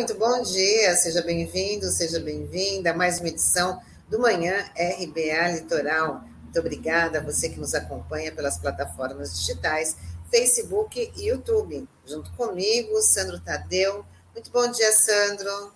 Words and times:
muito 0.00 0.14
bom 0.14 0.40
dia, 0.40 0.96
seja 0.96 1.20
bem-vindo, 1.20 1.84
seja 1.90 2.18
bem-vinda 2.20 2.90
a 2.90 2.96
mais 2.96 3.20
uma 3.20 3.28
edição 3.28 3.82
do 4.08 4.18
Manhã 4.18 4.64
RBA 4.74 5.52
Litoral. 5.52 6.22
Muito 6.42 6.58
obrigada 6.58 7.18
a 7.18 7.22
você 7.22 7.50
que 7.50 7.60
nos 7.60 7.74
acompanha 7.74 8.32
pelas 8.32 8.56
plataformas 8.56 9.38
digitais, 9.38 9.98
Facebook 10.30 11.12
e 11.18 11.28
YouTube. 11.28 11.86
Junto 12.06 12.32
comigo, 12.32 12.98
Sandro 13.02 13.38
Tadeu. 13.40 14.02
Muito 14.32 14.50
bom 14.50 14.70
dia, 14.70 14.90
Sandro. 14.90 15.70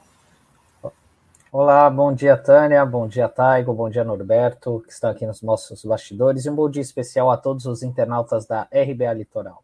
Olá, 1.53 1.91
bom 1.91 2.15
dia, 2.15 2.35
Tânia, 2.35 2.83
bom 2.87 3.07
dia, 3.07 3.29
Taigo, 3.29 3.75
bom 3.75 3.91
dia, 3.91 4.05
Norberto, 4.05 4.83
que 4.87 4.93
estão 4.95 5.11
aqui 5.11 5.27
nos 5.27 5.43
nossos 5.43 5.85
bastidores, 5.85 6.47
e 6.47 6.51
um 6.51 6.55
bom 6.55 6.71
dia 6.71 6.81
especial 6.81 7.31
a 7.31 7.37
todos 7.37 7.67
os 7.67 7.83
internautas 7.83 8.47
da 8.47 8.63
RBA 8.73 9.13
Litoral. 9.13 9.63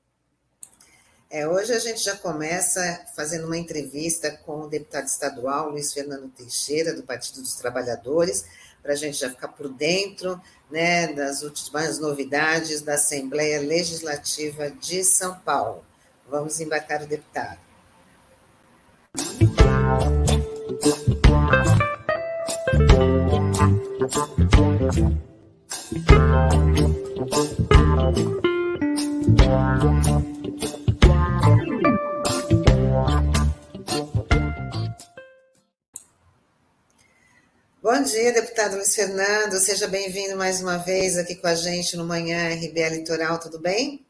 É, 1.32 1.46
hoje 1.46 1.72
a 1.72 1.78
gente 1.78 2.02
já 2.02 2.16
começa 2.16 3.04
fazendo 3.14 3.46
uma 3.46 3.56
entrevista 3.56 4.32
com 4.44 4.62
o 4.62 4.68
deputado 4.68 5.06
estadual 5.06 5.70
Luiz 5.70 5.92
Fernando 5.92 6.28
Teixeira, 6.28 6.92
do 6.92 7.04
Partido 7.04 7.40
dos 7.40 7.54
Trabalhadores, 7.54 8.44
para 8.82 8.94
a 8.94 8.96
gente 8.96 9.16
já 9.16 9.30
ficar 9.30 9.46
por 9.46 9.68
dentro 9.68 10.40
né, 10.68 11.12
das 11.12 11.42
últimas 11.42 12.00
novidades 12.00 12.80
da 12.80 12.94
Assembleia 12.94 13.60
Legislativa 13.60 14.72
de 14.72 15.04
São 15.04 15.38
Paulo. 15.38 15.84
Vamos 16.28 16.58
embarcar 16.58 17.00
o 17.00 17.06
deputado. 17.06 17.60
Bom 37.82 38.02
dia, 38.04 38.32
deputado 38.32 38.76
Luiz 38.76 38.94
Fernando. 38.94 39.54
Seja 39.54 39.88
bem-vindo 39.88 40.36
mais 40.36 40.62
uma 40.62 40.76
vez 40.78 41.18
aqui 41.18 41.34
com 41.34 41.46
a 41.46 41.54
gente 41.54 41.96
no 41.96 42.04
Manhã 42.04 42.48
RBA 42.54 42.88
Litoral, 42.90 43.38
tudo 43.40 43.58
bem? 43.58 44.06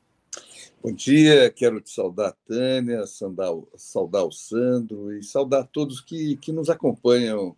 Bom 0.82 0.92
dia, 0.92 1.50
quero 1.50 1.80
te 1.80 1.90
saudar 1.90 2.36
Tânia, 2.46 3.06
saudar, 3.06 3.52
saudar 3.76 4.24
o 4.24 4.32
Sandro 4.32 5.12
e 5.12 5.22
saudar 5.22 5.68
todos 5.72 6.00
que, 6.00 6.36
que 6.36 6.52
nos 6.52 6.70
acompanham 6.70 7.56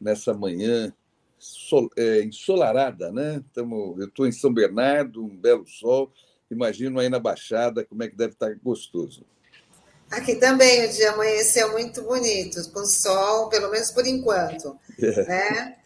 nessa 0.00 0.32
manhã 0.32 0.92
sol, 1.38 1.90
é, 1.96 2.22
ensolarada, 2.22 3.10
né? 3.10 3.42
Tamo, 3.52 3.96
eu 3.98 4.06
estou 4.06 4.26
em 4.26 4.32
São 4.32 4.52
Bernardo, 4.52 5.24
um 5.24 5.36
belo 5.36 5.66
sol, 5.66 6.12
imagino 6.52 7.00
aí 7.00 7.08
na 7.08 7.18
Baixada 7.18 7.84
como 7.84 8.02
é 8.02 8.08
que 8.08 8.16
deve 8.16 8.34
estar 8.34 8.54
gostoso. 8.62 9.24
Aqui 10.10 10.36
também 10.36 10.84
o 10.84 10.92
dia 10.92 11.12
amanheceu 11.12 11.72
muito 11.72 12.02
bonito, 12.02 12.70
com 12.70 12.84
sol, 12.84 13.48
pelo 13.48 13.70
menos 13.70 13.90
por 13.90 14.06
enquanto. 14.06 14.78
É. 15.00 15.24
Né? 15.24 15.76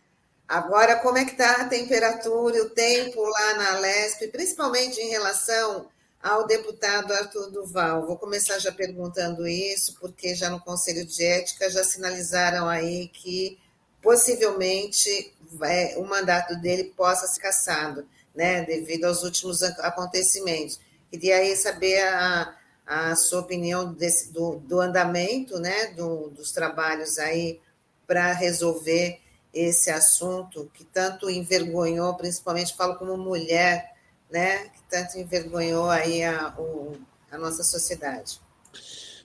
Agora, 0.48 0.96
como 0.96 1.18
é 1.18 1.24
que 1.24 1.32
está 1.32 1.62
a 1.62 1.68
temperatura 1.68 2.56
e 2.56 2.60
o 2.60 2.70
tempo 2.70 3.22
lá 3.22 3.54
na 3.54 3.78
Lesp, 3.78 4.28
principalmente 4.28 5.00
em 5.00 5.10
relação 5.10 5.88
ao 6.20 6.46
deputado 6.46 7.12
Arthur 7.12 7.50
Duval? 7.50 8.06
Vou 8.06 8.16
começar 8.16 8.58
já 8.58 8.72
perguntando 8.72 9.46
isso, 9.46 9.96
porque 10.00 10.34
já 10.34 10.50
no 10.50 10.60
Conselho 10.60 11.04
de 11.06 11.24
Ética 11.24 11.70
já 11.70 11.84
sinalizaram 11.84 12.68
aí 12.68 13.08
que 13.08 13.58
possivelmente 14.02 15.32
é, 15.62 15.94
o 15.98 16.04
mandato 16.04 16.56
dele 16.60 16.92
possa 16.96 17.26
ser 17.26 17.40
cassado, 17.40 18.06
né, 18.36 18.62
devido 18.62 19.04
aos 19.04 19.22
últimos 19.22 19.62
acontecimentos. 19.62 20.78
Queria 21.10 21.36
aí 21.36 21.56
saber 21.56 22.00
a, 22.02 22.54
a 22.86 23.16
sua 23.16 23.40
opinião 23.40 23.92
desse, 23.92 24.32
do, 24.32 24.56
do 24.58 24.80
andamento 24.80 25.58
né, 25.58 25.88
do, 25.96 26.28
dos 26.30 26.52
trabalhos 26.52 27.18
aí 27.18 27.58
para 28.06 28.32
resolver 28.32 29.18
esse 29.52 29.90
assunto 29.90 30.70
que 30.74 30.84
tanto 30.84 31.30
envergonhou, 31.30 32.14
principalmente 32.14 32.76
falo 32.76 32.96
como 32.96 33.16
mulher, 33.16 33.94
né, 34.30 34.68
que 34.68 34.82
tanto 34.90 35.18
envergonhou 35.18 35.88
aí 35.88 36.22
a, 36.22 36.54
o, 36.58 36.92
a 37.30 37.38
nossa 37.38 37.62
sociedade. 37.62 38.40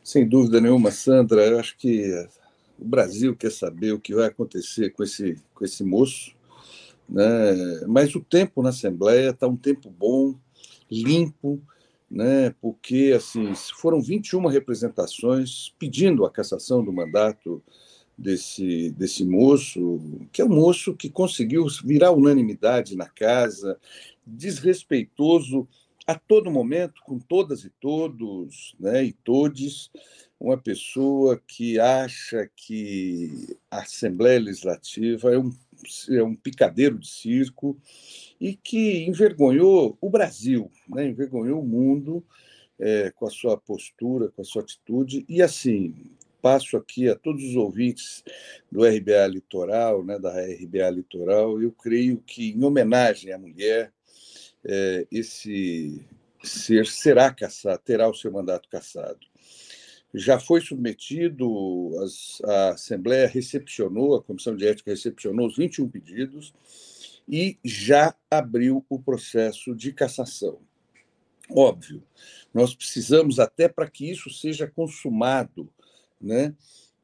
Sem 0.03 0.28
dúvida 0.28 0.61
nenhuma, 0.61 0.89
Sandra, 0.89 1.45
eu 1.45 1.59
acho 1.59 1.78
que 1.78 2.28
o 2.79 2.85
Brasil 2.85 3.35
quer 3.35 3.51
saber 3.51 3.91
o 3.91 3.99
que 3.99 4.16
vai 4.16 4.28
acontecer 4.28 4.91
com 4.91 5.03
esse, 5.03 5.38
com 5.53 5.63
esse 5.63 5.83
moço, 5.83 6.33
né? 7.11 7.85
mas 7.88 8.16
o 8.16 8.22
tempo 8.22 8.63
na 8.63 8.69
Assembleia 8.69 9.31
está 9.31 9.47
um 9.47 9.57
tempo 9.57 9.89
bom, 9.89 10.33
limpo, 10.89 11.61
né? 12.09 12.55
porque 12.61 13.13
assim 13.16 13.53
foram 13.75 14.01
21 14.01 14.47
representações 14.47 15.73
pedindo 15.77 16.25
a 16.25 16.31
cassação 16.31 16.83
do 16.83 16.91
mandato 16.91 17.61
desse, 18.17 18.91
desse 18.91 19.25
moço, 19.25 19.99
que 20.31 20.41
é 20.41 20.45
um 20.45 20.49
moço 20.49 20.95
que 20.95 21.09
conseguiu 21.09 21.66
virar 21.83 22.11
unanimidade 22.11 22.95
na 22.95 23.07
casa, 23.07 23.78
desrespeitoso 24.25 25.67
a 26.07 26.16
todo 26.16 26.51
momento, 26.51 27.01
com 27.05 27.19
todas 27.19 27.63
e 27.63 27.69
todos, 27.79 28.75
né, 28.79 29.03
e 29.03 29.13
todes, 29.13 29.89
uma 30.39 30.57
pessoa 30.57 31.39
que 31.47 31.79
acha 31.79 32.49
que 32.55 33.57
a 33.69 33.81
Assembleia 33.81 34.39
Legislativa 34.39 35.33
é 35.33 35.38
um, 35.38 35.51
é 36.09 36.24
um 36.24 36.36
picadeiro 36.36 36.97
de 36.97 37.08
circo, 37.08 37.78
e 38.40 38.56
que 38.56 39.06
envergonhou 39.06 39.97
o 40.02 40.09
Brasil, 40.09 40.72
né? 40.88 41.08
envergonhou 41.08 41.62
o 41.62 41.68
mundo 41.68 42.25
é, 42.80 43.12
com 43.12 43.28
a 43.28 43.30
sua 43.30 43.58
postura, 43.58 44.30
com 44.30 44.41
a 44.41 44.46
sua 44.46 44.64
atitude. 44.64 45.24
E 45.30 45.41
assim, 45.41 45.94
passo 46.41 46.75
aqui 46.75 47.08
a 47.08 47.16
todos 47.16 47.44
os 47.44 47.56
ouvintes 47.56 48.24
do 48.72 48.84
RBA 48.84 49.28
Litoral, 49.28 50.03
né, 50.03 50.18
da 50.18 50.31
RBA 50.31 50.90
Litoral, 50.90 51.62
eu 51.62 51.72
creio 51.72 52.18
que, 52.25 52.52
em 52.52 52.64
homenagem 52.64 53.31
à 53.31 53.38
mulher, 53.38 53.94
é, 54.66 55.08
esse 55.12 56.06
ser 56.44 56.88
será 56.88 57.31
caçado, 57.31 57.81
terá 57.84 58.09
o 58.09 58.16
seu 58.16 58.31
mandato 58.31 58.68
cassado. 58.68 59.31
Já 60.13 60.39
foi 60.39 60.59
submetido, 60.59 61.91
a 62.44 62.69
Assembleia 62.69 63.27
recepcionou, 63.27 64.16
a 64.16 64.23
Comissão 64.23 64.55
de 64.55 64.67
Ética 64.67 64.91
recepcionou 64.91 65.47
os 65.47 65.55
21 65.55 65.88
pedidos, 65.88 66.53
e 67.27 67.57
já 67.63 68.13
abriu 68.29 68.85
o 68.89 68.99
processo 68.99 69.73
de 69.73 69.94
cassação. 69.94 70.59
Óbvio, 71.49 72.03
nós 72.53 72.75
precisamos, 72.75 73.39
até 73.39 73.69
para 73.69 73.89
que 73.89 74.09
isso 74.09 74.29
seja 74.29 74.67
consumado, 74.67 75.72
né, 76.19 76.53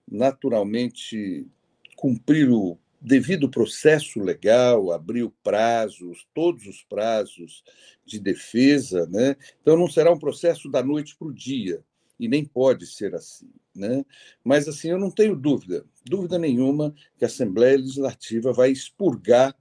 naturalmente, 0.09 1.47
cumprir 1.95 2.49
o 2.49 2.77
devido 2.99 3.49
processo 3.49 4.19
legal, 4.19 4.91
abrir 4.91 5.29
prazos, 5.43 6.27
todos 6.33 6.65
os 6.65 6.83
prazos 6.83 7.63
de 8.05 8.19
defesa, 8.19 9.07
né? 9.07 9.35
Então 9.61 9.77
não 9.77 9.87
será 9.87 10.11
um 10.11 10.19
processo 10.19 10.69
da 10.69 10.81
noite 10.81 11.15
para 11.15 11.27
o 11.27 11.33
dia 11.33 11.83
e 12.19 12.27
nem 12.27 12.43
pode 12.45 12.85
ser 12.87 13.13
assim, 13.15 13.49
né? 13.75 14.03
Mas 14.43 14.67
assim 14.67 14.89
eu 14.89 14.99
não 14.99 15.11
tenho 15.11 15.35
dúvida, 15.35 15.85
dúvida 16.05 16.37
nenhuma 16.37 16.93
que 17.17 17.25
a 17.25 17.27
Assembleia 17.27 17.77
Legislativa 17.77 18.51
vai 18.51 18.71
expurgar 18.71 19.55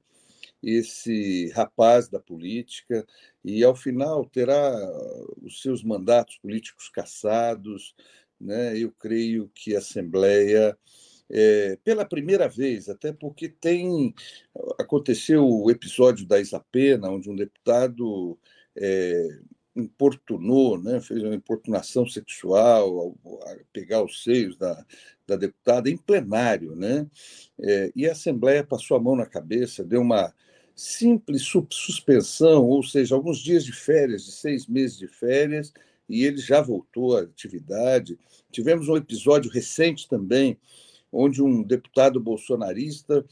esse 0.62 1.48
rapaz 1.50 2.08
da 2.08 2.18
política 2.18 3.06
e, 3.44 3.62
ao 3.62 3.76
final, 3.76 4.24
terá 4.26 4.74
os 5.42 5.60
seus 5.62 5.84
mandatos 5.84 6.38
políticos 6.38 6.88
cassados. 6.88 7.94
Né? 8.40 8.76
Eu 8.76 8.90
creio 8.92 9.50
que 9.54 9.76
a 9.76 9.78
Assembleia, 9.78 10.76
é, 11.30 11.78
pela 11.84 12.04
primeira 12.04 12.48
vez, 12.48 12.88
até 12.88 13.12
porque 13.12 13.48
tem 13.48 14.14
aconteceu 14.78 15.46
o 15.48 15.70
episódio 15.70 16.26
da 16.26 16.40
Isapena, 16.40 17.10
onde 17.10 17.30
um 17.30 17.36
deputado 17.36 18.38
é, 18.76 19.38
importunou, 19.76 20.80
né, 20.80 21.00
fez 21.00 21.22
uma 21.22 21.34
importunação 21.34 22.06
sexual 22.06 22.98
ao, 22.98 23.18
ao 23.24 23.56
pegar 23.72 24.02
os 24.02 24.22
seios 24.22 24.56
da, 24.56 24.84
da 25.26 25.36
deputada 25.36 25.90
em 25.90 25.96
plenário, 25.96 26.74
né? 26.74 27.06
É, 27.60 27.92
e 27.94 28.08
a 28.08 28.12
Assembleia 28.12 28.64
passou 28.64 28.96
a 28.96 29.00
mão 29.00 29.16
na 29.16 29.26
cabeça, 29.26 29.84
deu 29.84 30.00
uma 30.00 30.32
simples 30.74 31.42
suspensão, 31.70 32.64
ou 32.64 32.82
seja, 32.82 33.14
alguns 33.14 33.38
dias 33.38 33.64
de 33.64 33.72
férias, 33.72 34.24
de 34.24 34.32
seis 34.32 34.66
meses 34.66 34.98
de 34.98 35.08
férias, 35.08 35.72
e 36.08 36.24
ele 36.24 36.38
já 36.38 36.60
voltou 36.60 37.16
à 37.16 37.22
atividade. 37.22 38.18
Tivemos 38.52 38.88
um 38.88 38.96
episódio 38.96 39.50
recente 39.50 40.08
também, 40.08 40.58
onde 41.10 41.42
um 41.42 41.62
deputado 41.62 42.20
bolsonarista 42.20 43.24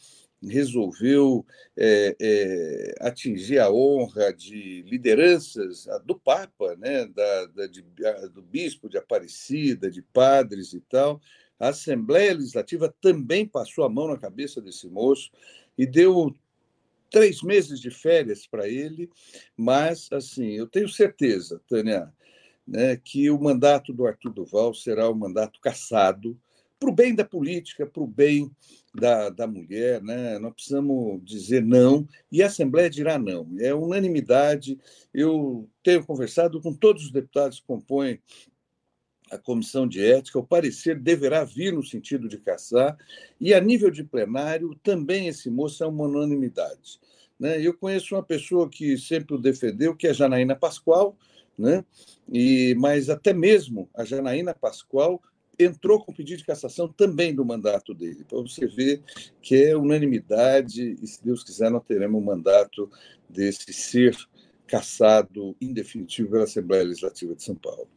resolveu 0.49 1.44
é, 1.76 2.17
é, 2.20 2.94
atingir 3.00 3.58
a 3.58 3.70
honra 3.70 4.32
de 4.32 4.82
lideranças 4.82 5.87
do 6.05 6.19
Papa, 6.19 6.76
né, 6.76 7.06
da, 7.06 7.46
da 7.46 7.67
de, 7.67 7.82
do 8.32 8.43
bispo 8.43 8.88
de 8.88 8.99
Aparecida, 8.99 9.91
de 9.91 10.02
padres 10.02 10.73
e 10.73 10.81
tal. 10.81 11.20
A 11.58 11.69
Assembleia 11.69 12.35
Legislativa 12.35 12.94
também 13.00 13.46
passou 13.46 13.85
a 13.85 13.88
mão 13.88 14.08
na 14.08 14.19
cabeça 14.19 14.61
desse 14.61 14.88
moço 14.88 15.31
e 15.79 15.87
deu 15.87 16.35
três 17.11 17.43
meses 17.43 17.81
de 17.81 17.91
férias 17.91 18.46
para 18.46 18.69
ele, 18.69 19.08
mas, 19.56 20.08
assim, 20.11 20.49
eu 20.50 20.67
tenho 20.67 20.88
certeza, 20.88 21.61
Tânia, 21.69 22.12
né, 22.67 22.96
que 22.96 23.31
o 23.31 23.41
mandato 23.41 23.93
do 23.93 24.06
Arthur 24.06 24.32
Duval 24.32 24.75
será 24.75 25.08
um 25.08 25.14
mandato 25.14 25.61
cassado, 25.61 26.37
para 26.79 26.91
o 26.91 26.94
bem 26.94 27.15
da 27.15 27.25
política, 27.25 27.87
para 27.87 28.03
o 28.03 28.06
bem 28.06 28.50
da, 28.94 29.31
da 29.31 29.47
mulher, 29.47 30.03
né? 30.03 30.38
nós 30.38 30.55
precisamos 30.55 31.21
dizer 31.25 31.62
não, 31.62 32.06
e 32.31 32.43
a 32.43 32.47
Assembleia 32.47 32.91
dirá 32.91 33.19
não. 33.19 33.49
É 33.59 33.75
unanimidade. 33.75 34.79
Eu 35.12 35.69
tenho 35.82 36.05
conversado 36.05 36.61
com 36.61 36.73
todos 36.75 37.05
os 37.05 37.11
deputados 37.11 37.61
que 37.61 37.67
compõem 37.67 38.21
a 39.31 39.38
comissão 39.38 39.87
de 39.87 40.05
ética, 40.05 40.38
o 40.38 40.47
parecer 40.47 40.99
deverá 40.99 41.44
vir 41.44 41.73
no 41.73 41.82
sentido 41.82 42.29
de 42.29 42.38
caçar, 42.38 42.97
e 43.41 43.55
a 43.55 43.61
nível 43.61 43.91
de 43.91 44.05
plenário, 44.05 44.79
também 44.82 45.29
esse 45.29 45.50
moço 45.50 45.82
é 45.82 45.87
uma 45.87 46.05
unanimidade. 46.05 47.00
Né? 47.38 47.61
Eu 47.61 47.75
conheço 47.75 48.15
uma 48.15 48.23
pessoa 48.23 48.69
que 48.69 48.97
sempre 48.99 49.35
o 49.35 49.38
defendeu, 49.38 49.97
que 49.97 50.06
é 50.06 50.11
a 50.11 50.15
Janaína 50.15 50.55
Pascoal, 50.55 51.17
né? 51.59 51.85
e, 52.31 52.75
mas 52.79 53.09
até 53.09 53.32
mesmo 53.32 53.88
a 53.94 54.05
Janaína 54.05 54.55
Pascoal 54.55 55.20
entrou 55.59 56.05
com 56.05 56.12
pedido 56.12 56.39
de 56.39 56.45
cassação 56.45 56.89
também 56.89 57.35
do 57.35 57.45
mandato 57.45 57.95
dele, 57.95 58.25
para 58.25 58.41
você 58.41 58.67
ver 58.67 59.03
que 59.41 59.65
é 59.65 59.77
unanimidade, 59.77 60.97
e 61.03 61.06
se 61.06 61.25
Deus 61.25 61.43
quiser, 61.43 61.71
nós 61.71 61.85
teremos 61.85 62.21
um 62.21 62.25
mandato 62.25 62.91
desse 63.29 63.73
ser 63.73 64.17
cassado 64.67 65.56
em 65.61 65.73
definitivo 65.73 66.31
pela 66.31 66.45
Assembleia 66.45 66.85
Legislativa 66.85 67.35
de 67.35 67.43
São 67.43 67.55
Paulo. 67.55 67.89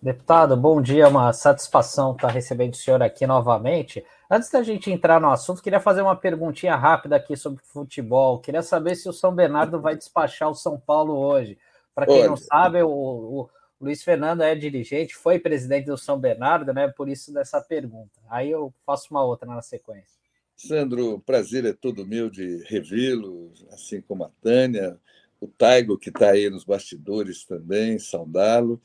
Deputado, 0.00 0.56
bom 0.56 0.80
dia, 0.80 1.08
uma 1.08 1.32
satisfação 1.32 2.12
estar 2.12 2.28
recebendo 2.28 2.74
o 2.74 2.76
senhor 2.76 3.02
aqui 3.02 3.26
novamente. 3.26 4.04
Antes 4.30 4.48
da 4.48 4.62
gente 4.62 4.92
entrar 4.92 5.20
no 5.20 5.28
assunto, 5.28 5.60
queria 5.60 5.80
fazer 5.80 6.02
uma 6.02 6.14
perguntinha 6.14 6.76
rápida 6.76 7.16
aqui 7.16 7.36
sobre 7.36 7.60
futebol. 7.64 8.38
Queria 8.38 8.62
saber 8.62 8.94
se 8.94 9.08
o 9.08 9.12
São 9.12 9.34
Bernardo 9.34 9.80
vai 9.80 9.96
despachar 9.96 10.50
o 10.50 10.54
São 10.54 10.78
Paulo 10.78 11.16
hoje. 11.16 11.58
Para 11.96 12.06
quem 12.06 12.20
Olha. 12.20 12.28
não 12.28 12.36
sabe, 12.36 12.80
o, 12.80 12.88
o, 12.88 13.50
Luiz 13.80 14.02
Fernando 14.02 14.42
é 14.42 14.54
dirigente, 14.54 15.14
foi 15.14 15.38
presidente 15.38 15.86
do 15.86 15.96
São 15.96 16.18
Bernardo, 16.18 16.72
né? 16.72 16.88
Por 16.88 17.08
isso 17.08 17.32
dessa 17.32 17.60
pergunta. 17.60 18.20
Aí 18.28 18.50
eu 18.50 18.74
faço 18.84 19.08
uma 19.10 19.24
outra 19.24 19.46
na 19.46 19.62
sequência. 19.62 20.18
Sandro, 20.56 21.20
prazer 21.20 21.64
é 21.64 21.72
todo 21.72 22.06
meu 22.06 22.28
de 22.28 22.64
revê-lo, 22.64 23.52
assim 23.70 24.00
como 24.00 24.24
a 24.24 24.30
Tânia 24.42 24.98
o 25.40 25.46
Taigo, 25.46 25.98
que 25.98 26.08
está 26.08 26.30
aí 26.30 26.50
nos 26.50 26.64
bastidores 26.64 27.44
também, 27.44 27.98
saudá-lo. 27.98 28.80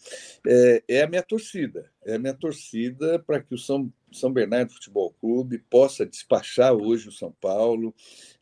É, 0.46 0.84
é, 0.88 1.02
a 1.02 1.08
minha 1.08 1.24
torcida, 1.24 1.92
é 2.06 2.16
a 2.16 2.20
minha 2.20 2.34
torcida 2.34 3.18
para 3.20 3.42
que 3.42 3.56
o 3.56 3.58
São, 3.58 3.92
São 4.12 4.32
Bernardo 4.32 4.74
Futebol 4.74 5.14
Clube 5.20 5.58
possa 5.70 6.06
despachar 6.06 6.74
hoje 6.74 7.10
o 7.10 7.12
São 7.12 7.32
Paulo, 7.42 7.94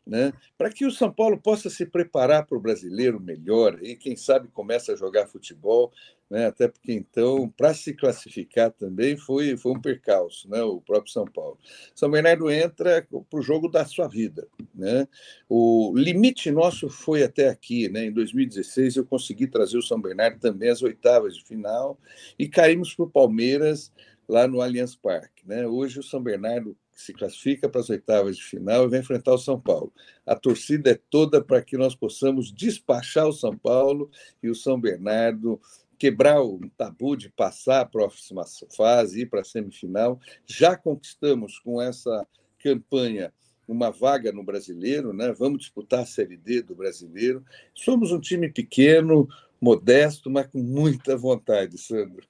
né? 0.06 0.32
para 0.58 0.70
que 0.70 0.84
o 0.84 0.90
São 0.90 1.10
Paulo 1.12 1.38
possa 1.40 1.70
se 1.70 1.86
preparar 1.86 2.44
para 2.44 2.58
o 2.58 2.60
brasileiro 2.60 3.18
melhor, 3.18 3.82
e 3.82 3.96
quem 3.96 4.14
sabe 4.14 4.48
começa 4.48 4.92
a 4.92 4.96
jogar 4.96 5.28
futebol, 5.28 5.90
né? 6.32 6.46
até 6.46 6.66
porque 6.66 6.94
então, 6.94 7.46
para 7.58 7.74
se 7.74 7.92
classificar 7.92 8.70
também 8.70 9.18
foi, 9.18 9.54
foi 9.54 9.72
um 9.72 9.80
percalço, 9.80 10.48
né? 10.48 10.62
o 10.62 10.80
próprio 10.80 11.12
São 11.12 11.26
Paulo. 11.26 11.58
São 11.94 12.10
Bernardo 12.10 12.50
entra 12.50 13.06
para 13.28 13.38
o 13.38 13.42
jogo 13.42 13.68
da 13.68 13.84
sua 13.84 14.08
vida. 14.08 14.48
Né? 14.74 15.06
O 15.46 15.92
limite 15.94 16.50
nosso 16.50 16.88
foi 16.88 17.22
até 17.22 17.50
aqui, 17.50 17.86
né? 17.90 18.06
em 18.06 18.12
2016 18.12 18.96
eu 18.96 19.04
consegui 19.04 19.46
trazer 19.46 19.76
o 19.76 19.82
São 19.82 20.00
Bernardo 20.00 20.40
também 20.40 20.70
às 20.70 20.80
oitavas 20.80 21.36
de 21.36 21.44
final 21.44 22.00
e 22.38 22.48
caímos 22.48 22.94
para 22.94 23.04
o 23.04 23.10
Palmeiras 23.10 23.92
lá 24.26 24.48
no 24.48 24.62
Allianz 24.62 24.96
Parque. 24.96 25.46
Né? 25.46 25.66
Hoje 25.66 26.00
o 26.00 26.02
São 26.02 26.22
Bernardo 26.22 26.74
se 26.94 27.12
classifica 27.12 27.68
para 27.68 27.80
as 27.82 27.90
oitavas 27.90 28.38
de 28.38 28.44
final 28.44 28.84
e 28.84 28.88
vai 28.88 29.00
enfrentar 29.00 29.34
o 29.34 29.38
São 29.38 29.60
Paulo. 29.60 29.92
A 30.24 30.34
torcida 30.34 30.92
é 30.92 31.00
toda 31.10 31.42
para 31.42 31.60
que 31.60 31.76
nós 31.76 31.94
possamos 31.94 32.50
despachar 32.50 33.26
o 33.26 33.32
São 33.32 33.56
Paulo 33.56 34.10
e 34.42 34.48
o 34.48 34.54
São 34.54 34.80
Bernardo 34.80 35.60
quebrar 36.02 36.42
o 36.42 36.58
tabu 36.76 37.16
de 37.16 37.30
passar 37.30 37.82
a 37.82 37.86
próxima 37.86 38.42
fase, 38.76 39.22
ir 39.22 39.26
para 39.26 39.42
a 39.42 39.44
semifinal. 39.44 40.18
Já 40.44 40.76
conquistamos 40.76 41.60
com 41.60 41.80
essa 41.80 42.26
campanha 42.58 43.32
uma 43.68 43.88
vaga 43.92 44.32
no 44.32 44.42
brasileiro, 44.42 45.12
né? 45.12 45.32
Vamos 45.32 45.60
disputar 45.60 46.00
a 46.00 46.04
Série 46.04 46.36
D 46.36 46.60
do 46.60 46.74
brasileiro. 46.74 47.44
Somos 47.72 48.10
um 48.10 48.18
time 48.18 48.48
pequeno, 48.48 49.28
modesto, 49.60 50.28
mas 50.28 50.48
com 50.48 50.58
muita 50.58 51.16
vontade, 51.16 51.78
Sandro. 51.78 52.26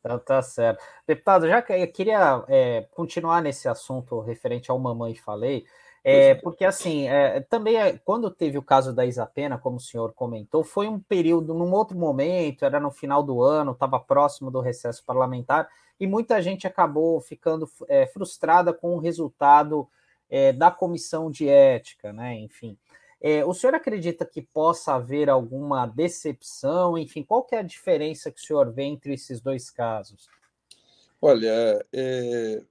Então, 0.00 0.18
tá 0.18 0.42
certo. 0.42 0.82
Deputado, 1.06 1.46
já 1.46 1.62
que 1.62 1.72
eu 1.72 1.92
queria 1.92 2.44
é, 2.48 2.88
continuar 2.90 3.40
nesse 3.40 3.68
assunto 3.68 4.18
referente 4.18 4.68
ao 4.68 4.80
Mamãe 4.80 5.14
Falei, 5.14 5.64
é, 6.04 6.34
porque 6.34 6.64
assim, 6.64 7.06
é, 7.06 7.40
também 7.40 7.76
é, 7.76 7.96
quando 7.98 8.30
teve 8.30 8.58
o 8.58 8.62
caso 8.62 8.92
da 8.92 9.06
Isapena, 9.06 9.56
como 9.56 9.76
o 9.76 9.80
senhor 9.80 10.12
comentou, 10.12 10.64
foi 10.64 10.88
um 10.88 10.98
período, 10.98 11.54
num 11.54 11.72
outro 11.72 11.96
momento, 11.96 12.64
era 12.64 12.80
no 12.80 12.90
final 12.90 13.22
do 13.22 13.40
ano, 13.40 13.72
estava 13.72 14.00
próximo 14.00 14.50
do 14.50 14.60
recesso 14.60 15.04
parlamentar, 15.04 15.68
e 16.00 16.06
muita 16.06 16.42
gente 16.42 16.66
acabou 16.66 17.20
ficando 17.20 17.68
é, 17.88 18.06
frustrada 18.06 18.72
com 18.72 18.96
o 18.96 18.98
resultado 18.98 19.88
é, 20.28 20.52
da 20.52 20.70
comissão 20.70 21.30
de 21.30 21.48
ética, 21.48 22.12
né? 22.12 22.34
Enfim. 22.34 22.76
É, 23.20 23.44
o 23.44 23.54
senhor 23.54 23.72
acredita 23.76 24.26
que 24.26 24.42
possa 24.42 24.94
haver 24.94 25.30
alguma 25.30 25.86
decepção? 25.86 26.98
Enfim, 26.98 27.22
qual 27.22 27.44
que 27.44 27.54
é 27.54 27.58
a 27.58 27.62
diferença 27.62 28.32
que 28.32 28.40
o 28.40 28.44
senhor 28.44 28.72
vê 28.72 28.82
entre 28.82 29.14
esses 29.14 29.40
dois 29.40 29.70
casos? 29.70 30.28
Olha, 31.20 31.46
é, 31.48 31.86
é 31.92 32.62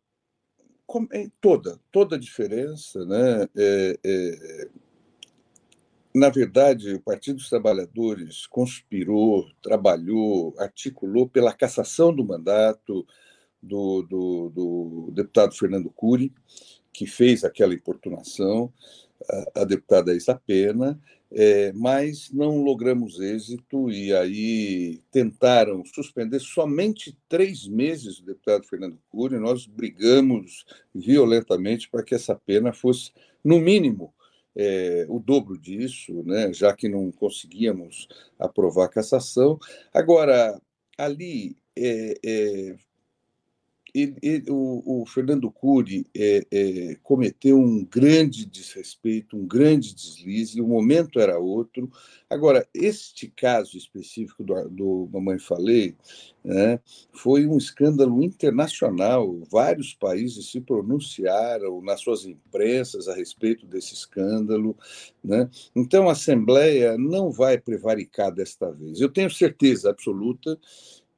toda, 1.39 1.79
toda 1.91 2.15
a 2.15 2.19
diferença, 2.19 3.05
né? 3.05 3.47
É, 3.55 3.99
é, 4.03 4.67
na 6.13 6.29
verdade, 6.29 6.93
o 6.93 7.01
Partido 7.01 7.37
dos 7.37 7.49
Trabalhadores 7.49 8.45
conspirou, 8.45 9.49
trabalhou, 9.61 10.53
articulou 10.57 11.27
pela 11.27 11.53
cassação 11.53 12.13
do 12.13 12.25
mandato 12.25 13.05
do, 13.61 14.01
do, 14.03 14.49
do 14.49 15.11
deputado 15.13 15.55
Fernando 15.55 15.89
Cury, 15.89 16.33
que 16.91 17.07
fez 17.07 17.45
aquela 17.45 17.73
importunação 17.73 18.73
a, 19.55 19.63
deputada 19.63 20.13
Isa 20.13 20.35
Pena, 20.45 20.99
é, 21.31 21.71
mas 21.73 22.29
não 22.31 22.61
logramos 22.61 23.19
êxito 23.19 23.89
e 23.89 24.13
aí 24.13 25.01
tentaram 25.11 25.83
suspender 25.85 26.39
somente 26.39 27.17
três 27.29 27.67
meses 27.67 28.19
o 28.19 28.25
deputado 28.25 28.67
Fernando 28.67 28.99
Cury. 29.09 29.39
Nós 29.39 29.65
brigamos 29.65 30.65
violentamente 30.93 31.89
para 31.89 32.03
que 32.03 32.13
essa 32.13 32.35
pena 32.35 32.73
fosse, 32.73 33.11
no 33.43 33.59
mínimo, 33.59 34.13
é, 34.55 35.05
o 35.07 35.19
dobro 35.19 35.57
disso, 35.57 36.21
né, 36.23 36.51
já 36.53 36.73
que 36.73 36.89
não 36.89 37.09
conseguíamos 37.11 38.09
aprovar 38.37 38.85
a 38.85 38.89
cassação. 38.89 39.57
Agora, 39.93 40.59
ali 40.97 41.55
é, 41.77 42.13
é, 42.25 42.75
ele, 43.93 44.15
ele, 44.21 44.45
o, 44.49 45.01
o, 45.01 45.05
Fernando 45.05 45.51
Cury 45.51 46.05
é, 46.15 46.45
é, 46.51 46.97
cometeu 47.03 47.57
um 47.57 47.83
grande 47.83 48.45
desrespeito, 48.45 49.37
um 49.37 49.45
grande 49.45 49.93
deslize, 49.93 50.61
o 50.61 50.67
momento 50.67 51.19
era 51.19 51.37
outro. 51.37 51.91
Agora, 52.29 52.65
este 52.73 53.27
caso 53.27 53.77
específico 53.77 54.43
do, 54.43 54.69
do 54.69 55.09
Mamãe 55.11 55.37
Falei 55.37 55.95
né, 56.43 56.79
foi 57.11 57.45
um 57.45 57.57
escândalo 57.57 58.23
internacional. 58.23 59.39
Vários 59.51 59.93
países 59.93 60.49
se 60.49 60.61
pronunciaram 60.61 61.81
nas 61.81 62.01
suas 62.01 62.25
imprensas 62.25 63.07
a 63.07 63.15
respeito 63.15 63.65
desse 63.65 63.93
escândalo. 63.93 64.77
Né? 65.23 65.49
Então, 65.75 66.07
a 66.07 66.13
Assembleia 66.13 66.97
não 66.97 67.31
vai 67.31 67.57
prevaricar 67.57 68.31
desta 68.33 68.71
vez. 68.71 69.01
Eu 69.01 69.09
tenho 69.09 69.29
certeza 69.29 69.89
absoluta 69.89 70.57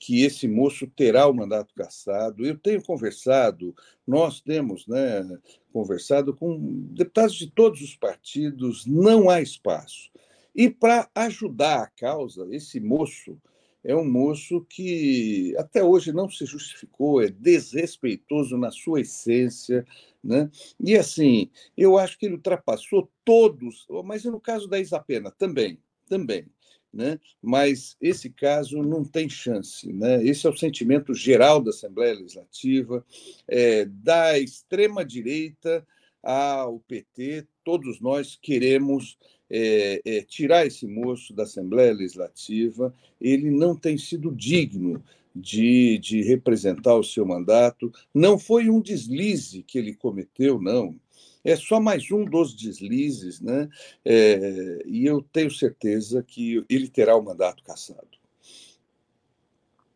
que 0.06 0.22
esse 0.22 0.50
moço 0.50 0.86
terá 0.86 1.26
o 1.28 1.34
mandato 1.34 1.74
cassado. 1.74 2.46
Eu 2.46 2.58
tenho 2.58 2.84
conversado, 2.84 3.74
nós 4.06 4.42
temos 4.42 4.86
né, 4.86 5.26
conversado 5.72 6.34
com 6.34 6.60
deputados 6.92 7.36
de 7.36 7.50
todos 7.50 7.82
os 7.82 7.96
partidos, 7.96 8.86
não 8.86 9.30
há 9.30 9.42
espaço. 9.42 10.12
E 10.54 10.70
para 10.70 11.10
ajudar 11.16 11.84
a 11.84 11.88
causa, 11.88 12.46
esse 12.52 12.82
moço 12.82 13.42
é 13.82 13.96
um 13.96 14.04
moço 14.04 14.66
que 14.70 15.56
até 15.58 15.82
hoje 15.82 16.12
não 16.12 16.30
se 16.30 16.46
justificou, 16.46 17.22
é 17.22 17.30
desrespeitoso 17.30 18.58
na 18.58 18.72
sua 18.72 19.00
essência, 19.00 19.88
né? 20.22 20.52
E 20.82 20.98
assim, 20.98 21.50
eu 21.78 21.98
acho 21.98 22.20
que 22.20 22.26
ele 22.26 22.36
ultrapassou 22.36 23.10
todos, 23.24 23.88
mas 24.04 24.26
no 24.26 24.40
caso 24.40 24.68
da 24.68 24.82
Isapena 24.82 25.32
também, 25.32 25.80
também 26.10 26.46
né? 26.94 27.20
mas 27.42 27.98
esse 28.00 28.30
caso 28.30 28.82
não 28.84 29.04
tem 29.04 29.28
chance. 29.28 29.92
Né? 29.92 30.24
Esse 30.24 30.46
é 30.46 30.50
o 30.50 30.58
sentimento 30.58 31.14
geral 31.14 31.62
da 31.62 31.72
Assembleia 31.72 32.14
Legislativa, 32.14 33.04
é, 33.48 33.86
da 33.86 34.38
extrema-direita 34.38 35.86
ao 36.22 36.80
PT, 36.82 37.48
todos 37.66 38.00
nós 38.00 38.38
queremos 38.42 39.18
é, 39.50 40.02
é, 40.06 40.22
tirar 40.22 40.66
esse 40.66 40.88
moço 40.88 41.34
da 41.34 41.44
Assembleia 41.44 41.94
Legislativa, 41.94 42.96
ele 43.20 43.50
não 43.50 43.76
tem 43.76 43.98
sido 43.98 44.32
digno 44.32 45.04
de, 45.36 45.98
de 45.98 46.22
representar 46.22 46.96
o 46.96 47.04
seu 47.04 47.26
mandato, 47.26 47.92
não 48.14 48.38
foi 48.38 48.70
um 48.70 48.80
deslize 48.80 49.64
que 49.64 49.78
ele 49.78 49.96
cometeu, 49.96 50.62
não 50.62 50.96
é 51.44 51.56
só 51.56 51.80
mais 51.80 52.10
um 52.12 52.24
dos 52.26 52.56
deslizes, 52.56 53.42
né? 53.42 53.70
É, 54.06 54.82
e 54.86 55.06
eu 55.06 55.22
tenho 55.22 55.52
certeza 55.52 56.24
que 56.24 56.64
ele 56.70 56.88
terá 56.88 57.16
o 57.16 57.24
mandato 57.24 57.64
cassado. 57.64 58.08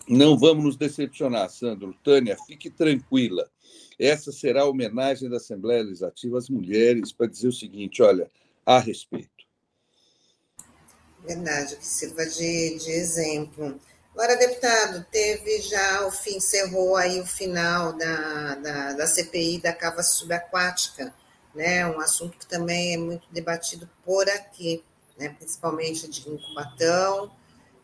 Não 0.07 0.37
vamos 0.37 0.63
nos 0.63 0.77
decepcionar, 0.77 1.49
Sandro. 1.49 1.93
Tânia, 2.03 2.37
fique 2.47 2.69
tranquila. 2.69 3.49
Essa 3.99 4.31
será 4.31 4.61
a 4.61 4.69
homenagem 4.69 5.29
da 5.29 5.37
Assembleia 5.37 5.83
Legislativa 5.83 6.37
às 6.37 6.49
mulheres 6.49 7.11
para 7.11 7.27
dizer 7.27 7.47
o 7.47 7.53
seguinte: 7.53 8.01
olha, 8.01 8.29
a 8.65 8.79
respeito. 8.79 9.45
Verdade, 11.25 11.75
que 11.75 11.85
sirva 11.85 12.25
de, 12.25 12.77
de 12.77 12.91
exemplo. 12.91 13.79
Agora, 14.13 14.35
deputado, 14.35 15.05
teve 15.11 15.61
já 15.61 16.07
o 16.07 16.11
fim, 16.11 16.37
encerrou 16.37 16.95
aí 16.95 17.19
o 17.19 17.25
final 17.25 17.93
da, 17.93 18.55
da, 18.55 18.93
da 18.93 19.07
CPI 19.07 19.61
da 19.61 19.73
cava 19.73 20.01
subaquática, 20.01 21.13
né? 21.53 21.85
Um 21.87 21.99
assunto 21.99 22.37
que 22.37 22.45
também 22.45 22.93
é 22.93 22.97
muito 22.97 23.27
debatido 23.31 23.89
por 24.05 24.27
aqui, 24.29 24.83
né? 25.17 25.29
principalmente 25.29 26.07
de 26.09 26.29
incubatão, 26.29 27.31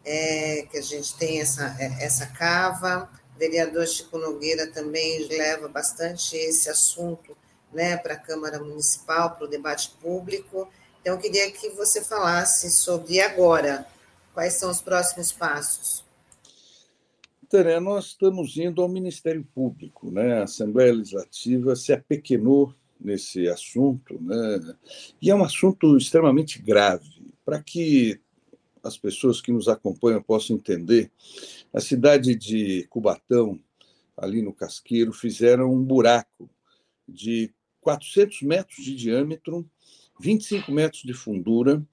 é, 0.06 0.68
que 0.70 0.78
a 0.78 0.82
gente 0.82 1.16
tem 1.18 1.42
essa, 1.42 1.76
é, 1.80 2.04
essa 2.04 2.28
cava. 2.28 3.10
O 3.36 3.40
vereador 3.40 3.88
Chico 3.88 4.18
Nogueira 4.18 4.68
também 4.68 5.28
leva 5.28 5.68
bastante 5.68 6.36
esse 6.36 6.70
assunto 6.70 7.36
né, 7.74 7.98
para 7.98 8.14
a 8.14 8.20
Câmara 8.20 8.60
Municipal, 8.60 9.32
para 9.32 9.46
o 9.46 9.50
debate 9.50 9.92
público. 10.02 10.70
Então, 11.02 11.16
eu 11.16 11.20
queria 11.20 11.52
que 11.52 11.70
você 11.70 12.04
falasse 12.04 12.70
sobre 12.72 13.20
agora, 13.20 13.88
quais 14.34 14.54
são 14.54 14.70
os 14.70 14.80
próximos 14.80 15.32
passos. 15.32 16.04
Tânia, 17.50 17.80
nós 17.80 18.06
estamos 18.06 18.58
indo 18.58 18.82
ao 18.82 18.90
Ministério 18.90 19.46
Público, 19.54 20.10
né? 20.10 20.40
A 20.40 20.44
Assembleia 20.44 20.94
Legislativa 20.94 21.76
se 21.76 21.94
apequenou 21.94 22.74
nesse 23.04 23.48
assunto, 23.48 24.20
né? 24.22 24.76
E 25.22 25.30
é 25.30 25.36
um 25.36 25.44
assunto 25.44 25.98
extremamente 25.98 26.62
grave. 26.62 27.22
Para 27.46 27.62
que 27.62 28.20
as 28.84 28.98
pessoas 28.98 29.42
que 29.42 29.52
nos 29.52 29.68
acompanham 29.68 30.22
possam 30.22 30.56
entender, 30.56 31.12
a 31.74 31.80
cidade 31.80 32.36
de 32.36 32.86
Cubatão, 32.90 33.60
ali 34.16 34.42
no 34.42 34.54
Casqueiro, 34.54 35.14
fizeram 35.14 35.74
um 35.74 35.84
buraco 35.84 36.50
de 37.08 37.52
400 37.82 38.42
metros 38.44 38.84
de 38.84 38.96
diâmetro, 38.96 39.70
25 40.20 40.72
metros 40.72 41.04
de 41.04 41.14
fundura 41.14 41.84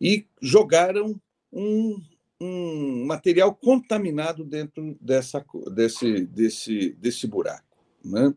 e 0.00 0.26
jogaram 0.40 1.20
um, 1.52 2.00
um 2.40 3.04
material 3.06 3.54
contaminado 3.54 4.44
dentro 4.44 4.96
dessa, 5.00 5.44
desse, 5.72 6.26
desse, 6.26 6.90
desse 6.94 7.26
buraco. 7.26 7.64
Né? 8.04 8.34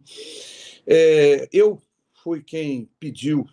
É, 0.85 1.47
eu 1.51 1.81
fui 2.23 2.41
quem 2.41 2.89
pediu 2.99 3.45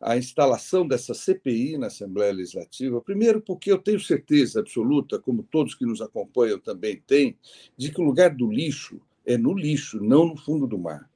a 0.00 0.16
instalação 0.16 0.86
dessa 0.86 1.12
CPI 1.12 1.76
na 1.76 1.88
Assembleia 1.88 2.32
Legislativa, 2.32 3.00
primeiro 3.00 3.40
porque 3.40 3.70
eu 3.70 3.78
tenho 3.78 3.98
certeza 3.98 4.60
absoluta, 4.60 5.18
como 5.18 5.42
todos 5.42 5.74
que 5.74 5.84
nos 5.84 6.00
acompanham 6.00 6.58
também 6.58 7.02
têm, 7.06 7.36
de 7.76 7.90
que 7.90 8.00
o 8.00 8.04
lugar 8.04 8.34
do 8.34 8.50
lixo 8.50 9.00
é 9.26 9.36
no 9.36 9.52
lixo, 9.52 10.00
não 10.00 10.26
no 10.26 10.36
fundo 10.36 10.66
do 10.66 10.78
mar. 10.78 11.10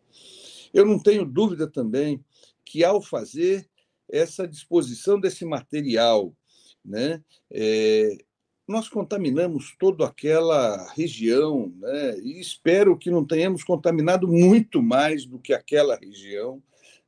Eu 0.74 0.84
não 0.84 0.98
tenho 0.98 1.24
dúvida 1.24 1.66
também 1.66 2.22
que, 2.64 2.82
ao 2.82 3.00
fazer 3.00 3.68
essa 4.10 4.46
disposição 4.46 5.18
desse 5.18 5.44
material, 5.44 6.34
né, 6.84 7.22
é, 7.50 8.18
nós 8.66 8.88
contaminamos 8.88 9.74
toda 9.78 10.06
aquela 10.06 10.90
região, 10.92 11.72
né, 11.78 12.18
e 12.20 12.40
espero 12.40 12.98
que 12.98 13.10
não 13.10 13.24
tenhamos 13.24 13.62
contaminado 13.62 14.26
muito 14.26 14.82
mais 14.82 15.24
do 15.24 15.38
que 15.38 15.52
aquela 15.52 15.96
região, 15.96 16.62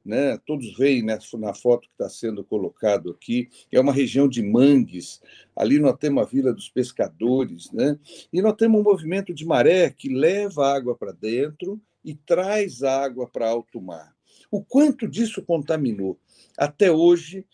né? 0.05 0.39
Todos 0.47 0.77
veem 0.77 1.03
né, 1.03 1.19
na 1.39 1.55
foto 1.55 1.89
que 1.89 1.95
está 1.95 2.09
sendo 2.09 2.45
colocado 2.45 3.11
aqui, 3.11 3.49
é 3.73 3.81
uma 3.81 3.93
região 3.93 4.29
de 4.29 4.43
mangues. 4.43 5.21
Ali 5.57 5.79
nós 5.79 5.97
temos 5.99 6.23
a 6.23 6.27
Vila 6.27 6.53
dos 6.53 6.69
Pescadores, 6.69 7.71
né? 7.73 7.99
E 8.33 8.43
nós 8.43 8.55
temos 8.55 8.81
um 8.81 8.85
movimento 8.85 9.33
de 9.33 9.45
maré 9.45 9.91
que 9.91 10.09
leva 10.09 10.75
água 10.75 10.95
para 10.95 11.13
dentro 11.13 11.81
e 12.05 12.15
traz 12.15 12.83
água 12.83 13.29
para 13.29 13.49
alto 13.49 13.81
mar. 13.81 14.15
O 14.51 14.63
quanto 14.63 15.09
disso 15.09 15.43
contaminou? 15.43 16.19
Até 16.57 16.93
hoje, 16.93 17.47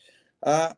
a 0.43 0.77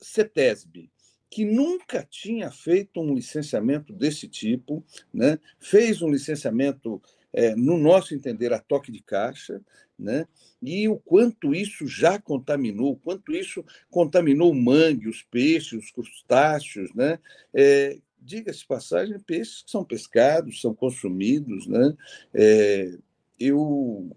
CETESB, 0.00 0.90
que 1.30 1.44
nunca 1.44 2.06
tinha 2.08 2.50
feito 2.50 3.00
um 3.00 3.14
licenciamento 3.14 3.92
desse 3.92 4.28
tipo, 4.28 4.84
né? 5.12 5.38
fez 5.58 6.00
um 6.00 6.08
licenciamento, 6.08 7.02
é, 7.32 7.54
no 7.56 7.76
nosso 7.76 8.14
entender, 8.14 8.52
a 8.52 8.58
toque 8.58 8.92
de 8.92 9.02
caixa, 9.02 9.60
né? 9.98 10.26
e 10.66 10.88
o 10.88 10.96
quanto 10.96 11.54
isso 11.54 11.86
já 11.86 12.18
contaminou, 12.18 12.92
o 12.92 12.96
quanto 12.96 13.32
isso 13.32 13.64
contaminou 13.90 14.50
o 14.50 14.54
mangue, 14.54 15.08
os 15.08 15.22
peixes, 15.22 15.84
os 15.84 15.90
crustáceos, 15.90 16.92
né? 16.94 17.18
É, 17.52 17.98
Diga-se 18.18 18.66
passagem, 18.66 19.20
peixes 19.20 19.62
que 19.62 19.70
são 19.70 19.84
pescados, 19.84 20.62
são 20.62 20.74
consumidos, 20.74 21.66
né? 21.66 21.94
É, 22.32 22.96
eu 23.38 24.10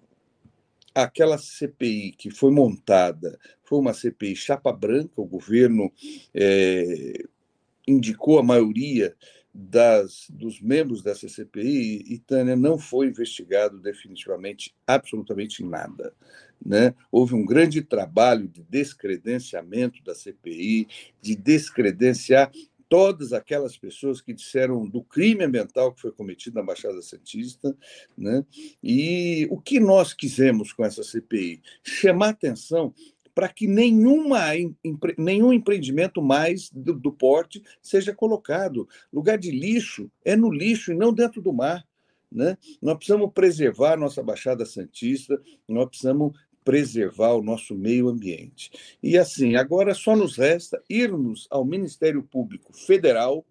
aquela 0.95 1.37
CPI 1.37 2.13
que 2.13 2.31
foi 2.31 2.49
montada 2.49 3.37
foi 3.63 3.77
uma 3.77 3.93
CPI 3.93 4.35
chapa 4.35 4.71
branca, 4.71 5.11
o 5.17 5.25
governo 5.25 5.91
é, 6.33 7.25
indicou 7.85 8.39
a 8.39 8.43
maioria 8.43 9.13
das, 9.59 10.27
dos 10.29 10.61
membros 10.61 11.01
dessa 11.01 11.27
CPI, 11.27 12.03
e 12.07 12.19
Tânia 12.19 12.55
não 12.55 12.77
foi 12.77 13.07
investigado 13.07 13.79
definitivamente 13.79 14.75
absolutamente 14.85 15.63
nada. 15.63 16.13
Né? 16.63 16.93
Houve 17.11 17.33
um 17.33 17.43
grande 17.43 17.81
trabalho 17.81 18.47
de 18.47 18.61
descredenciamento 18.61 20.03
da 20.03 20.13
CPI, 20.13 20.87
de 21.19 21.35
descredenciar 21.35 22.51
todas 22.87 23.33
aquelas 23.33 23.75
pessoas 23.75 24.21
que 24.21 24.31
disseram 24.31 24.87
do 24.87 25.03
crime 25.03 25.43
ambiental 25.43 25.91
que 25.91 26.01
foi 26.01 26.11
cometido 26.11 26.55
na 26.55 26.63
Baixada 26.63 27.01
Santista, 27.01 27.75
né? 28.17 28.45
E 28.81 29.45
o 29.51 29.59
que 29.59 29.77
nós 29.77 30.13
quisemos 30.13 30.71
com 30.71 30.85
essa 30.85 31.03
CPI? 31.03 31.61
Chamar 31.83 32.29
atenção 32.29 32.93
para 33.37 33.49
que 33.49 33.67
nenhuma, 33.67 34.45
nenhum 35.15 35.53
empreendimento 35.53 36.23
mais 36.23 36.71
do, 36.71 36.95
do 36.95 37.11
porte 37.11 37.61
seja 37.83 38.11
colocado. 38.11 38.89
Lugar 39.13 39.37
de 39.37 39.51
lixo 39.51 40.09
é 40.25 40.35
no 40.35 40.51
lixo 40.51 40.91
e 40.91 40.95
não 40.95 41.13
dentro 41.13 41.39
do 41.39 41.53
mar. 41.53 41.85
Né? 42.31 42.57
Nós 42.81 42.97
precisamos 42.97 43.31
preservar 43.31 43.93
a 43.93 43.97
nossa 43.97 44.23
Baixada 44.23 44.65
Santista, 44.65 45.39
nós 45.67 45.87
precisamos 45.87 46.35
preservar 46.65 47.33
o 47.33 47.43
nosso 47.43 47.75
meio 47.75 48.09
ambiente. 48.09 48.71
E 49.03 49.19
assim, 49.19 49.55
agora 49.55 49.93
só 49.93 50.15
nos 50.15 50.35
resta 50.35 50.81
irmos 50.89 51.45
ao 51.51 51.63
Ministério 51.63 52.23
Público 52.23 52.73
Federal, 52.73 53.45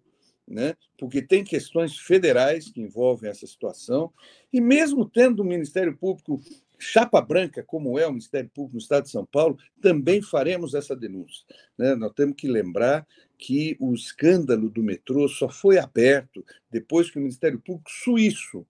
né? 0.45 0.75
porque 0.97 1.21
tem 1.21 1.45
questões 1.45 1.97
federais 1.97 2.69
que 2.69 2.81
envolvem 2.81 3.29
essa 3.29 3.47
situação, 3.47 4.11
e 4.51 4.59
mesmo 4.59 5.07
tendo 5.07 5.43
o 5.43 5.45
Ministério 5.45 5.95
Público 5.95 6.41
chapa 6.77 7.21
branca, 7.21 7.63
como 7.63 7.97
é 7.97 8.05
o 8.05 8.11
Ministério 8.11 8.49
Público 8.49 8.75
no 8.75 8.81
Estado 8.81 9.03
de 9.03 9.11
São 9.11 9.25
Paulo, 9.25 9.57
também 9.81 10.21
faremos 10.21 10.73
essa 10.73 10.95
denúncia. 10.95 11.45
Né? 11.77 11.95
Nós 11.95 12.13
temos 12.13 12.35
que 12.35 12.47
lembrar 12.47 13.05
que 13.37 13.75
o 13.79 13.93
escândalo 13.93 14.69
do 14.69 14.83
metrô 14.83 15.27
só 15.27 15.49
foi 15.49 15.77
aberto 15.77 16.43
depois 16.69 17.09
que 17.09 17.17
o 17.17 17.21
Ministério 17.21 17.59
Público 17.59 17.89
suíço 17.89 18.65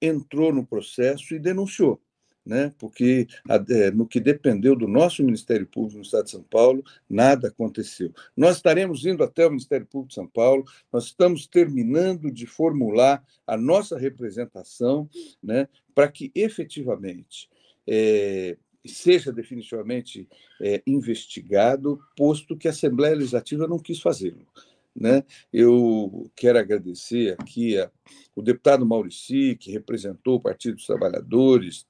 entrou 0.00 0.52
no 0.52 0.66
processo 0.66 1.34
e 1.34 1.38
denunciou 1.38 2.00
né? 2.46 2.72
porque 2.78 3.26
é, 3.68 3.90
no 3.90 4.06
que 4.06 4.20
dependeu 4.20 4.76
do 4.76 4.86
nosso 4.86 5.22
Ministério 5.24 5.66
Público 5.66 5.96
no 5.96 6.02
Estado 6.02 6.26
de 6.26 6.30
São 6.30 6.42
Paulo, 6.42 6.84
nada 7.10 7.48
aconteceu. 7.48 8.12
Nós 8.36 8.56
estaremos 8.56 9.04
indo 9.04 9.24
até 9.24 9.44
o 9.44 9.50
Ministério 9.50 9.86
Público 9.86 10.10
de 10.10 10.14
São 10.14 10.28
Paulo, 10.28 10.64
nós 10.92 11.06
estamos 11.06 11.46
terminando 11.46 12.30
de 12.30 12.46
formular 12.46 13.24
a 13.44 13.56
nossa 13.56 13.98
representação 13.98 15.10
né, 15.42 15.68
para 15.92 16.08
que 16.08 16.30
efetivamente 16.34 17.50
é, 17.86 18.56
seja 18.84 19.32
definitivamente 19.32 20.28
é, 20.60 20.82
investigado, 20.86 21.98
posto 22.16 22.56
que 22.56 22.68
a 22.68 22.70
Assembleia 22.70 23.16
Legislativa 23.16 23.66
não 23.66 23.78
quis 23.78 24.00
fazê-lo. 24.00 24.46
Né? 24.94 25.24
Eu 25.52 26.30
quero 26.34 26.58
agradecer 26.58 27.36
aqui 27.38 27.78
a, 27.78 27.90
o 28.34 28.40
deputado 28.40 28.86
Maurici, 28.86 29.56
que 29.56 29.72
representou 29.72 30.36
o 30.36 30.40
Partido 30.40 30.76
dos 30.76 30.86
Trabalhadores, 30.86 31.86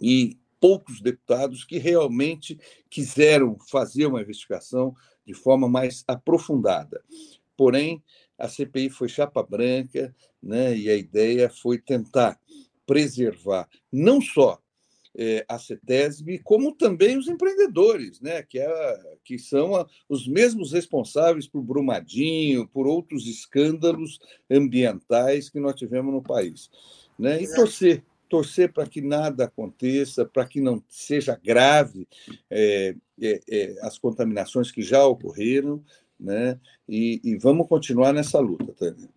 e 0.00 0.38
poucos 0.60 1.00
deputados 1.00 1.64
que 1.64 1.78
realmente 1.78 2.58
quiseram 2.88 3.56
fazer 3.70 4.06
uma 4.06 4.22
investigação 4.22 4.94
de 5.26 5.34
forma 5.34 5.68
mais 5.68 6.04
aprofundada. 6.06 7.02
Porém, 7.56 8.02
a 8.38 8.48
CPI 8.48 8.90
foi 8.90 9.08
chapa 9.08 9.42
branca, 9.42 10.14
né, 10.42 10.76
e 10.76 10.90
a 10.90 10.96
ideia 10.96 11.48
foi 11.48 11.78
tentar 11.78 12.38
preservar 12.86 13.68
não 13.92 14.20
só 14.20 14.60
é, 15.18 15.44
a 15.48 15.58
CETESB, 15.58 16.40
como 16.40 16.72
também 16.72 17.16
os 17.16 17.26
empreendedores, 17.26 18.20
né, 18.20 18.42
que, 18.42 18.58
é, 18.58 19.16
que 19.24 19.38
são 19.38 19.74
a, 19.74 19.86
os 20.08 20.28
mesmos 20.28 20.72
responsáveis 20.72 21.48
por 21.48 21.62
Brumadinho, 21.62 22.68
por 22.68 22.86
outros 22.86 23.26
escândalos 23.26 24.18
ambientais 24.50 25.48
que 25.48 25.58
nós 25.58 25.74
tivemos 25.74 26.12
no 26.12 26.22
país. 26.22 26.70
Né, 27.18 27.42
e 27.42 27.54
torcer 27.54 28.04
torcer 28.28 28.72
para 28.72 28.86
que 28.86 29.00
nada 29.00 29.44
aconteça, 29.44 30.24
para 30.24 30.44
que 30.44 30.60
não 30.60 30.82
seja 30.88 31.38
grave 31.42 32.08
é, 32.50 32.94
é, 33.20 33.40
é, 33.48 33.76
as 33.82 33.98
contaminações 33.98 34.70
que 34.70 34.82
já 34.82 35.04
ocorreram, 35.06 35.82
né? 36.18 36.58
E, 36.88 37.20
e, 37.22 37.36
vamos 37.36 37.68
continuar 37.68 38.12
nessa 38.12 38.38
luta, 38.38 38.72
Tânia. 38.72 39.08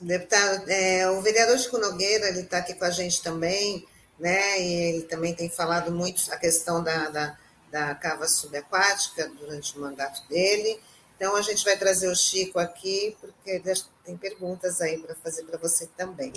Deputado, 0.00 0.68
é, 0.68 1.08
o 1.10 1.20
vereador 1.22 1.58
Chico 1.58 1.78
Nogueira, 1.78 2.28
ele 2.28 2.40
está 2.40 2.58
aqui 2.58 2.74
com 2.74 2.84
a 2.84 2.90
gente 2.90 3.22
também, 3.22 3.84
né? 4.18 4.60
E 4.60 4.72
ele 4.94 5.02
também 5.02 5.34
tem 5.34 5.48
falado 5.48 5.92
muito 5.92 6.22
a 6.32 6.36
questão 6.36 6.82
da, 6.82 7.08
da, 7.10 7.38
da 7.70 7.94
cava 7.94 8.26
subaquática 8.26 9.30
durante 9.40 9.76
o 9.76 9.80
mandato 9.80 10.26
dele. 10.28 10.80
Então, 11.16 11.34
a 11.34 11.42
gente 11.42 11.64
vai 11.64 11.78
trazer 11.78 12.08
o 12.08 12.14
Chico 12.14 12.58
aqui, 12.58 13.16
porque 13.20 13.62
tem 14.04 14.16
perguntas 14.16 14.80
aí 14.80 14.98
para 14.98 15.14
fazer 15.14 15.44
para 15.44 15.58
você 15.58 15.86
também. 15.96 16.32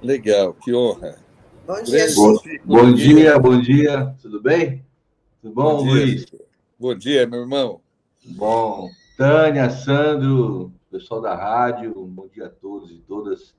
Legal, 0.00 0.54
que 0.54 0.72
honra. 0.72 1.18
Bom 1.70 1.84
dia, 1.84 2.08
Chico. 2.08 2.42
Bom 2.64 2.92
dia, 2.92 3.38
bom 3.38 3.60
dia. 3.60 4.16
Tudo 4.20 4.42
bem? 4.42 4.84
Tudo 5.40 5.54
bom, 5.54 5.76
bom 5.76 5.84
Luiz? 5.84 6.26
Bom 6.76 6.96
dia, 6.96 7.28
meu 7.28 7.42
irmão. 7.42 7.80
Bom. 8.24 8.90
Tânia, 9.16 9.70
Sandro, 9.70 10.72
pessoal 10.90 11.20
da 11.20 11.32
rádio, 11.36 11.94
bom 12.06 12.26
dia 12.26 12.46
a 12.46 12.50
todos 12.50 12.90
e 12.90 12.96
todas. 13.06 13.54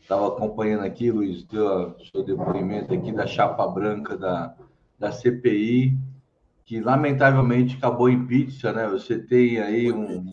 Estava 0.00 0.28
acompanhando 0.28 0.84
aqui, 0.84 1.10
Luiz, 1.10 1.46
o 1.52 1.96
seu 2.10 2.24
depoimento 2.24 2.94
aqui 2.94 3.12
da 3.12 3.26
chapa 3.26 3.66
branca 3.66 4.16
da, 4.16 4.54
da 4.98 5.12
CPI, 5.12 5.98
que 6.64 6.80
lamentavelmente 6.80 7.76
acabou 7.76 8.08
em 8.08 8.26
pizza, 8.26 8.72
né? 8.72 8.88
Você 8.88 9.18
tem 9.18 9.58
aí 9.58 9.92
um. 9.92 10.30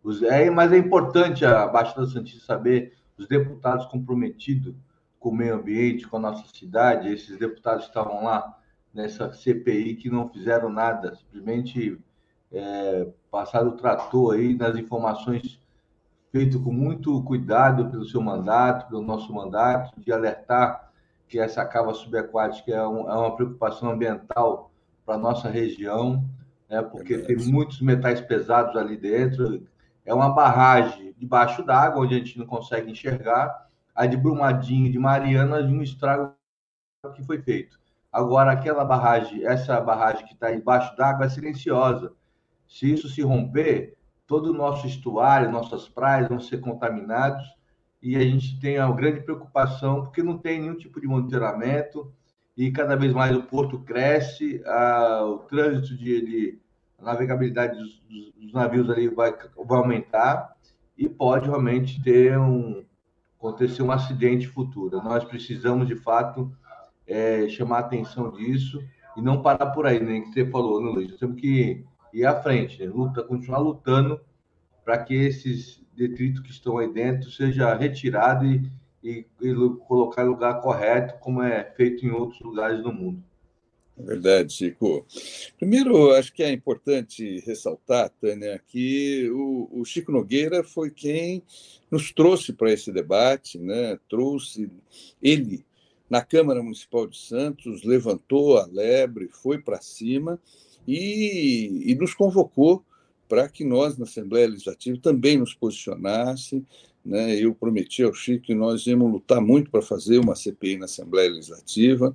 Os, 0.00 0.22
é, 0.22 0.48
mas 0.48 0.72
é 0.72 0.78
importante 0.78 1.44
a 1.44 1.66
Baixada 1.66 2.06
Santista 2.06 2.46
saber 2.46 2.92
os 3.18 3.26
deputados 3.26 3.84
comprometidos 3.86 4.76
com 5.18 5.30
o 5.30 5.34
meio 5.34 5.54
ambiente, 5.54 6.06
com 6.06 6.16
a 6.16 6.20
nossa 6.20 6.44
cidade, 6.54 7.12
esses 7.12 7.38
deputados 7.38 7.86
estavam 7.86 8.24
lá 8.24 8.56
nessa 8.94 9.32
CPI 9.32 9.96
que 9.96 10.10
não 10.10 10.28
fizeram 10.28 10.70
nada, 10.70 11.14
simplesmente 11.14 11.98
é, 12.52 13.06
passaram 13.30 13.68
o 13.68 13.76
trator 13.76 14.34
aí 14.34 14.54
nas 14.54 14.76
informações 14.76 15.60
feito 16.30 16.62
com 16.62 16.72
muito 16.72 17.22
cuidado 17.22 17.88
pelo 17.90 18.04
seu 18.04 18.20
mandato, 18.20 18.88
pelo 18.88 19.02
nosso 19.02 19.32
mandato, 19.32 19.98
de 20.00 20.12
alertar 20.12 20.90
que 21.26 21.38
essa 21.38 21.64
cava 21.64 21.92
subaquática 21.94 22.72
é, 22.72 22.86
um, 22.86 23.10
é 23.10 23.14
uma 23.14 23.36
preocupação 23.36 23.90
ambiental 23.90 24.70
para 25.04 25.14
a 25.14 25.18
nossa 25.18 25.48
região, 25.48 26.24
né, 26.68 26.82
porque 26.82 27.14
é 27.14 27.18
tem 27.18 27.36
muitos 27.36 27.80
metais 27.80 28.20
pesados 28.20 28.76
ali 28.76 28.96
dentro. 28.96 29.66
É 30.04 30.14
uma 30.14 30.30
barragem 30.30 31.14
debaixo 31.18 31.62
d'água, 31.62 32.02
onde 32.02 32.14
a 32.14 32.18
gente 32.18 32.38
não 32.38 32.46
consegue 32.46 32.90
enxergar. 32.90 33.67
A 33.98 34.06
de 34.06 34.16
Brumadinho 34.16 34.92
de 34.92 34.98
Mariana, 34.98 35.60
de 35.60 35.74
um 35.74 35.82
estrago 35.82 36.32
que 37.16 37.24
foi 37.24 37.42
feito. 37.42 37.80
Agora, 38.12 38.52
aquela 38.52 38.84
barragem, 38.84 39.44
essa 39.44 39.80
barragem 39.80 40.24
que 40.24 40.34
está 40.34 40.54
embaixo 40.54 40.96
d'água 40.96 41.26
é 41.26 41.28
silenciosa. 41.28 42.12
Se 42.68 42.92
isso 42.92 43.08
se 43.08 43.22
romper, 43.22 43.96
todo 44.24 44.50
o 44.50 44.54
nosso 44.54 44.86
estuário, 44.86 45.50
nossas 45.50 45.88
praias 45.88 46.28
vão 46.28 46.38
ser 46.38 46.60
contaminados 46.60 47.44
e 48.00 48.14
a 48.14 48.20
gente 48.20 48.60
tem 48.60 48.78
uma 48.78 48.94
grande 48.94 49.22
preocupação 49.22 50.04
porque 50.04 50.22
não 50.22 50.38
tem 50.38 50.60
nenhum 50.60 50.76
tipo 50.76 51.00
de 51.00 51.08
monitoramento 51.08 52.12
e 52.56 52.70
cada 52.70 52.94
vez 52.94 53.12
mais 53.12 53.36
o 53.36 53.42
porto 53.42 53.80
cresce, 53.80 54.62
a, 54.64 55.24
o 55.24 55.38
trânsito 55.40 55.96
de, 55.96 56.24
de 56.24 56.58
a 56.98 57.02
navegabilidade 57.02 57.76
dos, 57.76 58.00
dos, 58.36 58.52
navios 58.52 58.88
ali 58.88 59.08
vai, 59.08 59.32
vai 59.32 59.78
aumentar 59.78 60.56
e 60.96 61.08
pode 61.08 61.48
realmente 61.48 62.00
ter 62.00 62.38
um 62.38 62.84
acontecer 63.38 63.82
um 63.82 63.92
acidente 63.92 64.46
futuro. 64.46 65.02
Nós 65.02 65.24
precisamos 65.24 65.86
de 65.86 65.96
fato 65.96 66.52
é, 67.06 67.48
chamar 67.48 67.76
a 67.76 67.80
atenção 67.80 68.30
disso 68.32 68.82
e 69.16 69.22
não 69.22 69.40
parar 69.40 69.66
por 69.66 69.86
aí, 69.86 70.00
nem 70.00 70.20
né, 70.20 70.26
que 70.26 70.32
você 70.32 70.44
falou, 70.50 70.82
né, 70.82 70.90
Luiz? 70.90 71.16
Temos 71.16 71.40
que 71.40 71.84
ir 72.12 72.26
à 72.26 72.40
frente, 72.42 72.84
né? 72.84 72.90
Luta, 72.90 73.22
continuar 73.22 73.58
lutando 73.58 74.20
para 74.84 74.98
que 74.98 75.14
esses 75.14 75.82
detritos 75.96 76.40
que 76.40 76.50
estão 76.50 76.78
aí 76.78 76.92
dentro 76.92 77.30
seja 77.30 77.74
retirado 77.74 78.44
e, 78.44 78.70
e, 79.02 79.26
e 79.40 79.54
colocar 79.86 80.24
em 80.24 80.28
lugar 80.28 80.60
correto, 80.60 81.18
como 81.20 81.42
é 81.42 81.64
feito 81.76 82.04
em 82.04 82.10
outros 82.10 82.40
lugares 82.40 82.82
do 82.82 82.92
mundo. 82.92 83.22
Verdade, 84.00 84.52
Chico. 84.52 85.04
Primeiro, 85.58 86.12
acho 86.12 86.32
que 86.32 86.42
é 86.42 86.52
importante 86.52 87.40
ressaltar, 87.40 88.10
Tânia, 88.20 88.60
que 88.66 89.28
o, 89.30 89.80
o 89.80 89.84
Chico 89.84 90.12
Nogueira 90.12 90.62
foi 90.62 90.90
quem 90.90 91.42
nos 91.90 92.12
trouxe 92.12 92.52
para 92.52 92.72
esse 92.72 92.92
debate, 92.92 93.58
né? 93.58 93.98
trouxe 94.08 94.70
ele 95.20 95.64
na 96.08 96.22
Câmara 96.22 96.62
Municipal 96.62 97.06
de 97.06 97.18
Santos, 97.18 97.82
levantou 97.82 98.56
a 98.56 98.66
lebre, 98.66 99.28
foi 99.28 99.58
para 99.58 99.80
cima 99.80 100.40
e, 100.86 101.82
e 101.86 101.94
nos 101.94 102.14
convocou 102.14 102.84
para 103.28 103.48
que 103.48 103.62
nós, 103.62 103.98
na 103.98 104.04
Assembleia 104.04 104.48
Legislativa, 104.48 104.98
também 105.02 105.36
nos 105.36 105.52
posicionasse. 105.52 106.64
Né? 107.04 107.36
Eu 107.36 107.54
prometi 107.54 108.02
ao 108.02 108.14
Chico 108.14 108.46
que 108.46 108.54
nós 108.54 108.86
íamos 108.86 109.12
lutar 109.12 109.40
muito 109.40 109.70
para 109.70 109.82
fazer 109.82 110.18
uma 110.18 110.34
CPI 110.34 110.78
na 110.78 110.86
Assembleia 110.86 111.30
Legislativa. 111.30 112.14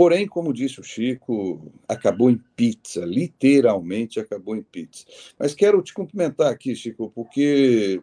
Porém, 0.00 0.26
como 0.26 0.54
disse 0.54 0.80
o 0.80 0.82
Chico, 0.82 1.70
acabou 1.86 2.30
em 2.30 2.42
pizza, 2.56 3.04
literalmente 3.04 4.18
acabou 4.18 4.56
em 4.56 4.62
pizza. 4.62 5.04
Mas 5.38 5.52
quero 5.52 5.82
te 5.82 5.92
cumprimentar 5.92 6.50
aqui, 6.50 6.74
Chico, 6.74 7.12
porque 7.14 8.00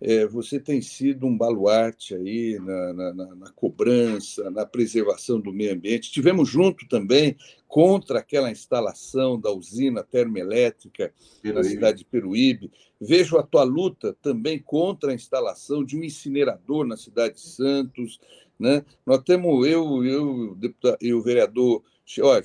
é, 0.00 0.26
você 0.26 0.58
tem 0.58 0.82
sido 0.82 1.24
um 1.24 1.38
baluarte 1.38 2.16
aí 2.16 2.58
na, 2.58 2.92
na, 2.92 3.34
na, 3.36 3.50
cobrança, 3.52 4.50
na 4.50 4.66
preservação 4.66 5.40
do 5.40 5.52
meio 5.52 5.72
ambiente. 5.72 6.10
Tivemos 6.10 6.48
junto 6.48 6.88
também 6.88 7.36
contra 7.68 8.18
aquela 8.18 8.50
instalação 8.50 9.40
da 9.40 9.52
usina 9.52 10.02
termoelétrica 10.02 11.14
Peruíbe. 11.40 11.62
na 11.62 11.62
cidade 11.62 11.98
de 11.98 12.04
Peruíbe. 12.06 12.72
Vejo 13.00 13.38
a 13.38 13.42
tua 13.42 13.62
luta 13.62 14.16
também 14.20 14.58
contra 14.58 15.12
a 15.12 15.14
instalação 15.14 15.84
de 15.84 15.96
um 15.96 16.02
incinerador 16.02 16.84
na 16.84 16.96
cidade 16.96 17.34
de 17.34 17.42
Santos. 17.42 18.18
Né? 18.58 18.84
Nós 19.04 19.22
temos 19.22 19.66
eu, 19.66 20.04
eu, 20.04 20.54
deputado, 20.54 20.98
e 21.00 21.12
o 21.12 21.22
vereador 21.22 21.82
Ó, 22.20 22.40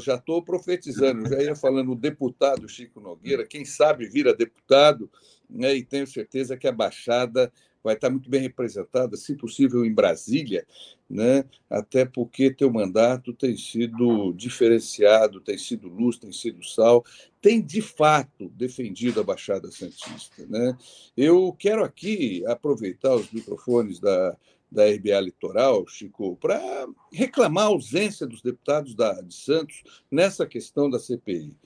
já 0.00 0.16
estou 0.16 0.42
profetizando, 0.42 1.28
já 1.28 1.40
ia 1.40 1.54
falando 1.54 1.92
o 1.92 1.96
deputado 1.96 2.68
Chico 2.68 3.00
Nogueira, 3.00 3.46
quem 3.46 3.64
sabe 3.64 4.08
vira 4.08 4.34
deputado, 4.34 5.08
né, 5.48 5.72
e 5.72 5.84
tenho 5.84 6.04
certeza 6.04 6.56
que 6.56 6.66
a 6.66 6.72
Baixada 6.72 7.52
vai 7.82 7.94
estar 7.94 8.08
muito 8.08 8.30
bem 8.30 8.40
representada, 8.40 9.14
se 9.16 9.36
possível, 9.36 9.84
em 9.84 9.92
Brasília, 9.92 10.66
né? 11.08 11.44
até 11.68 12.06
porque 12.06 12.50
teu 12.50 12.72
mandato 12.72 13.34
tem 13.34 13.54
sido 13.58 14.32
diferenciado, 14.32 15.38
tem 15.38 15.58
sido 15.58 15.86
luz, 15.86 16.16
tem 16.16 16.32
sido 16.32 16.64
sal, 16.64 17.04
tem 17.42 17.60
de 17.60 17.82
fato 17.82 18.48
defendido 18.56 19.20
a 19.20 19.22
Baixada 19.22 19.70
Santista. 19.70 20.46
Né? 20.48 20.74
Eu 21.14 21.54
quero 21.58 21.84
aqui 21.84 22.42
aproveitar 22.46 23.14
os 23.16 23.30
microfones 23.30 24.00
da, 24.00 24.34
da 24.74 24.84
RBA 24.84 25.20
Litoral, 25.20 25.86
Chico, 25.86 26.36
para 26.36 26.86
reclamar 27.12 27.64
a 27.64 27.68
ausência 27.68 28.26
dos 28.26 28.42
deputados 28.42 28.94
da, 28.94 29.20
de 29.20 29.34
Santos 29.34 29.82
nessa 30.10 30.46
questão 30.46 30.90
da 30.90 30.98
CPI. 30.98 31.56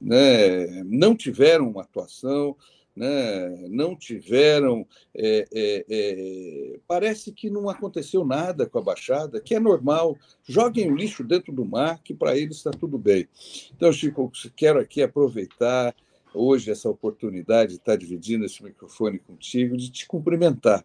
Né? 0.00 0.84
Não 0.84 1.16
tiveram 1.16 1.70
uma 1.70 1.82
atuação, 1.82 2.56
né, 2.98 3.68
não 3.68 3.94
tiveram. 3.94 4.84
É, 5.14 5.46
é, 5.52 5.86
é, 5.88 6.78
parece 6.86 7.32
que 7.32 7.48
não 7.48 7.70
aconteceu 7.70 8.24
nada 8.24 8.66
com 8.66 8.78
a 8.78 8.82
Baixada, 8.82 9.40
que 9.40 9.54
é 9.54 9.60
normal. 9.60 10.16
Joguem 10.44 10.90
o 10.90 10.96
lixo 10.96 11.22
dentro 11.22 11.52
do 11.52 11.64
mar, 11.64 12.02
que 12.02 12.12
para 12.12 12.36
eles 12.36 12.56
está 12.56 12.72
tudo 12.72 12.98
bem. 12.98 13.28
Então, 13.74 13.92
Chico, 13.92 14.30
quero 14.56 14.80
aqui 14.80 15.00
aproveitar 15.00 15.94
hoje 16.38 16.70
essa 16.70 16.88
oportunidade 16.88 17.72
de 17.72 17.78
estar 17.78 17.96
dividindo 17.96 18.44
esse 18.44 18.62
microfone 18.62 19.18
contigo, 19.18 19.76
de 19.76 19.90
te 19.90 20.06
cumprimentar 20.06 20.84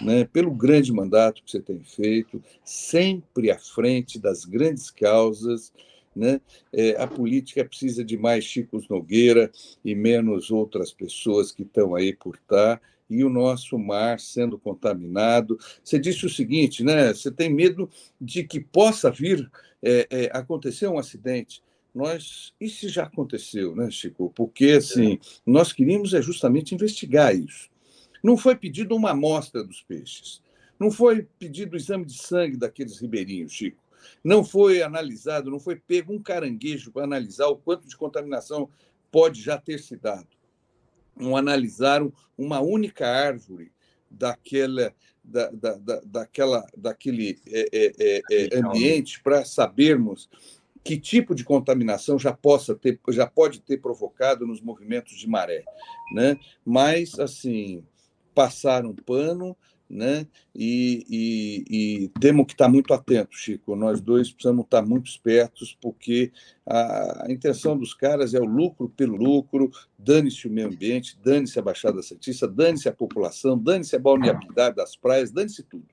né, 0.00 0.24
pelo 0.24 0.50
grande 0.50 0.92
mandato 0.92 1.42
que 1.42 1.50
você 1.50 1.60
tem 1.60 1.80
feito, 1.80 2.42
sempre 2.64 3.50
à 3.50 3.58
frente 3.58 4.18
das 4.18 4.44
grandes 4.44 4.90
causas 4.90 5.72
né? 6.14 6.40
É, 6.72 7.02
a 7.02 7.06
política 7.06 7.64
precisa 7.64 8.04
de 8.04 8.16
mais 8.16 8.44
Chicos 8.44 8.88
Nogueira 8.88 9.50
e 9.84 9.94
menos 9.94 10.50
outras 10.50 10.92
pessoas 10.92 11.50
que 11.50 11.62
estão 11.62 11.94
aí 11.94 12.14
por 12.14 12.36
estar. 12.36 12.80
E 13.10 13.22
o 13.22 13.28
nosso 13.28 13.78
mar 13.78 14.18
sendo 14.18 14.58
contaminado. 14.58 15.58
Você 15.82 15.98
disse 15.98 16.24
o 16.24 16.30
seguinte, 16.30 16.82
né? 16.82 17.12
Você 17.12 17.30
tem 17.30 17.52
medo 17.52 17.90
de 18.18 18.44
que 18.44 18.60
possa 18.60 19.10
vir 19.10 19.50
é, 19.82 20.06
é, 20.10 20.30
acontecer 20.32 20.86
um 20.86 20.98
acidente. 20.98 21.62
Nós, 21.94 22.52
isso 22.60 22.88
já 22.88 23.04
aconteceu, 23.04 23.76
né, 23.76 23.88
Chico? 23.90 24.32
Porque 24.34 24.72
assim, 24.72 25.18
nós 25.46 25.72
queríamos 25.72 26.12
é 26.12 26.20
justamente 26.20 26.74
investigar 26.74 27.34
isso. 27.34 27.70
Não 28.22 28.36
foi 28.36 28.56
pedido 28.56 28.96
uma 28.96 29.10
amostra 29.10 29.62
dos 29.62 29.82
peixes. 29.82 30.42
Não 30.78 30.90
foi 30.90 31.28
pedido 31.38 31.74
o 31.74 31.76
exame 31.76 32.04
de 32.04 32.18
sangue 32.18 32.56
daqueles 32.56 32.98
ribeirinhos, 32.98 33.52
Chico. 33.52 33.82
Não 34.24 34.44
foi 34.44 34.82
analisado, 34.82 35.50
não 35.50 35.60
foi 35.60 35.76
pego 35.76 36.12
um 36.12 36.22
caranguejo 36.22 36.90
para 36.90 37.04
analisar 37.04 37.46
o 37.46 37.56
quanto 37.56 37.86
de 37.86 37.96
contaminação 37.96 38.68
pode 39.10 39.40
já 39.40 39.56
ter 39.56 39.78
se 39.78 39.96
dado. 39.96 40.26
Não 41.16 41.36
analisaram 41.36 42.12
uma 42.36 42.60
única 42.60 43.06
árvore 43.06 43.70
daquela, 44.10 44.92
da, 45.22 45.50
da, 45.50 45.74
da, 45.76 46.00
daquela, 46.04 46.66
daquele 46.76 47.38
é, 47.46 47.68
é, 47.72 48.22
é, 48.30 48.56
é 48.56 48.58
ambiente 48.58 49.22
para 49.22 49.44
sabermos 49.44 50.28
que 50.84 50.98
tipo 50.98 51.34
de 51.34 51.42
contaminação 51.42 52.18
já 52.18 52.32
possa 52.32 52.74
ter, 52.74 53.00
já 53.08 53.26
pode 53.26 53.60
ter 53.60 53.78
provocado 53.78 54.46
nos 54.46 54.60
movimentos 54.60 55.16
de 55.16 55.26
maré, 55.26 55.64
né? 56.12 56.36
Mas 56.64 57.18
assim 57.18 57.82
passaram 58.34 58.94
pano, 58.94 59.56
né? 59.88 60.26
E, 60.54 61.04
e, 61.08 61.64
e, 62.04 62.08
temos 62.20 62.46
que 62.46 62.52
estar 62.52 62.68
muito 62.68 62.92
atentos, 62.92 63.38
Chico. 63.38 63.76
Nós 63.76 64.00
dois 64.00 64.30
precisamos 64.30 64.64
estar 64.64 64.82
muito 64.82 65.08
espertos, 65.08 65.76
porque 65.80 66.32
a, 66.66 67.26
a 67.26 67.32
intenção 67.32 67.78
dos 67.78 67.94
caras 67.94 68.34
é 68.34 68.40
o 68.40 68.44
lucro 68.44 68.88
pelo 68.88 69.16
lucro, 69.16 69.70
dane-se 69.98 70.48
o 70.48 70.50
meio 70.50 70.68
ambiente, 70.68 71.18
dane-se 71.22 71.58
a 71.58 71.62
Baixada 71.62 72.02
Santista, 72.02 72.48
dane-se 72.48 72.88
a 72.88 72.92
população, 72.92 73.58
dane-se 73.58 73.94
a 73.94 73.98
balneabilidade 73.98 74.76
das 74.76 74.96
praias, 74.96 75.30
dane-se 75.30 75.62
tudo. 75.62 75.86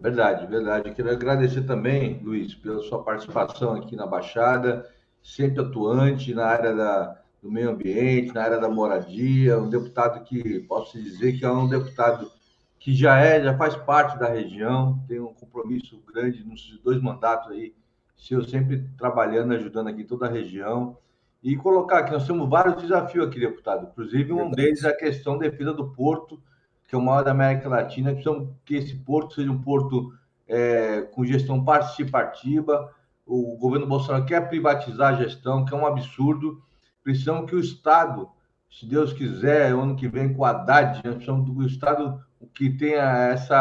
Verdade, 0.00 0.46
verdade. 0.46 0.94
Quero 0.94 1.10
agradecer 1.10 1.62
também, 1.62 2.20
Luiz, 2.22 2.54
pela 2.54 2.80
sua 2.82 3.02
participação 3.02 3.74
aqui 3.74 3.96
na 3.96 4.06
Baixada, 4.06 4.88
sempre 5.22 5.60
atuante 5.60 6.32
na 6.32 6.46
área 6.46 6.74
da, 6.74 7.20
do 7.42 7.50
meio 7.50 7.70
ambiente, 7.70 8.32
na 8.32 8.42
área 8.42 8.60
da 8.60 8.68
moradia, 8.68 9.58
um 9.58 9.68
deputado 9.68 10.22
que 10.24 10.60
posso 10.60 11.02
dizer 11.02 11.38
que 11.38 11.44
é 11.44 11.50
um 11.50 11.68
deputado 11.68 12.30
que 12.78 12.94
já 12.94 13.18
é, 13.18 13.42
já 13.42 13.56
faz 13.56 13.74
parte 13.74 14.18
da 14.18 14.28
região, 14.28 15.02
tem 15.08 15.18
um 15.18 15.34
compromisso 15.34 16.00
grande 16.06 16.44
nos 16.44 16.78
dois 16.82 17.02
mandatos 17.02 17.50
aí, 17.50 17.74
seu 18.16 18.42
sempre 18.44 18.88
trabalhando, 18.96 19.54
ajudando 19.54 19.88
aqui 19.88 20.04
toda 20.04 20.26
a 20.26 20.30
região. 20.30 20.96
E 21.42 21.56
colocar 21.56 21.98
aqui, 21.98 22.12
nós 22.12 22.26
temos 22.26 22.48
vários 22.48 22.82
desafios 22.82 23.26
aqui, 23.26 23.38
deputado. 23.38 23.88
Inclusive, 23.90 24.32
um 24.32 24.50
deles 24.50 24.82
é 24.84 24.88
a 24.88 24.96
questão 24.96 25.38
da 25.38 25.48
defesa 25.48 25.72
do 25.72 25.90
porto, 25.90 26.40
que 26.88 26.94
é 26.94 26.98
o 26.98 27.02
maior 27.02 27.22
da 27.22 27.30
América 27.30 27.68
Latina. 27.68 28.12
Precisamos 28.12 28.48
que 28.64 28.74
esse 28.74 28.96
porto 28.96 29.34
seja 29.34 29.52
um 29.52 29.60
porto 29.60 30.12
é, 30.48 31.02
com 31.02 31.24
gestão 31.24 31.62
participativa. 31.62 32.90
O 33.26 33.56
governo 33.58 33.86
Bolsonaro 33.86 34.24
quer 34.24 34.48
privatizar 34.48 35.12
a 35.12 35.16
gestão, 35.16 35.66
que 35.66 35.74
é 35.74 35.76
um 35.76 35.86
absurdo. 35.86 36.62
Precisamos 37.04 37.48
que 37.48 37.54
o 37.54 37.60
Estado, 37.60 38.30
se 38.70 38.86
Deus 38.86 39.12
quiser, 39.12 39.72
ano 39.72 39.94
que 39.94 40.08
vem 40.08 40.32
com 40.32 40.44
a 40.44 40.50
Haddad, 40.50 41.02
nós 41.04 41.16
precisamos 41.16 41.44
do 41.44 41.66
Estado 41.66 42.24
que 42.54 42.70
tenha 42.70 43.34
esse 43.34 43.52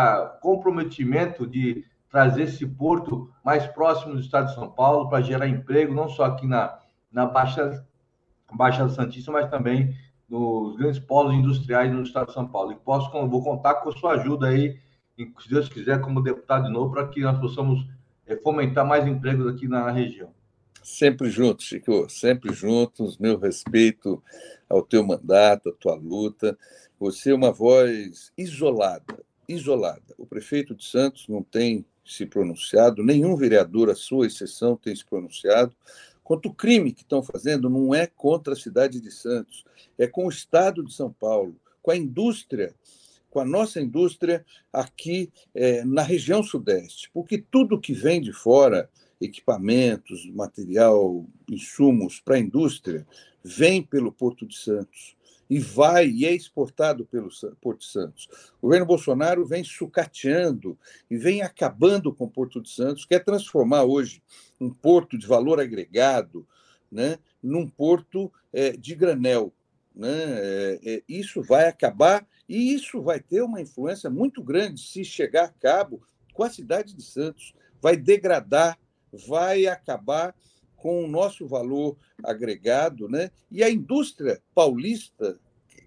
comprometimento 0.42 1.46
de 1.46 1.86
trazer 2.10 2.44
esse 2.44 2.66
porto 2.66 3.30
mais 3.44 3.66
próximo 3.68 4.14
do 4.14 4.20
estado 4.20 4.48
de 4.48 4.56
São 4.56 4.70
Paulo 4.70 5.10
para 5.10 5.22
gerar 5.22 5.48
emprego, 5.48 5.94
não 5.94 6.08
só 6.08 6.26
aqui 6.26 6.48
na, 6.48 6.78
na 7.12 7.26
Baixa, 7.26 7.86
Baixa 8.54 8.88
Santista, 8.90 9.32
mas 9.32 9.50
também 9.50 9.94
nos 10.30 10.76
grandes 10.78 11.00
polos 11.00 11.34
industriais 11.34 11.92
no 11.92 12.04
estado 12.04 12.28
de 12.28 12.34
São 12.34 12.48
Paulo. 12.48 12.72
E 12.72 12.76
posso, 12.76 13.12
vou 13.28 13.44
contar 13.44 13.76
com 13.76 13.90
a 13.90 13.94
sua 13.94 14.14
ajuda 14.14 14.48
aí, 14.48 14.80
se 15.18 15.50
Deus 15.50 15.70
quiser, 15.70 16.02
como 16.02 16.22
deputado 16.22 16.66
de 16.66 16.72
novo, 16.72 16.94
para 16.94 17.08
que 17.08 17.22
nós 17.22 17.40
possamos 17.40 17.86
eh, 18.26 18.36
fomentar 18.38 18.86
mais 18.86 19.08
empregos 19.08 19.48
aqui 19.48 19.68
na 19.68 19.90
região. 19.90 20.30
Sempre 20.84 21.30
juntos, 21.30 21.66
Chico, 21.66 22.10
sempre 22.10 22.54
juntos. 22.54 23.18
Meu 23.18 23.38
respeito 23.38 24.24
ao 24.70 24.82
teu 24.82 25.06
mandato, 25.06 25.70
à 25.70 25.74
tua 25.74 25.96
luta. 25.96 26.58
Você 27.00 27.32
é 27.32 27.36
uma 27.36 27.52
voz 27.52 28.32
isolada, 28.38 29.24
isolada. 29.48 30.16
O 30.18 30.26
prefeito 30.26 30.76
de 30.76 30.86
Santos 30.86 31.28
não 31.28 31.44
tem 31.44 31.86
se 32.06 32.26
pronunciado, 32.26 33.04
nenhum 33.04 33.36
vereador, 33.36 33.90
à 33.90 33.96
sua 33.96 34.28
exceção, 34.28 34.78
tem 34.78 34.96
se 34.96 35.06
pronunciado. 35.06 35.76
Quanto 36.28 36.50
o 36.50 36.54
crime 36.54 36.92
que 36.92 37.04
estão 37.04 37.24
fazendo 37.24 37.70
não 37.70 37.96
é 37.96 38.06
contra 38.06 38.52
a 38.52 38.58
cidade 38.58 39.00
de 39.00 39.10
Santos, 39.10 39.64
é 39.98 40.06
com 40.06 40.26
o 40.26 40.30
Estado 40.30 40.84
de 40.84 40.94
São 40.94 41.10
Paulo, 41.10 41.56
com 41.82 41.90
a 41.90 41.96
indústria, 41.96 42.76
com 43.30 43.40
a 43.40 43.46
nossa 43.46 43.80
indústria 43.80 44.46
aqui 44.74 45.32
é, 45.56 45.86
na 45.86 46.02
região 46.02 46.44
Sudeste, 46.44 47.10
porque 47.14 47.38
tudo 47.38 47.80
que 47.80 47.94
vem 47.94 48.20
de 48.20 48.34
fora, 48.34 48.90
equipamentos, 49.22 50.30
material, 50.32 51.26
insumos 51.50 52.20
para 52.20 52.36
a 52.36 52.40
indústria, 52.40 53.08
vem 53.42 53.82
pelo 53.82 54.12
Porto 54.12 54.46
de 54.46 54.58
Santos 54.58 55.16
e 55.50 55.60
vai 55.60 56.08
e 56.08 56.26
é 56.26 56.34
exportado 56.34 57.06
pelo 57.06 57.30
Porto 57.62 57.86
Santos. 57.86 58.28
O 58.62 58.68
governo 58.68 58.86
Bolsonaro 58.86 59.46
vem 59.46 59.64
sucateando 59.64 60.78
e 61.10 61.18
vem 61.18 61.42
acabando 61.42 62.14
com 62.14 62.26
o 62.26 62.30
Porto 62.30 62.62
de 62.62 62.70
Santos, 62.70 63.06
quer 63.06 63.24
transformar 63.24 63.84
hoje 63.84 64.22
um 64.60 64.70
porto 64.70 65.18
de 65.18 65.26
valor 65.26 65.60
agregado 65.60 66.48
né, 66.92 67.18
num 67.42 67.68
porto 67.68 68.32
é, 68.52 68.72
de 68.72 68.96
granel. 68.96 69.54
Né? 69.96 70.10
É, 70.10 70.80
é, 70.86 71.04
isso 71.08 71.42
vai 71.42 71.68
acabar 71.68 72.26
e 72.48 72.74
isso 72.74 73.02
vai 73.02 73.20
ter 73.20 73.42
uma 73.42 73.62
influência 73.62 74.10
muito 74.10 74.44
grande 74.44 74.82
se 74.82 75.04
chegar 75.04 75.46
a 75.46 75.50
cabo 75.50 76.02
com 76.34 76.44
a 76.44 76.50
cidade 76.50 76.94
de 76.94 77.04
Santos. 77.04 77.54
Vai 77.82 77.98
degradar, 77.98 78.78
vai 79.28 79.66
acabar 79.66 80.36
com 80.78 81.04
o 81.04 81.08
nosso 81.08 81.48
valor 81.48 81.98
agregado, 82.24 83.10
né? 83.10 83.32
E 83.52 83.64
a 83.64 83.70
indústria 83.70 84.42
paulista, 84.56 85.38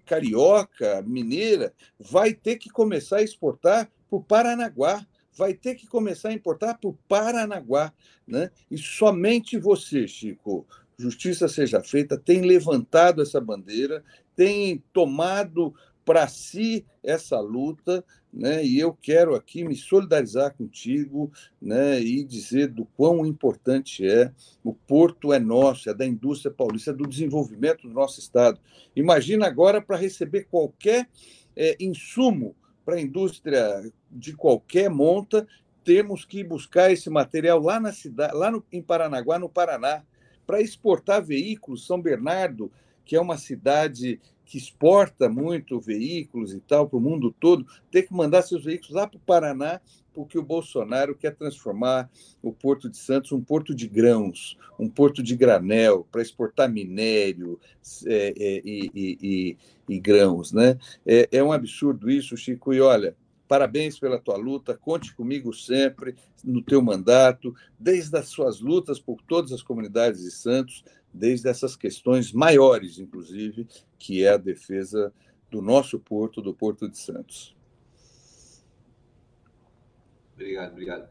carioca, 0.05 1.01
mineira, 1.01 1.73
vai 1.97 2.33
ter 2.33 2.57
que 2.57 2.69
começar 2.69 3.17
a 3.17 3.23
exportar 3.23 3.89
para 4.09 4.17
o 4.17 4.23
Paranaguá, 4.23 5.05
vai 5.33 5.53
ter 5.53 5.75
que 5.75 5.87
começar 5.87 6.29
a 6.29 6.33
importar 6.33 6.77
para 6.77 6.89
o 6.89 6.97
Paranaguá, 7.07 7.93
né? 8.27 8.51
E 8.69 8.77
somente 8.77 9.57
você, 9.57 10.07
Chico, 10.07 10.67
justiça 10.97 11.47
seja 11.47 11.81
feita, 11.81 12.17
tem 12.17 12.41
levantado 12.41 13.21
essa 13.21 13.39
bandeira, 13.39 14.03
tem 14.35 14.83
tomado 14.93 15.73
para 16.05 16.27
si 16.27 16.85
essa 17.03 17.39
luta, 17.39 18.03
né? 18.33 18.63
E 18.63 18.79
eu 18.79 18.93
quero 18.93 19.35
aqui 19.35 19.63
me 19.63 19.75
solidarizar 19.75 20.55
contigo, 20.55 21.31
né? 21.61 21.99
E 21.99 22.23
dizer 22.23 22.67
do 22.67 22.85
quão 22.85 23.25
importante 23.25 24.07
é 24.07 24.31
o 24.63 24.73
porto 24.73 25.33
é 25.33 25.39
nosso, 25.39 25.89
é 25.89 25.93
da 25.93 26.05
indústria 26.05 26.53
paulista, 26.53 26.91
é 26.91 26.93
do 26.93 27.07
desenvolvimento 27.07 27.87
do 27.87 27.93
nosso 27.93 28.19
estado. 28.19 28.59
Imagina 28.95 29.45
agora 29.45 29.81
para 29.81 29.97
receber 29.97 30.47
qualquer 30.49 31.09
é, 31.55 31.75
insumo 31.79 32.55
para 32.85 32.95
a 32.95 33.01
indústria 33.01 33.91
de 34.09 34.33
qualquer 34.33 34.89
monta, 34.89 35.47
temos 35.83 36.25
que 36.25 36.43
buscar 36.43 36.91
esse 36.91 37.09
material 37.09 37.59
lá 37.59 37.79
na 37.79 37.91
cidade, 37.91 38.35
lá 38.35 38.51
no, 38.51 38.63
em 38.71 38.81
Paranaguá, 38.81 39.39
no 39.39 39.49
Paraná, 39.49 40.03
para 40.45 40.61
exportar 40.61 41.23
veículos. 41.23 41.85
São 41.85 42.01
Bernardo, 42.01 42.71
que 43.05 43.15
é 43.15 43.21
uma 43.21 43.37
cidade 43.37 44.19
que 44.51 44.57
exporta 44.57 45.29
muito 45.29 45.79
veículos 45.79 46.53
e 46.53 46.59
tal 46.59 46.87
para 46.87 46.97
o 46.97 47.01
mundo 47.01 47.33
todo, 47.39 47.65
ter 47.89 48.03
que 48.03 48.13
mandar 48.13 48.41
seus 48.41 48.65
veículos 48.65 48.93
lá 48.93 49.07
para 49.07 49.15
o 49.15 49.21
Paraná, 49.21 49.79
porque 50.13 50.37
o 50.37 50.43
Bolsonaro 50.43 51.15
quer 51.15 51.33
transformar 51.33 52.09
o 52.43 52.51
Porto 52.51 52.89
de 52.89 52.97
Santos 52.97 53.31
um 53.31 53.39
porto 53.39 53.73
de 53.73 53.87
grãos, 53.87 54.57
um 54.77 54.89
porto 54.89 55.23
de 55.23 55.37
granel, 55.37 56.05
para 56.11 56.21
exportar 56.21 56.69
minério 56.69 57.57
é, 58.05 58.33
é, 58.37 58.61
e, 58.65 58.91
e, 58.93 59.17
e, 59.21 59.57
e, 59.87 59.99
grãos. 60.01 60.51
Né? 60.51 60.77
É, 61.05 61.29
é 61.31 61.41
um 61.41 61.53
absurdo 61.53 62.11
isso, 62.11 62.35
Chico, 62.35 62.73
e 62.73 62.81
olha, 62.81 63.15
Parabéns 63.51 63.99
pela 63.99 64.17
tua 64.17 64.37
luta, 64.37 64.77
conte 64.77 65.13
comigo 65.13 65.53
sempre 65.53 66.15
no 66.41 66.61
teu 66.61 66.81
mandato, 66.81 67.53
desde 67.77 68.17
as 68.17 68.29
suas 68.29 68.61
lutas 68.61 68.97
por 68.97 69.21
todas 69.23 69.51
as 69.51 69.61
comunidades 69.61 70.21
de 70.21 70.31
Santos, 70.31 70.85
desde 71.13 71.49
essas 71.49 71.75
questões 71.75 72.31
maiores, 72.31 72.97
inclusive, 72.97 73.67
que 73.99 74.23
é 74.23 74.29
a 74.29 74.37
defesa 74.37 75.13
do 75.49 75.61
nosso 75.61 75.99
porto, 75.99 76.41
do 76.41 76.53
Porto 76.53 76.87
de 76.87 76.97
Santos. 76.97 77.53
Obrigado, 80.33 80.71
obrigado. 80.71 81.09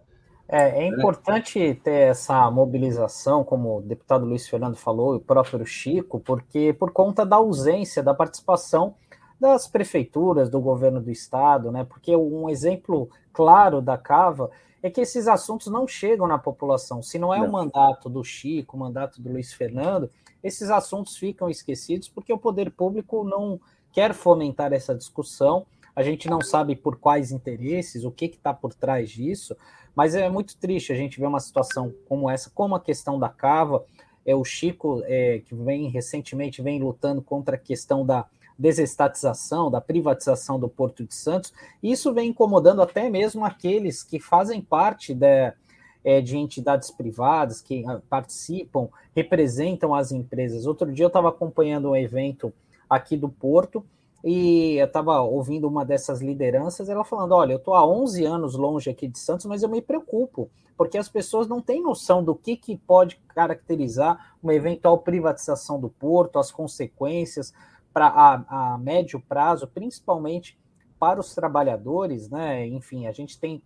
É, 0.49 0.85
é 0.85 0.87
importante 0.87 1.75
ter 1.85 2.09
essa 2.09 2.51
mobilização, 2.51 3.45
como 3.45 3.81
o 3.81 3.83
deputado 3.83 4.25
Luiz 4.25 4.49
Fernando 4.49 4.77
falou, 4.77 5.13
e 5.13 5.19
o 5.19 5.21
próprio 5.21 5.67
Chico, 5.67 6.19
porque 6.19 6.73
por 6.73 6.91
conta 6.91 7.27
da 7.27 7.37
ausência 7.37 8.03
da 8.03 8.15
participação 8.15 8.95
das 9.41 9.67
prefeituras, 9.67 10.51
do 10.51 10.61
governo 10.61 11.01
do 11.01 11.11
estado, 11.11 11.73
né? 11.73 11.85
Porque 11.85 12.15
um 12.15 12.49
exemplo 12.49 13.09
claro 13.33 13.81
da 13.81 13.97
Cava 13.97 14.51
é 14.83 14.91
que 14.91 15.01
esses 15.01 15.27
assuntos 15.27 15.69
não 15.69 15.89
chegam 15.89 16.27
na 16.27 16.39
população. 16.39 17.03
Se 17.03 17.19
não 17.19 17.33
é 17.33 17.39
não. 17.39 17.47
o 17.47 17.53
mandato 17.53 18.09
do 18.09 18.23
Chico, 18.23 18.77
o 18.77 18.81
mandato 18.81 19.21
do 19.21 19.33
Luiz 19.33 19.53
Fernando, 19.53 20.11
esses 20.43 20.71
assuntos 20.71 21.17
ficam 21.17 21.49
esquecidos 21.49 22.09
porque 22.09 22.33
o 22.33 22.39
poder 22.39 22.71
público 22.71 23.25
não 23.25 23.59
quer 23.93 24.13
fomentar 24.13 24.73
essa 24.73 24.95
discussão. 24.95 25.67
A 25.97 26.03
gente 26.03 26.29
não 26.29 26.41
sabe 26.41 26.77
por 26.77 26.97
quais 26.97 27.31
interesses, 27.31 28.05
o 28.05 28.11
que 28.11 28.27
está 28.27 28.55
por 28.55 28.73
trás 28.73 29.11
disso, 29.11 29.57
mas 29.95 30.15
é 30.15 30.29
muito 30.31 30.57
triste 30.57 30.93
a 30.93 30.97
gente 30.97 31.19
ver 31.19 31.27
uma 31.27 31.41
situação 31.41 31.93
como 32.09 32.31
essa, 32.31 32.51
como 32.51 32.75
a 32.75 32.81
questão 32.81 33.19
da 33.19 33.29
cava. 33.29 33.85
É 34.25 34.35
o 34.35 34.45
Chico 34.45 35.03
é, 35.05 35.41
que 35.41 35.55
vem 35.55 35.89
recentemente 35.89 36.63
vem 36.63 36.79
lutando 36.79 37.23
contra 37.23 37.57
a 37.57 37.59
questão 37.59 38.05
da 38.05 38.27
desestatização, 38.61 39.71
da 39.71 39.81
privatização 39.81 40.61
do 40.61 40.69
Porto 40.69 41.03
de 41.03 41.15
Santos. 41.15 41.51
Isso 41.83 42.13
vem 42.13 42.29
incomodando 42.29 42.83
até 42.83 43.09
mesmo 43.09 43.43
aqueles 43.43 44.03
que 44.03 44.21
fazem 44.21 44.61
parte 44.61 45.15
de, 45.15 45.53
é, 46.05 46.21
de 46.21 46.37
entidades 46.37 46.91
privadas, 46.91 47.63
que 47.63 47.83
ah, 47.87 48.03
participam, 48.11 48.89
representam 49.17 49.95
as 49.95 50.13
empresas. 50.13 50.67
Outro 50.67 50.93
dia 50.93 51.07
eu 51.07 51.09
estava 51.09 51.31
acompanhando 51.31 51.91
um 51.91 51.97
evento 51.97 52.53
aqui 52.89 53.17
do 53.17 53.31
Porto 53.31 53.83
e 54.23 54.75
eu 54.77 54.85
estava 54.85 55.23
ouvindo 55.23 55.67
uma 55.67 55.83
dessas 55.83 56.21
lideranças, 56.21 56.91
ela 56.91 57.03
falando: 57.03 57.33
Olha, 57.33 57.55
eu 57.55 57.59
estou 57.59 57.73
há 57.73 57.87
11 57.87 58.27
anos 58.27 58.55
longe 58.55 58.91
aqui 58.91 59.09
de 59.09 59.19
Santos, 59.19 59.47
mas 59.47 59.63
eu 59.63 59.71
me 59.71 59.81
preocupo, 59.81 60.51
porque 60.77 60.99
as 60.99 61.09
pessoas 61.09 61.49
não 61.49 61.63
têm 61.63 61.83
noção 61.83 62.23
do 62.23 62.35
que, 62.35 62.57
que 62.57 62.77
pode 62.77 63.19
caracterizar 63.29 64.35
uma 64.43 64.53
eventual 64.53 64.99
privatização 64.99 65.81
do 65.81 65.89
porto, 65.89 66.39
as 66.39 66.53
consequências, 66.53 67.55
para 67.93 68.07
a, 68.07 68.75
a 68.75 68.79
médio 68.79 69.21
prazo, 69.21 69.67
principalmente 69.67 70.59
para 70.99 71.19
os 71.19 71.35
trabalhadores, 71.35 72.29
né? 72.29 72.67
Enfim, 72.67 73.07
a 73.07 73.13
gente 73.13 73.39
tem 73.39 73.63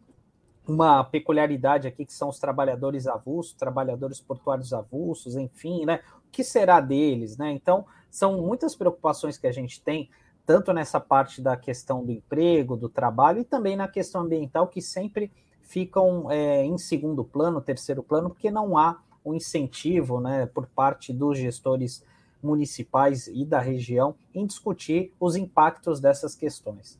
uma 0.66 1.04
peculiaridade 1.04 1.86
aqui 1.86 2.06
que 2.06 2.12
são 2.12 2.28
os 2.28 2.38
trabalhadores 2.38 3.06
avulsos, 3.06 3.52
trabalhadores 3.54 4.20
portuários 4.20 4.72
avulsos, 4.72 5.36
enfim, 5.36 5.84
né? 5.84 6.00
O 6.26 6.30
que 6.30 6.42
será 6.42 6.80
deles, 6.80 7.36
né? 7.36 7.50
Então, 7.50 7.84
são 8.10 8.40
muitas 8.40 8.74
preocupações 8.74 9.36
que 9.36 9.46
a 9.46 9.52
gente 9.52 9.82
tem, 9.82 10.08
tanto 10.46 10.72
nessa 10.72 11.00
parte 11.00 11.42
da 11.42 11.56
questão 11.56 12.04
do 12.04 12.12
emprego, 12.12 12.76
do 12.76 12.88
trabalho 12.88 13.40
e 13.40 13.44
também 13.44 13.76
na 13.76 13.88
questão 13.88 14.22
ambiental, 14.22 14.68
que 14.68 14.80
sempre 14.80 15.30
ficam 15.60 16.30
é, 16.30 16.64
em 16.64 16.78
segundo 16.78 17.24
plano, 17.24 17.60
terceiro 17.60 18.02
plano, 18.02 18.30
porque 18.30 18.50
não 18.50 18.78
há 18.78 19.00
um 19.24 19.34
incentivo, 19.34 20.20
né, 20.20 20.46
por 20.46 20.66
parte 20.66 21.12
dos 21.12 21.38
gestores 21.38 22.04
municipais 22.44 23.26
e 23.26 23.44
da 23.44 23.58
região 23.58 24.14
em 24.34 24.46
discutir 24.46 25.12
os 25.18 25.34
impactos 25.34 26.00
dessas 26.00 26.36
questões. 26.36 26.98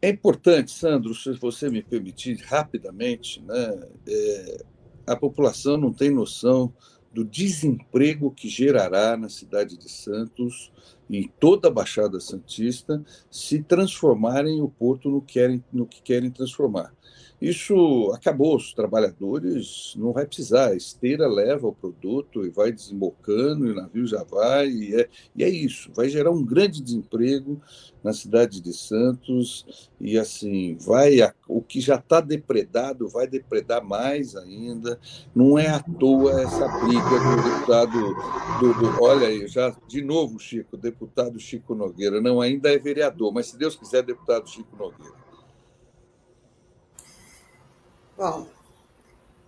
É 0.00 0.10
importante, 0.10 0.70
Sandro, 0.70 1.14
se 1.14 1.32
você 1.32 1.68
me 1.68 1.82
permitir 1.82 2.36
rapidamente, 2.44 3.42
né, 3.42 3.88
é, 4.06 4.64
a 5.06 5.16
população 5.16 5.76
não 5.76 5.92
tem 5.92 6.10
noção 6.10 6.72
do 7.12 7.24
desemprego 7.24 8.30
que 8.30 8.48
gerará 8.48 9.16
na 9.16 9.28
cidade 9.28 9.76
de 9.76 9.90
Santos 9.90 10.70
e 11.08 11.18
em 11.18 11.28
toda 11.40 11.68
a 11.68 11.70
Baixada 11.70 12.20
Santista 12.20 13.02
se 13.30 13.62
transformarem 13.62 14.60
o 14.60 14.68
porto 14.68 15.08
no 15.08 15.22
que 15.22 15.34
querem, 15.34 15.64
no 15.72 15.86
que 15.86 16.02
querem 16.02 16.30
transformar. 16.30 16.92
Isso 17.40 18.10
acabou, 18.14 18.56
os 18.56 18.72
trabalhadores 18.72 19.94
não 19.96 20.10
vai 20.10 20.24
precisar, 20.24 20.68
a 20.68 20.74
esteira 20.74 21.28
leva 21.28 21.68
o 21.68 21.74
produto 21.74 22.46
e 22.46 22.50
vai 22.50 22.72
desembocando, 22.72 23.66
e 23.66 23.72
o 23.72 23.74
navio 23.74 24.06
já 24.06 24.24
vai, 24.24 24.68
e 24.68 24.94
é, 24.94 25.08
e 25.34 25.44
é 25.44 25.48
isso, 25.48 25.90
vai 25.94 26.08
gerar 26.08 26.30
um 26.30 26.42
grande 26.42 26.82
desemprego 26.82 27.60
na 28.02 28.14
cidade 28.14 28.62
de 28.62 28.72
Santos, 28.72 29.90
e 30.00 30.18
assim, 30.18 30.76
vai 30.80 31.18
o 31.46 31.60
que 31.60 31.78
já 31.78 31.96
está 31.96 32.22
depredado 32.22 33.08
vai 33.08 33.26
depredar 33.26 33.84
mais 33.84 34.34
ainda, 34.34 34.98
não 35.34 35.58
é 35.58 35.68
à 35.68 35.80
toa 35.80 36.40
essa 36.40 36.66
briga 36.78 37.02
do 37.02 37.42
deputado, 37.50 38.14
do, 38.60 38.74
do, 38.74 39.02
olha 39.02 39.28
aí, 39.28 39.46
já 39.46 39.76
de 39.86 40.00
novo, 40.00 40.38
Chico, 40.38 40.76
deputado 40.78 41.38
Chico 41.38 41.74
Nogueira, 41.74 42.18
não, 42.18 42.40
ainda 42.40 42.72
é 42.72 42.78
vereador, 42.78 43.30
mas 43.30 43.48
se 43.48 43.58
Deus 43.58 43.76
quiser, 43.76 44.02
deputado 44.02 44.48
Chico 44.48 44.74
Nogueira. 44.74 45.25
Bom, 48.16 48.48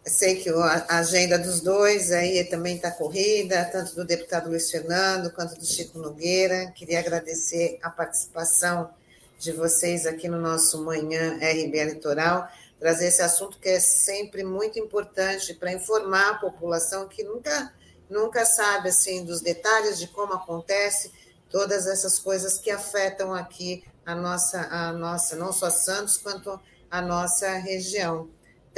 sei 0.04 0.36
que 0.36 0.50
a 0.50 0.98
agenda 0.98 1.38
dos 1.38 1.62
dois 1.62 2.12
aí 2.12 2.44
também 2.44 2.76
está 2.76 2.90
corrida, 2.90 3.64
tanto 3.64 3.94
do 3.94 4.04
deputado 4.04 4.50
Luiz 4.50 4.70
Fernando 4.70 5.32
quanto 5.32 5.58
do 5.58 5.64
Chico 5.64 5.98
Nogueira. 5.98 6.70
Queria 6.72 6.98
agradecer 6.98 7.78
a 7.82 7.88
participação 7.88 8.90
de 9.38 9.52
vocês 9.52 10.04
aqui 10.04 10.28
no 10.28 10.38
nosso 10.38 10.84
Manhã 10.84 11.36
RBA 11.36 11.84
Litoral, 11.84 12.46
trazer 12.78 13.06
esse 13.06 13.22
assunto 13.22 13.58
que 13.58 13.70
é 13.70 13.80
sempre 13.80 14.44
muito 14.44 14.78
importante 14.78 15.54
para 15.54 15.72
informar 15.72 16.32
a 16.32 16.38
população 16.38 17.08
que 17.08 17.24
nunca, 17.24 17.72
nunca 18.10 18.44
sabe 18.44 18.90
assim 18.90 19.24
dos 19.24 19.40
detalhes 19.40 19.98
de 19.98 20.08
como 20.08 20.34
acontece 20.34 21.10
todas 21.48 21.86
essas 21.86 22.18
coisas 22.18 22.58
que 22.58 22.70
afetam 22.70 23.32
aqui 23.32 23.82
a 24.04 24.14
nossa, 24.14 24.60
a 24.70 24.92
nossa 24.92 25.36
não 25.36 25.54
só 25.54 25.70
Santos, 25.70 26.18
quanto 26.18 26.60
a 26.90 27.00
nossa 27.00 27.52
região. 27.54 28.28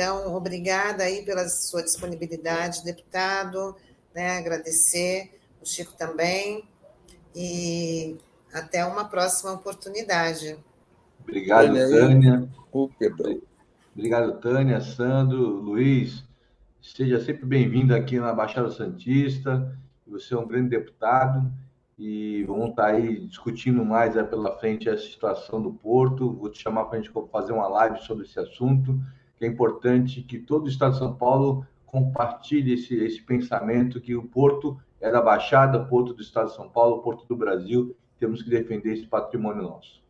Então, 0.00 0.34
obrigada 0.34 1.02
aí 1.02 1.22
pela 1.26 1.46
sua 1.46 1.82
disponibilidade, 1.82 2.82
deputado, 2.82 3.76
né? 4.14 4.38
Agradecer, 4.38 5.38
o 5.60 5.66
Chico 5.66 5.92
também, 5.92 6.64
e 7.36 8.16
até 8.50 8.82
uma 8.82 9.04
próxima 9.04 9.52
oportunidade. 9.52 10.56
Obrigado, 11.22 11.74
Tânia. 11.74 12.48
Obrigado, 13.94 14.40
Tânia, 14.40 14.80
Sandro, 14.80 15.38
Luiz. 15.38 16.24
Seja 16.80 17.22
sempre 17.22 17.44
bem-vindo 17.44 17.94
aqui 17.94 18.18
na 18.18 18.32
Baixada 18.32 18.70
Santista. 18.70 19.78
Você 20.06 20.32
é 20.32 20.38
um 20.38 20.48
grande 20.48 20.70
deputado 20.70 21.52
e 21.98 22.42
vamos 22.44 22.70
estar 22.70 22.86
aí 22.86 23.26
discutindo 23.26 23.84
mais 23.84 24.16
aí 24.16 24.24
pela 24.24 24.58
frente 24.58 24.88
a 24.88 24.96
situação 24.96 25.60
do 25.60 25.74
Porto. 25.74 26.32
Vou 26.32 26.48
te 26.48 26.58
chamar 26.62 26.86
para 26.86 26.98
a 26.98 27.02
gente 27.02 27.12
fazer 27.30 27.52
uma 27.52 27.68
live 27.68 28.00
sobre 28.00 28.24
esse 28.24 28.40
assunto 28.40 28.98
que 29.40 29.46
é 29.46 29.48
importante 29.48 30.20
que 30.20 30.38
todo 30.38 30.66
o 30.66 30.68
Estado 30.68 30.92
de 30.92 30.98
São 30.98 31.14
Paulo 31.14 31.66
compartilhe 31.86 32.74
esse, 32.74 32.94
esse 32.94 33.22
pensamento 33.22 33.98
que 33.98 34.14
o 34.14 34.22
Porto 34.22 34.78
é 35.00 35.10
da 35.10 35.22
Baixada, 35.22 35.82
Porto 35.82 36.12
do 36.12 36.20
Estado 36.20 36.50
de 36.50 36.56
São 36.56 36.68
Paulo, 36.68 37.00
Porto 37.00 37.26
do 37.26 37.34
Brasil, 37.34 37.96
temos 38.18 38.42
que 38.42 38.50
defender 38.50 38.92
esse 38.92 39.06
patrimônio 39.06 39.62
nosso. 39.62 40.02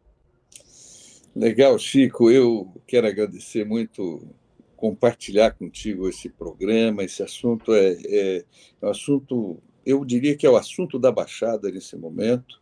Legal, 1.34 1.78
Chico. 1.78 2.28
Eu 2.28 2.74
quero 2.88 3.06
agradecer 3.06 3.64
muito 3.64 4.26
compartilhar 4.74 5.52
contigo 5.52 6.08
esse 6.08 6.28
programa. 6.28 7.04
Esse 7.04 7.22
assunto 7.22 7.72
é, 7.72 7.92
é, 8.04 8.44
é 8.82 8.86
um 8.86 8.90
assunto, 8.90 9.62
eu 9.86 10.04
diria 10.04 10.36
que 10.36 10.44
é 10.44 10.50
o 10.50 10.56
assunto 10.56 10.98
da 10.98 11.12
Baixada 11.12 11.70
nesse 11.70 11.96
momento. 11.96 12.60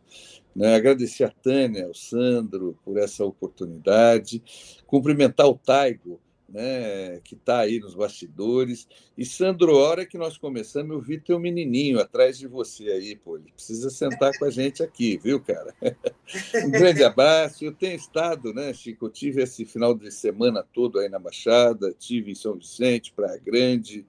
Né? 0.55 0.75
Agradecer 0.75 1.23
a 1.23 1.31
Tânia, 1.31 1.87
ao 1.87 1.95
Sandro 1.95 2.77
por 2.85 2.99
essa 2.99 3.25
oportunidade, 3.25 4.43
cumprimentar 4.85 5.47
o 5.47 5.57
Taigo 5.57 6.21
né, 6.51 7.19
que 7.23 7.35
está 7.35 7.59
aí 7.59 7.79
nos 7.79 7.95
bastidores. 7.95 8.87
E, 9.17 9.25
Sandro, 9.25 9.75
hora 9.75 10.05
que 10.05 10.17
nós 10.17 10.37
começamos, 10.37 10.91
eu 10.91 11.01
vi 11.01 11.19
teu 11.19 11.39
menininho 11.39 11.99
atrás 11.99 12.37
de 12.37 12.47
você 12.47 12.89
aí, 12.89 13.15
pô. 13.15 13.37
Ele 13.37 13.51
precisa 13.51 13.89
sentar 13.89 14.37
com 14.37 14.45
a 14.45 14.49
gente 14.49 14.83
aqui, 14.83 15.17
viu, 15.17 15.39
cara? 15.39 15.73
Um 16.63 16.69
grande 16.69 17.03
abraço. 17.03 17.65
Eu 17.65 17.73
tenho 17.73 17.95
estado, 17.95 18.53
né, 18.53 18.71
Chico? 18.71 19.07
Eu 19.07 19.09
tive 19.09 19.41
esse 19.41 19.65
final 19.65 19.95
de 19.95 20.11
semana 20.11 20.63
todo 20.73 20.99
aí 20.99 21.09
na 21.09 21.17
Baixada, 21.17 21.91
tive 21.97 22.31
em 22.31 22.35
São 22.35 22.55
Vicente, 22.55 23.11
Praia 23.13 23.41
Grande, 23.43 24.05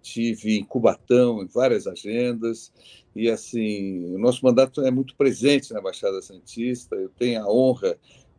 tive 0.00 0.56
em 0.56 0.64
Cubatão, 0.64 1.42
em 1.42 1.46
várias 1.46 1.86
agendas. 1.86 2.72
E, 3.14 3.28
assim, 3.28 4.14
o 4.14 4.18
nosso 4.18 4.44
mandato 4.44 4.80
é 4.80 4.90
muito 4.90 5.14
presente 5.16 5.72
na 5.72 5.80
Baixada 5.80 6.22
Santista. 6.22 6.96
Eu 6.96 7.10
tenho 7.10 7.42
a 7.42 7.52
honra 7.52 7.98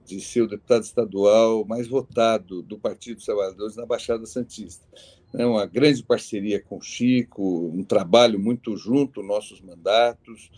de 0.09 0.19
ser 0.19 0.41
o 0.41 0.47
deputado 0.47 0.83
estadual 0.83 1.63
mais 1.65 1.87
votado 1.87 2.63
do 2.63 2.79
Partido 2.79 3.17
dos 3.17 3.25
Trabalhadores 3.25 3.75
na 3.75 3.85
Baixada 3.85 4.25
Santista. 4.25 4.85
É 5.33 5.45
uma 5.45 5.65
grande 5.67 6.01
parceria 6.01 6.59
com 6.59 6.77
o 6.77 6.81
Chico, 6.81 7.67
um 7.67 7.83
trabalho 7.83 8.39
muito 8.39 8.75
junto, 8.75 9.21
nossos 9.21 9.61
mandatos. 9.61 10.49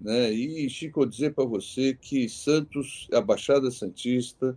Né? 0.00 0.32
E, 0.32 0.68
Chico, 0.70 1.00
vou 1.00 1.06
dizer 1.06 1.34
para 1.34 1.44
você 1.44 1.94
que 1.94 2.28
Santos, 2.28 3.06
a 3.12 3.20
Baixada 3.20 3.70
Santista, 3.70 4.56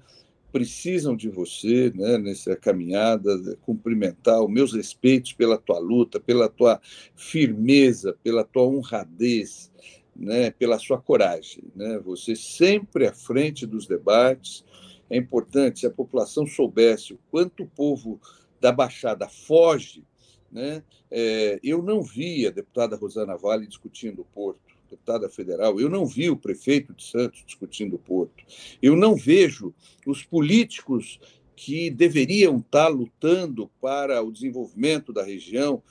precisam 0.51 1.15
de 1.15 1.27
você 1.27 1.91
né, 1.93 2.17
nessa 2.17 2.55
caminhada, 2.55 3.57
cumprimentar 3.61 4.41
os 4.41 4.49
meus 4.49 4.73
respeitos 4.73 5.33
pela 5.33 5.57
tua 5.57 5.79
luta, 5.79 6.19
pela 6.19 6.47
tua 6.47 6.79
firmeza, 7.15 8.17
pela 8.23 8.45
tua 8.45 8.63
honradez, 8.63 9.69
né, 10.17 10.51
pela 10.51 10.79
sua 10.79 10.99
coragem. 10.99 11.63
Né? 11.75 11.99
Você 11.99 12.35
sempre 12.35 13.07
à 13.07 13.13
frente 13.13 13.65
dos 13.65 13.85
debates. 13.85 14.65
É 15.09 15.15
importante, 15.15 15.81
se 15.81 15.85
a 15.85 15.91
população 15.91 16.45
soubesse 16.45 17.13
o 17.13 17.19
quanto 17.29 17.63
o 17.63 17.67
povo 17.67 18.19
da 18.59 18.71
Baixada 18.71 19.29
foge. 19.29 20.03
Né? 20.51 20.83
É, 21.11 21.59
eu 21.63 21.81
não 21.81 22.01
vi 22.01 22.47
a 22.47 22.51
deputada 22.51 22.95
Rosana 22.95 23.37
Vale 23.37 23.67
discutindo 23.67 24.21
o 24.21 24.25
Porto, 24.25 24.59
deputada 24.89 25.29
federal, 25.29 25.79
eu 25.79 25.89
não 25.89 26.05
vi 26.05 26.29
o 26.29 26.37
prefeito 26.37 26.93
de 26.93 27.03
Santos 27.03 27.43
discutindo 27.45 27.97
o 27.97 27.99
Porto, 27.99 28.45
eu 28.81 28.95
não 28.95 29.15
vejo 29.15 29.73
os 30.05 30.23
políticos 30.23 31.19
que 31.57 31.89
deveriam 31.89 32.57
estar 32.59 32.87
lutando 32.87 33.69
para 33.81 34.21
o 34.21 34.31
desenvolvimento 34.31 35.11
da 35.11 35.23
região, 35.23 35.81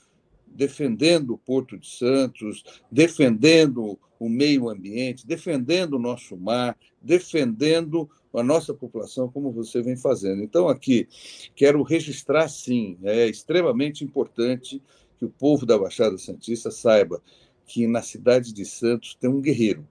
defendendo 0.47 1.35
o 1.35 1.39
Porto 1.39 1.77
de 1.77 1.89
Santos, 1.89 2.65
defendendo 2.91 3.99
o 4.19 4.29
meio 4.29 4.69
ambiente, 4.69 5.27
defendendo 5.27 5.95
o 5.95 5.99
nosso 5.99 6.37
mar, 6.37 6.77
defendendo 7.01 8.09
a 8.35 8.43
nossa 8.43 8.75
população, 8.75 9.31
como 9.31 9.51
você 9.51 9.81
vem 9.81 9.97
fazendo. 9.97 10.43
Então, 10.43 10.69
aqui, 10.69 11.09
quero 11.55 11.83
registrar, 11.83 12.49
sim, 12.49 12.99
é 13.03 13.27
extremamente 13.27 14.05
importante 14.05 14.83
que 15.19 15.25
o 15.25 15.31
povo 15.31 15.65
da 15.65 15.79
Baixada 15.79 16.19
Santista 16.19 16.71
saiba 16.71 17.23
que 17.67 17.87
na 17.87 18.03
cidade 18.03 18.53
de 18.53 18.65
Santos 18.65 19.15
tem 19.15 19.29
um 19.29 19.41
guerreiro, 19.41 19.87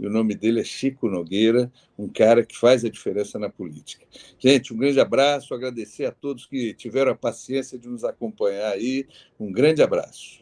e 0.00 0.06
o 0.06 0.10
nome 0.10 0.34
dele 0.34 0.60
é 0.60 0.64
Chico 0.64 1.08
Nogueira, 1.08 1.70
um 1.96 2.08
cara 2.08 2.44
que 2.44 2.58
faz 2.58 2.84
a 2.84 2.88
diferença 2.88 3.38
na 3.38 3.48
política. 3.48 4.04
Gente, 4.38 4.74
um 4.74 4.76
grande 4.76 4.98
abraço, 4.98 5.54
agradecer 5.54 6.06
a 6.06 6.10
todos 6.10 6.46
que 6.46 6.74
tiveram 6.74 7.12
a 7.12 7.14
paciência 7.14 7.78
de 7.78 7.88
nos 7.88 8.02
acompanhar 8.02 8.72
aí. 8.72 9.06
Um 9.38 9.52
grande 9.52 9.80
abraço. 9.80 10.41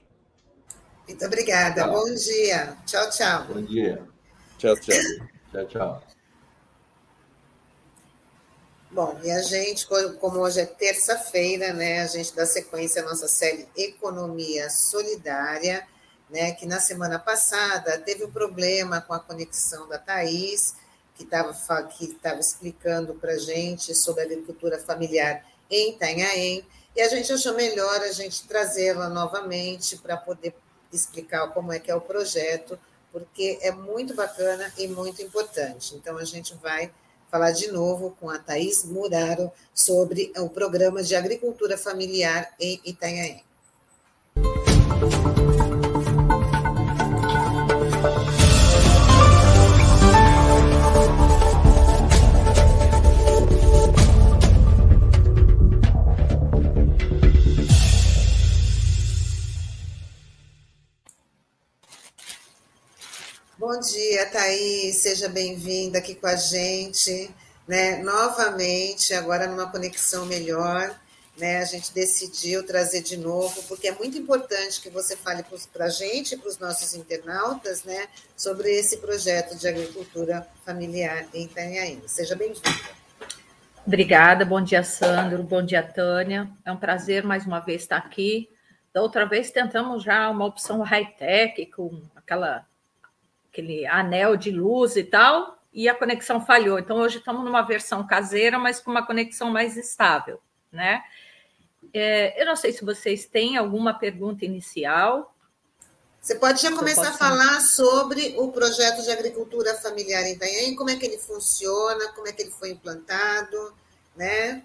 Muito 1.11 1.27
obrigada. 1.27 1.83
Tchau. 1.83 1.93
Bom 1.93 2.15
dia. 2.15 2.77
Tchau, 2.87 3.11
tchau. 3.11 3.45
Bom 3.47 3.63
dia. 3.63 4.03
Tchau, 4.59 4.77
tchau. 4.77 4.95
tchau, 5.51 5.67
tchau. 5.67 6.03
Bom, 8.93 9.19
e 9.25 9.31
a 9.31 9.43
gente, 9.43 9.89
como 10.21 10.39
hoje 10.39 10.61
é 10.61 10.67
terça-feira, 10.67 11.73
né, 11.73 12.03
a 12.03 12.07
gente 12.07 12.35
dá 12.35 12.47
sequência 12.47 13.03
à 13.03 13.05
nossa 13.05 13.27
série 13.27 13.69
Economia 13.77 14.71
Solidária, 14.71 15.87
né, 16.29 16.53
que 16.53 16.67
na 16.67 16.79
semana 16.79 17.19
passada 17.19 17.99
teve 17.99 18.25
um 18.25 18.31
problema 18.31 19.01
com 19.01 19.13
a 19.13 19.21
conexão 19.21 19.89
da 19.89 19.99
Thaís, 19.99 20.75
que 21.17 21.25
estava 21.25 21.53
que 21.87 22.07
tava 22.15 22.41
explicando 22.41 23.15
para 23.15 23.33
a 23.33 23.39
gente 23.39 23.95
sobre 23.95 24.23
a 24.23 24.27
agricultura 24.27 24.79
familiar 24.79 25.45
em 25.69 25.95
Itanhaém, 25.95 26.65
e 26.95 27.01
a 27.01 27.09
gente 27.09 27.33
achou 27.33 27.55
melhor 27.55 28.01
a 28.01 28.13
gente 28.13 28.47
trazê-la 28.47 29.09
novamente 29.09 29.97
para 29.99 30.17
poder 30.17 30.55
explicar 30.93 31.49
como 31.49 31.73
é 31.73 31.79
que 31.79 31.91
é 31.91 31.95
o 31.95 32.01
projeto, 32.01 32.79
porque 33.13 33.59
é 33.63 33.71
muito 33.73 34.15
bacana 34.15 34.73
e 34.79 34.87
muito 34.89 35.23
importante. 35.23 35.95
Então, 35.95 36.17
a 36.19 36.25
gente 36.25 36.55
vai 36.57 36.93
falar 37.31 37.53
de 37.53 37.71
novo 37.71 38.17
com 38.21 38.29
a 38.29 38.39
Thais 38.39 38.85
Muraro 38.85 39.53
sobre 39.73 40.33
o 40.37 40.49
programa 40.49 41.03
de 41.03 41.15
agricultura 41.15 41.79
familiar 41.79 42.53
em 42.59 42.81
Itanhaém. 42.85 43.45
Dia, 63.81 64.27
Thaís, 64.27 64.97
seja 64.97 65.27
bem-vinda 65.27 65.99
aqui 65.99 66.15
com 66.15 66.27
a 66.27 66.37
gente, 66.37 67.35
né? 67.67 67.97
Novamente, 68.03 69.15
agora 69.15 69.47
numa 69.47 69.71
conexão 69.71 70.27
melhor, 70.27 70.95
né? 71.39 71.59
A 71.59 71.65
gente 71.65 71.91
decidiu 71.95 72.67
trazer 72.67 73.01
de 73.01 73.17
novo, 73.17 73.63
porque 73.63 73.89
é 73.89 73.93
muito 73.93 74.19
importante 74.19 74.83
que 74.83 74.91
você 74.91 75.17
fale 75.17 75.43
para 75.73 75.87
a 75.87 75.89
gente, 75.89 76.37
para 76.37 76.51
os 76.51 76.59
nossos 76.59 76.95
internautas, 76.95 77.83
né? 77.83 78.07
Sobre 78.37 78.71
esse 78.71 78.99
projeto 78.99 79.57
de 79.57 79.67
agricultura 79.67 80.47
familiar 80.63 81.27
em 81.33 81.45
Itanhaém. 81.45 82.03
Seja 82.07 82.37
bem-vinda. 82.37 82.69
Obrigada, 83.87 84.45
bom 84.45 84.61
dia, 84.61 84.85
Sandro, 84.85 85.43
bom 85.43 85.65
dia, 85.65 85.83
Tânia. 85.83 86.51
É 86.67 86.71
um 86.71 86.77
prazer 86.77 87.25
mais 87.25 87.47
uma 87.47 87.61
vez 87.61 87.81
estar 87.81 87.97
aqui. 87.97 88.51
Da 88.93 89.01
outra 89.01 89.25
vez 89.25 89.51
tentamos 89.51 90.03
já 90.03 90.29
uma 90.29 90.45
opção 90.45 90.83
high-tech, 90.83 91.65
com 91.75 92.03
aquela 92.15 92.67
aquele 93.51 93.87
anel 93.87 94.37
de 94.37 94.51
luz 94.51 94.97
e 94.97 95.05
tal, 95.05 95.59
e 95.73 95.89
a 95.89 95.95
conexão 95.95 96.45
falhou. 96.45 96.79
Então, 96.79 96.99
hoje 96.99 97.19
estamos 97.19 97.45
numa 97.45 97.63
versão 97.63 98.07
caseira, 98.07 98.59
mas 98.59 98.81
com 98.81 98.91
uma 98.91 99.05
conexão 99.05 99.51
mais 99.51 99.77
estável, 99.77 100.41
né? 100.73 101.03
É, 101.93 102.41
eu 102.41 102.47
não 102.47 102.57
sei 102.57 102.73
se 102.73 102.85
vocês 102.85 103.27
têm 103.27 103.57
alguma 103.57 103.95
pergunta 103.95 104.45
inicial. 104.45 105.35
Você 106.21 106.35
pode 106.35 106.61
já 106.61 106.71
começar 106.71 107.09
a 107.09 107.13
falar 107.13 107.61
sobre 107.61 108.35
o 108.37 108.53
projeto 108.53 109.03
de 109.03 109.11
agricultura 109.11 109.75
familiar 109.77 110.23
em 110.25 110.35
Itanhaém, 110.35 110.77
como 110.77 110.91
é 110.91 110.97
que 110.97 111.07
ele 111.07 111.19
funciona, 111.19 112.13
como 112.13 112.29
é 112.29 112.33
que 112.33 112.43
ele 112.43 112.51
foi 112.51 112.71
implantado, 112.71 113.75
né? 114.15 114.63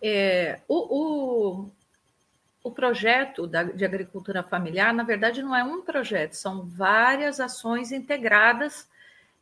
É, 0.00 0.60
o, 0.66 1.60
o, 1.60 1.70
o 2.62 2.70
projeto 2.70 3.46
da, 3.46 3.64
de 3.64 3.84
agricultura 3.84 4.42
familiar, 4.42 4.94
na 4.94 5.02
verdade, 5.02 5.42
não 5.42 5.54
é 5.54 5.64
um 5.64 5.82
projeto, 5.82 6.34
são 6.34 6.64
várias 6.64 7.40
ações 7.40 7.90
integradas 7.90 8.88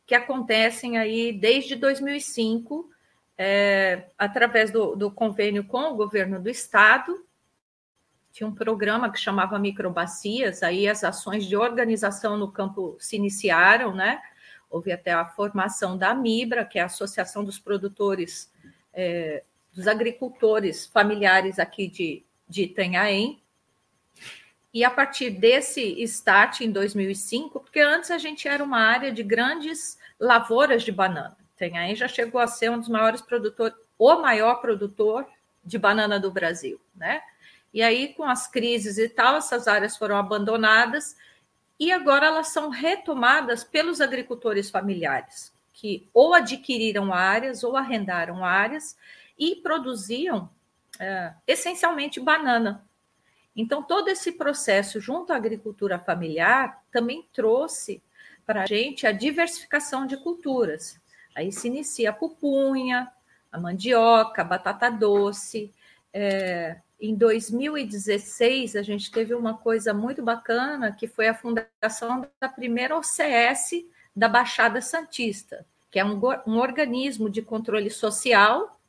que 0.05 0.15
acontecem 0.15 0.97
aí 0.97 1.31
desde 1.31 1.75
2005, 1.75 2.89
é, 3.37 4.07
através 4.17 4.71
do, 4.71 4.95
do 4.95 5.11
convênio 5.11 5.63
com 5.63 5.83
o 5.83 5.95
governo 5.95 6.41
do 6.41 6.49
estado. 6.49 7.25
Tinha 8.31 8.47
um 8.47 8.55
programa 8.55 9.11
que 9.11 9.19
chamava 9.19 9.59
Microbacias, 9.59 10.63
aí 10.63 10.87
as 10.87 11.03
ações 11.03 11.45
de 11.45 11.55
organização 11.55 12.37
no 12.37 12.51
campo 12.51 12.97
se 12.99 13.15
iniciaram, 13.15 13.93
né? 13.93 14.21
Houve 14.69 14.91
até 14.91 15.11
a 15.11 15.25
formação 15.25 15.97
da 15.97 16.13
MIBRA, 16.13 16.65
que 16.65 16.79
é 16.79 16.81
a 16.81 16.85
Associação 16.85 17.43
dos 17.43 17.59
Produtores, 17.59 18.51
é, 18.93 19.43
dos 19.73 19.87
Agricultores 19.87 20.85
Familiares 20.85 21.59
aqui 21.59 21.87
de, 21.87 22.23
de 22.51 22.63
Itanhaém. 22.63 23.41
E 24.73 24.83
a 24.83 24.91
partir 24.91 25.29
desse 25.29 25.81
start 26.03 26.61
em 26.61 26.71
2005, 26.71 27.59
porque 27.61 27.79
antes 27.79 28.11
a 28.11 28.17
gente 28.17 28.47
era 28.47 28.63
uma 28.63 28.79
área 28.79 29.11
de 29.11 29.23
grandes 29.23 29.97
lavouras 30.19 30.83
de 30.83 30.91
banana. 30.91 31.35
Itanhaém 31.55 31.95
já 31.95 32.07
chegou 32.07 32.39
a 32.39 32.47
ser 32.47 32.69
um 32.69 32.79
dos 32.79 32.89
maiores 32.89 33.21
produtores, 33.21 33.75
o 33.97 34.15
maior 34.21 34.55
produtor 34.55 35.25
de 35.63 35.77
banana 35.77 36.19
do 36.19 36.31
Brasil, 36.31 36.79
né? 36.95 37.21
E 37.73 37.81
aí, 37.81 38.13
com 38.13 38.23
as 38.23 38.47
crises 38.47 38.97
e 38.97 39.07
tal, 39.07 39.37
essas 39.37 39.67
áreas 39.67 39.95
foram 39.95 40.17
abandonadas 40.17 41.15
e 41.79 41.89
agora 41.91 42.27
elas 42.27 42.49
são 42.49 42.69
retomadas 42.69 43.63
pelos 43.63 44.01
agricultores 44.01 44.69
familiares, 44.69 45.53
que 45.73 46.09
ou 46.13 46.33
adquiriram 46.33 47.13
áreas 47.13 47.63
ou 47.63 47.77
arrendaram 47.77 48.43
áreas 48.43 48.97
e 49.39 49.55
produziam 49.55 50.49
é, 51.01 51.33
essencialmente 51.47 52.19
banana. 52.19 52.85
Então, 53.55 53.81
todo 53.81 54.07
esse 54.07 54.31
processo 54.33 54.99
junto 54.99 55.33
à 55.33 55.35
agricultura 55.35 55.97
familiar 55.97 56.79
também 56.91 57.27
trouxe 57.33 58.01
para 58.45 58.61
a 58.61 58.65
gente 58.67 59.07
a 59.07 59.11
diversificação 59.11 60.05
de 60.05 60.15
culturas. 60.17 61.01
Aí 61.35 61.51
se 61.51 61.67
inicia 61.67 62.11
a 62.11 62.13
pupunha, 62.13 63.11
a 63.51 63.59
mandioca, 63.59 64.43
a 64.43 64.45
batata 64.45 64.91
doce. 64.91 65.73
É, 66.13 66.77
em 66.99 67.15
2016, 67.15 68.75
a 68.75 68.83
gente 68.83 69.11
teve 69.11 69.33
uma 69.33 69.57
coisa 69.57 69.95
muito 69.95 70.21
bacana, 70.21 70.91
que 70.91 71.07
foi 71.07 71.27
a 71.27 71.33
fundação 71.33 72.27
da 72.39 72.47
primeira 72.47 72.95
OCS 72.95 73.83
da 74.15 74.29
Baixada 74.29 74.81
Santista, 74.81 75.65
que 75.89 75.99
é 75.99 76.05
um, 76.05 76.21
um 76.45 76.57
organismo 76.59 77.27
de 77.27 77.41
controle 77.41 77.89
social, 77.89 78.79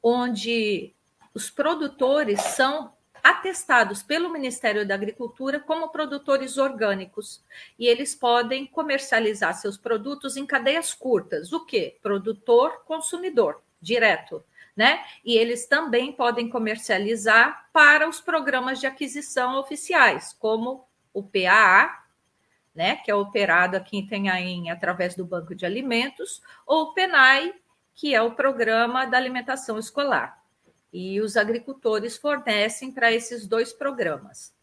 onde 0.00 0.94
os 1.34 1.50
produtores 1.50 2.40
são 2.40 2.92
atestados 3.22 4.02
pelo 4.02 4.32
Ministério 4.32 4.86
da 4.86 4.94
Agricultura 4.94 5.60
como 5.60 5.90
produtores 5.90 6.56
orgânicos 6.58 7.42
e 7.78 7.86
eles 7.86 8.14
podem 8.14 8.66
comercializar 8.66 9.54
seus 9.54 9.76
produtos 9.76 10.36
em 10.36 10.46
cadeias 10.46 10.94
curtas. 10.94 11.52
O 11.52 11.64
que? 11.64 11.98
Produtor, 12.02 12.82
consumidor, 12.84 13.62
direto. 13.80 14.42
Né? 14.76 15.04
E 15.24 15.36
eles 15.36 15.66
também 15.66 16.12
podem 16.12 16.48
comercializar 16.48 17.68
para 17.72 18.08
os 18.08 18.20
programas 18.20 18.80
de 18.80 18.86
aquisição 18.86 19.58
oficiais, 19.58 20.32
como 20.38 20.86
o 21.12 21.22
PAA, 21.22 22.04
né, 22.74 22.96
que 22.96 23.10
é 23.10 23.14
operado 23.14 23.76
aqui 23.76 23.98
em 23.98 24.06
Tenhaém 24.06 24.70
através 24.70 25.14
do 25.14 25.26
Banco 25.26 25.54
de 25.54 25.66
Alimentos, 25.66 26.40
ou 26.64 26.84
o 26.84 26.94
PENAI, 26.94 27.52
que 27.94 28.14
é 28.14 28.22
o 28.22 28.30
Programa 28.30 29.04
da 29.04 29.18
Alimentação 29.18 29.76
Escolar 29.76 30.39
e 30.92 31.20
os 31.20 31.36
agricultores 31.36 32.16
fornecem 32.16 32.90
para 32.90 33.12
esses 33.12 33.46
dois 33.46 33.72
programas. 33.72 34.54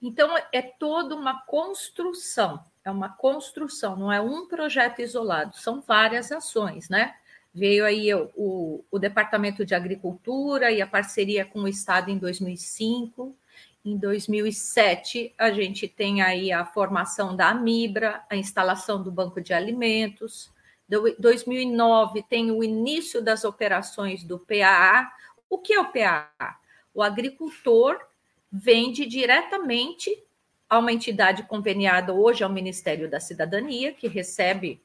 Então, 0.00 0.36
é 0.52 0.60
toda 0.60 1.14
uma 1.14 1.42
construção, 1.42 2.62
é 2.84 2.90
uma 2.90 3.08
construção, 3.08 3.96
não 3.96 4.12
é 4.12 4.20
um 4.20 4.48
projeto 4.48 5.00
isolado, 5.00 5.56
são 5.56 5.80
várias 5.80 6.32
ações, 6.32 6.88
né? 6.88 7.14
Veio 7.54 7.84
aí 7.84 8.12
o, 8.14 8.30
o, 8.34 8.84
o 8.90 8.98
Departamento 8.98 9.64
de 9.64 9.74
Agricultura 9.74 10.72
e 10.72 10.80
a 10.80 10.86
parceria 10.86 11.44
com 11.44 11.60
o 11.60 11.68
Estado 11.68 12.10
em 12.10 12.18
2005. 12.18 13.36
Em 13.84 13.96
2007, 13.96 15.34
a 15.36 15.50
gente 15.50 15.86
tem 15.86 16.22
aí 16.22 16.50
a 16.50 16.64
formação 16.64 17.36
da 17.36 17.48
Amibra, 17.50 18.24
a 18.30 18.36
instalação 18.36 19.02
do 19.02 19.10
Banco 19.10 19.40
de 19.40 19.52
Alimentos, 19.52 20.50
2009 21.18 22.22
tem 22.28 22.50
o 22.50 22.62
início 22.62 23.22
das 23.22 23.44
operações 23.44 24.22
do 24.22 24.38
PAA. 24.38 25.10
O 25.48 25.58
que 25.58 25.72
é 25.72 25.80
o 25.80 25.92
PAA? 25.92 26.58
O 26.94 27.02
agricultor 27.02 27.98
vende 28.50 29.06
diretamente 29.06 30.22
a 30.68 30.78
uma 30.78 30.92
entidade 30.92 31.42
conveniada 31.44 32.12
hoje 32.12 32.44
ao 32.44 32.50
Ministério 32.50 33.08
da 33.10 33.20
Cidadania, 33.20 33.92
que 33.92 34.08
recebe 34.08 34.82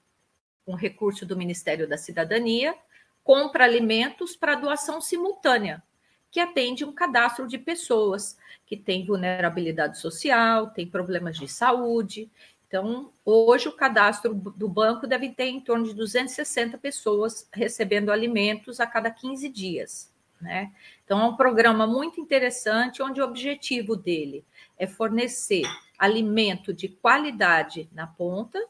um 0.66 0.76
recurso 0.76 1.26
do 1.26 1.38
Ministério 1.38 1.88
da 1.88 1.98
Cidadania, 1.98 2.76
compra 3.24 3.64
alimentos 3.64 4.36
para 4.36 4.56
doação 4.56 5.02
simultânea, 5.02 5.82
que 6.30 6.40
atende 6.40 6.84
um 6.84 6.92
cadastro 6.92 7.48
de 7.48 7.58
pessoas 7.58 8.38
que 8.66 8.76
têm 8.76 9.06
vulnerabilidade 9.06 9.98
social, 9.98 10.68
têm 10.72 10.86
problemas 10.86 11.38
de 11.38 11.48
saúde, 11.48 12.30
então, 12.68 13.14
hoje 13.24 13.70
o 13.70 13.76
cadastro 13.76 14.34
do 14.34 14.68
banco 14.68 15.08
deve 15.08 15.30
ter 15.30 15.46
em 15.46 15.62
torno 15.62 15.86
de 15.86 15.94
260 15.94 16.78
pessoas 16.78 17.48
recebendo 17.54 18.12
alimentos 18.12 18.82
a 18.82 18.86
cada 18.86 19.10
15 19.10 19.48
dias. 19.48 20.14
Né? 20.42 20.74
Então, 21.06 21.22
é 21.22 21.26
um 21.26 21.38
programa 21.38 21.88
muito 21.88 22.20
interessante, 22.20 23.02
onde 23.02 23.22
o 23.22 23.24
objetivo 23.24 23.96
dele 23.96 24.46
é 24.78 24.86
fornecer 24.86 25.64
alimento 25.98 26.74
de 26.74 26.90
qualidade 26.90 27.90
na 27.94 28.06
ponta 28.06 28.62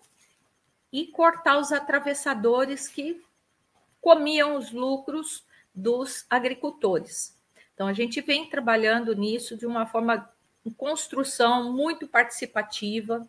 e 0.93 1.07
cortar 1.07 1.57
os 1.57 1.71
atravessadores 1.71 2.87
que 2.87 3.21
comiam 3.99 4.55
os 4.57 4.71
lucros 4.71 5.43
dos 5.73 6.23
agricultores. 6.29 7.35
Então, 7.73 7.87
a 7.87 7.93
gente 7.93 8.21
vem 8.21 8.47
trabalhando 8.47 9.15
nisso 9.15 9.57
de 9.57 9.65
uma 9.65 9.87
forma, 9.87 10.31
construção 10.77 11.73
muito 11.73 12.07
participativa, 12.07 13.27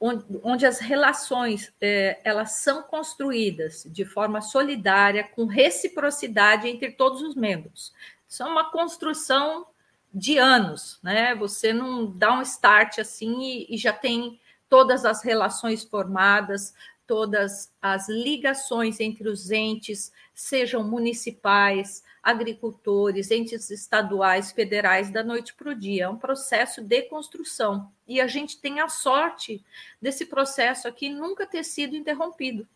onde, 0.00 0.24
onde 0.42 0.66
as 0.66 0.78
relações 0.78 1.72
é, 1.80 2.18
elas 2.24 2.52
são 2.52 2.82
construídas 2.82 3.86
de 3.86 4.04
forma 4.04 4.40
solidária, 4.40 5.22
com 5.22 5.44
reciprocidade 5.44 6.66
entre 6.66 6.90
todos 6.92 7.20
os 7.20 7.34
membros. 7.34 7.92
Isso 8.26 8.42
é 8.42 8.46
uma 8.46 8.70
construção 8.70 9.66
de 10.12 10.38
anos, 10.38 10.98
né? 11.02 11.34
Você 11.34 11.72
não 11.72 12.10
dá 12.10 12.32
um 12.32 12.42
start 12.42 12.98
assim 12.98 13.40
e, 13.42 13.74
e 13.74 13.76
já 13.76 13.92
tem 13.92 14.40
todas 14.68 15.04
as 15.04 15.22
relações 15.22 15.84
formadas, 15.84 16.74
todas 17.06 17.72
as 17.82 18.08
ligações 18.08 19.00
entre 19.00 19.28
os 19.28 19.50
entes, 19.50 20.12
sejam 20.32 20.82
municipais, 20.82 22.02
agricultores, 22.22 23.30
entes 23.30 23.70
estaduais, 23.70 24.52
federais, 24.52 25.10
da 25.10 25.24
noite 25.24 25.54
para 25.54 25.70
o 25.70 25.74
dia. 25.74 26.04
É 26.04 26.08
um 26.08 26.16
processo 26.16 26.82
de 26.82 27.02
construção. 27.02 27.90
E 28.06 28.20
a 28.20 28.26
gente 28.26 28.60
tem 28.60 28.80
a 28.80 28.88
sorte 28.88 29.64
desse 30.00 30.26
processo 30.26 30.86
aqui 30.86 31.08
nunca 31.08 31.46
ter 31.46 31.64
sido 31.64 31.96
interrompido. 31.96 32.66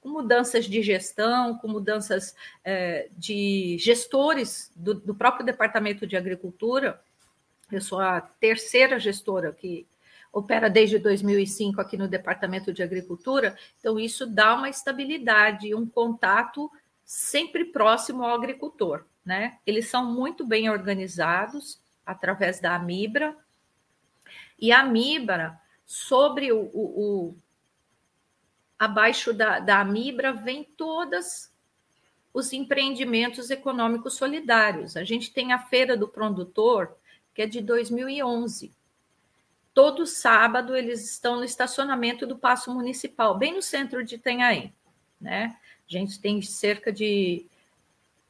Com 0.00 0.10
mudanças 0.10 0.66
de 0.66 0.82
gestão, 0.82 1.58
com 1.58 1.66
mudanças 1.66 2.36
é, 2.64 3.08
de 3.16 3.76
gestores 3.78 4.70
do, 4.76 4.94
do 4.94 5.14
próprio 5.14 5.44
Departamento 5.44 6.06
de 6.06 6.16
Agricultura. 6.16 7.00
Eu 7.72 7.80
sou 7.80 7.98
a 7.98 8.20
terceira 8.20 9.00
gestora 9.00 9.52
que 9.52 9.84
opera 10.32 10.68
desde 10.68 10.98
2005 10.98 11.80
aqui 11.80 11.96
no 11.96 12.06
Departamento 12.06 12.72
de 12.72 12.82
Agricultura, 12.82 13.56
então 13.80 13.98
isso 13.98 14.26
dá 14.26 14.54
uma 14.54 14.68
estabilidade, 14.68 15.74
um 15.74 15.86
contato 15.86 16.70
sempre 17.06 17.64
próximo 17.64 18.22
ao 18.22 18.34
agricultor, 18.34 19.06
né? 19.24 19.58
Eles 19.64 19.88
são 19.88 20.12
muito 20.12 20.44
bem 20.44 20.68
organizados 20.68 21.80
através 22.04 22.60
da 22.60 22.74
Amibra, 22.74 23.34
e 24.58 24.72
a 24.72 24.80
Amibra, 24.80 25.58
sobre 25.84 26.52
o, 26.52 26.70
o, 26.72 27.28
o 27.28 27.36
abaixo 28.78 29.32
da, 29.32 29.58
da 29.58 29.80
Amibra, 29.80 30.32
vem 30.32 30.64
todas 30.64 31.54
os 32.34 32.52
empreendimentos 32.52 33.50
econômicos 33.50 34.14
solidários. 34.14 34.96
A 34.96 35.04
gente 35.04 35.32
tem 35.32 35.52
a 35.52 35.58
Feira 35.58 35.96
do 35.96 36.08
Produtor, 36.08 36.96
que 37.32 37.42
é 37.42 37.46
de 37.46 37.60
2011 37.60 38.74
todo 39.76 40.06
sábado 40.06 40.74
eles 40.74 41.04
estão 41.04 41.36
no 41.36 41.44
estacionamento 41.44 42.26
do 42.26 42.38
Paço 42.38 42.72
Municipal, 42.72 43.36
bem 43.36 43.52
no 43.52 43.60
centro 43.60 44.02
de 44.02 44.14
Itanhaém. 44.14 44.74
Né? 45.20 45.54
A 45.88 45.92
gente 45.92 46.18
tem 46.20 46.40
cerca 46.42 46.92
de 46.92 47.46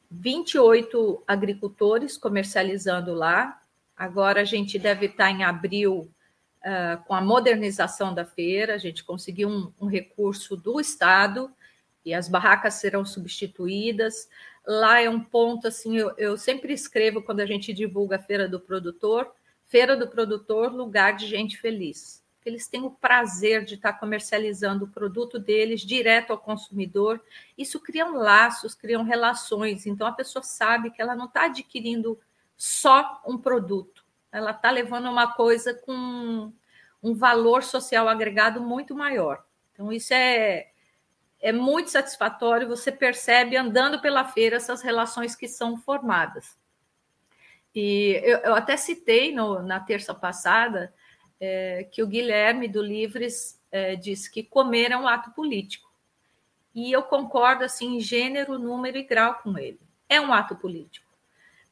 28 0.09 1.23
agricultores 1.27 2.17
comercializando 2.17 3.13
lá. 3.13 3.61
Agora 3.95 4.41
a 4.41 4.45
gente 4.45 4.77
deve 4.77 5.07
estar 5.07 5.31
em 5.31 5.43
abril 5.43 6.09
uh, 6.61 7.03
com 7.05 7.15
a 7.15 7.21
modernização 7.21 8.13
da 8.13 8.25
feira, 8.25 8.75
a 8.75 8.77
gente 8.77 9.03
conseguiu 9.03 9.49
um, 9.49 9.71
um 9.81 9.87
recurso 9.87 10.55
do 10.55 10.79
Estado 10.79 11.51
e 12.05 12.13
as 12.13 12.29
barracas 12.29 12.75
serão 12.75 13.05
substituídas. 13.05 14.29
Lá 14.65 15.01
é 15.01 15.09
um 15.09 15.19
ponto 15.19 15.67
assim, 15.67 15.97
eu, 15.97 16.13
eu 16.17 16.37
sempre 16.37 16.73
escrevo 16.73 17.21
quando 17.21 17.39
a 17.39 17.45
gente 17.45 17.73
divulga 17.73 18.17
a 18.17 18.21
feira 18.21 18.47
do 18.47 18.59
produtor 18.59 19.31
Feira 19.67 19.97
do 19.97 20.07
Produtor, 20.07 20.73
lugar 20.73 21.17
de 21.17 21.27
gente 21.27 21.57
feliz. 21.57 22.23
Eles 22.47 22.67
têm 22.67 22.83
o 22.83 22.91
prazer 22.91 23.65
de 23.65 23.75
estar 23.75 23.93
comercializando 23.93 24.85
o 24.85 24.87
produto 24.87 25.37
deles 25.37 25.81
direto 25.81 26.31
ao 26.31 26.37
consumidor. 26.37 27.21
Isso 27.57 27.79
cria 27.79 28.05
laços, 28.05 28.73
criam 28.73 29.03
relações. 29.03 29.85
Então 29.85 30.07
a 30.07 30.13
pessoa 30.13 30.41
sabe 30.41 30.91
que 30.91 31.01
ela 31.01 31.15
não 31.15 31.25
está 31.25 31.45
adquirindo 31.45 32.19
só 32.55 33.21
um 33.27 33.37
produto, 33.37 34.03
ela 34.31 34.51
está 34.51 34.71
levando 34.71 35.09
uma 35.09 35.33
coisa 35.33 35.73
com 35.73 36.51
um 37.03 37.13
valor 37.13 37.63
social 37.63 38.07
agregado 38.07 38.61
muito 38.61 38.95
maior. 38.95 39.43
Então 39.73 39.91
isso 39.91 40.13
é 40.13 40.71
é 41.39 41.51
muito 41.51 41.91
satisfatório. 41.91 42.67
Você 42.67 42.91
percebe 42.91 43.55
andando 43.55 44.01
pela 44.01 44.23
feira 44.25 44.55
essas 44.55 44.81
relações 44.81 45.35
que 45.35 45.47
são 45.47 45.77
formadas. 45.77 46.57
E 47.75 48.19
eu, 48.23 48.39
eu 48.39 48.55
até 48.55 48.75
citei 48.75 49.31
no, 49.33 49.61
na 49.61 49.79
terça 49.79 50.13
passada 50.13 50.91
é, 51.39 51.87
que 51.91 52.01
o 52.01 52.07
Guilherme 52.07 52.67
do 52.67 52.81
Livres 52.81 53.61
é, 53.71 53.95
disse 53.95 54.31
que 54.31 54.43
comer 54.43 54.91
é 54.91 54.97
um 54.97 55.07
ato 55.07 55.31
político. 55.31 55.87
E 56.73 56.91
eu 56.91 57.03
concordo 57.03 57.63
assim 57.63 57.97
em 57.97 57.99
gênero, 57.99 58.59
número 58.59 58.97
e 58.97 59.03
grau 59.03 59.35
com 59.35 59.57
ele. 59.57 59.79
É 60.07 60.21
um 60.21 60.31
ato 60.31 60.55
político. 60.55 61.07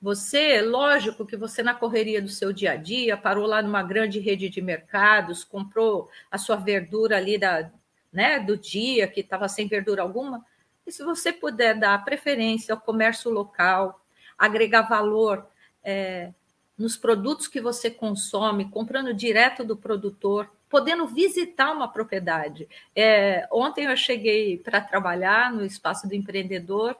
Você, 0.01 0.61
lógico 0.61 1.25
que 1.25 1.37
você 1.37 1.63
na 1.63 1.73
correria 1.73 2.21
do 2.21 2.29
seu 2.29 2.51
dia 2.51 2.73
a 2.73 2.75
dia 2.75 3.17
parou 3.17 3.45
lá 3.45 3.61
numa 3.61 3.81
grande 3.81 4.19
rede 4.19 4.49
de 4.49 4.61
mercados, 4.61 5.43
comprou 5.43 6.09
a 6.29 6.37
sua 6.37 6.55
verdura 6.55 7.17
ali 7.17 7.37
da, 7.37 7.71
né, 8.11 8.39
do 8.39 8.57
dia 8.57 9.07
que 9.07 9.21
estava 9.21 9.47
sem 9.47 9.67
verdura 9.67 10.01
alguma. 10.01 10.45
E 10.85 10.91
se 10.91 11.03
você 11.03 11.33
puder 11.33 11.79
dar 11.79 12.03
preferência 12.05 12.73
ao 12.73 12.81
comércio 12.81 13.31
local, 13.31 14.05
agregar 14.37 14.83
valor 14.83 15.47
é, 15.83 16.31
nos 16.77 16.97
produtos 16.97 17.47
que 17.47 17.61
você 17.61 17.89
consome, 17.89 18.69
comprando 18.69 19.13
direto 19.13 19.63
do 19.63 19.77
produtor, 19.77 20.49
podendo 20.69 21.07
visitar 21.07 21.71
uma 21.71 21.87
propriedade. 21.87 22.67
É, 22.95 23.47
ontem 23.51 23.85
eu 23.85 23.95
cheguei 23.95 24.57
para 24.57 24.81
trabalhar 24.81 25.53
no 25.53 25.65
espaço 25.65 26.07
do 26.07 26.13
empreendedor 26.13 26.97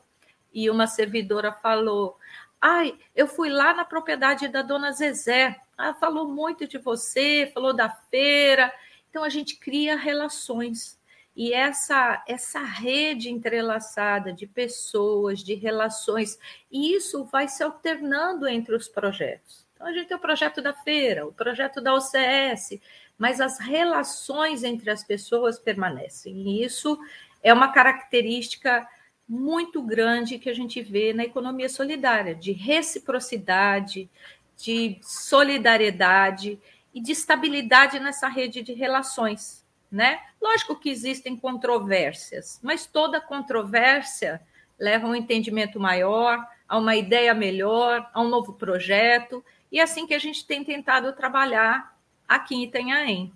e 0.54 0.70
uma 0.70 0.88
servidora 0.88 1.52
falou: 1.52 2.18
Ai, 2.62 2.98
eu 3.14 3.28
fui 3.28 3.50
lá 3.50 3.74
na 3.74 3.84
propriedade 3.84 4.48
da 4.48 4.62
dona 4.62 4.92
Zezé. 4.92 5.60
Ela 5.78 5.94
falou 5.94 6.28
muito 6.28 6.66
de 6.66 6.78
você, 6.78 7.52
falou 7.54 7.74
da 7.74 7.90
feira. 7.90 8.74
Então 9.10 9.24
a 9.24 9.30
gente 9.30 9.58
cria 9.58 9.98
relações. 9.98 10.98
E 11.36 11.52
essa, 11.52 12.24
essa 12.26 12.62
rede 12.62 13.30
entrelaçada 13.30 14.32
de 14.32 14.48
pessoas, 14.48 15.44
de 15.44 15.54
relações, 15.54 16.40
e 16.72 16.96
isso 16.96 17.26
vai 17.26 17.50
se 17.50 17.62
alternando 17.62 18.48
entre 18.48 18.74
os 18.74 18.88
projetos. 18.88 19.65
Então, 19.76 19.88
a 19.88 19.94
gente 19.94 20.08
tem 20.08 20.18
o 20.18 20.20
projeto 20.20 20.62
da 20.62 20.74
feira, 20.74 21.28
o 21.28 21.32
projeto 21.32 21.80
da 21.80 21.94
OCS, 21.94 22.80
mas 23.18 23.40
as 23.40 23.60
relações 23.60 24.64
entre 24.64 24.90
as 24.90 25.04
pessoas 25.04 25.60
permanecem. 25.60 26.34
E 26.36 26.64
isso 26.64 26.98
é 27.44 27.54
uma 27.54 27.72
característica 27.72 28.88
muito 29.28 29.84
grande 29.84 30.40
que 30.40 30.50
a 30.50 30.54
gente 30.54 30.82
vê 30.82 31.14
na 31.14 31.24
economia 31.24 31.70
solidária, 31.70 32.34
de 32.34 32.52
reciprocidade, 32.52 34.10
de 34.58 34.98
solidariedade 35.02 36.60
e 36.94 37.02
de 37.02 37.12
estabilidade 37.12 38.00
nessa 38.00 38.28
rede 38.28 38.62
de 38.62 38.74
relações 38.74 39.66
né? 39.96 40.20
Lógico 40.42 40.76
que 40.76 40.90
existem 40.90 41.38
controvérsias, 41.38 42.60
mas 42.62 42.86
toda 42.86 43.22
controvérsia 43.22 44.42
leva 44.78 45.08
a 45.08 45.10
um 45.10 45.16
entendimento 45.16 45.80
maior, 45.80 46.46
a 46.68 46.78
uma 46.78 46.98
ideia 46.98 47.34
melhor, 47.34 48.10
a 48.14 48.22
um 48.22 48.28
novo 48.28 48.54
projeto, 48.54 49.44
e 49.76 49.82
assim 49.82 50.08
que 50.08 50.14
a 50.14 50.20
gente 50.20 50.48
tem 50.48 50.64
tentado 50.64 51.12
trabalhar 51.12 51.94
aqui 52.26 52.56
em 52.56 52.64
Itanhaém. 52.64 53.30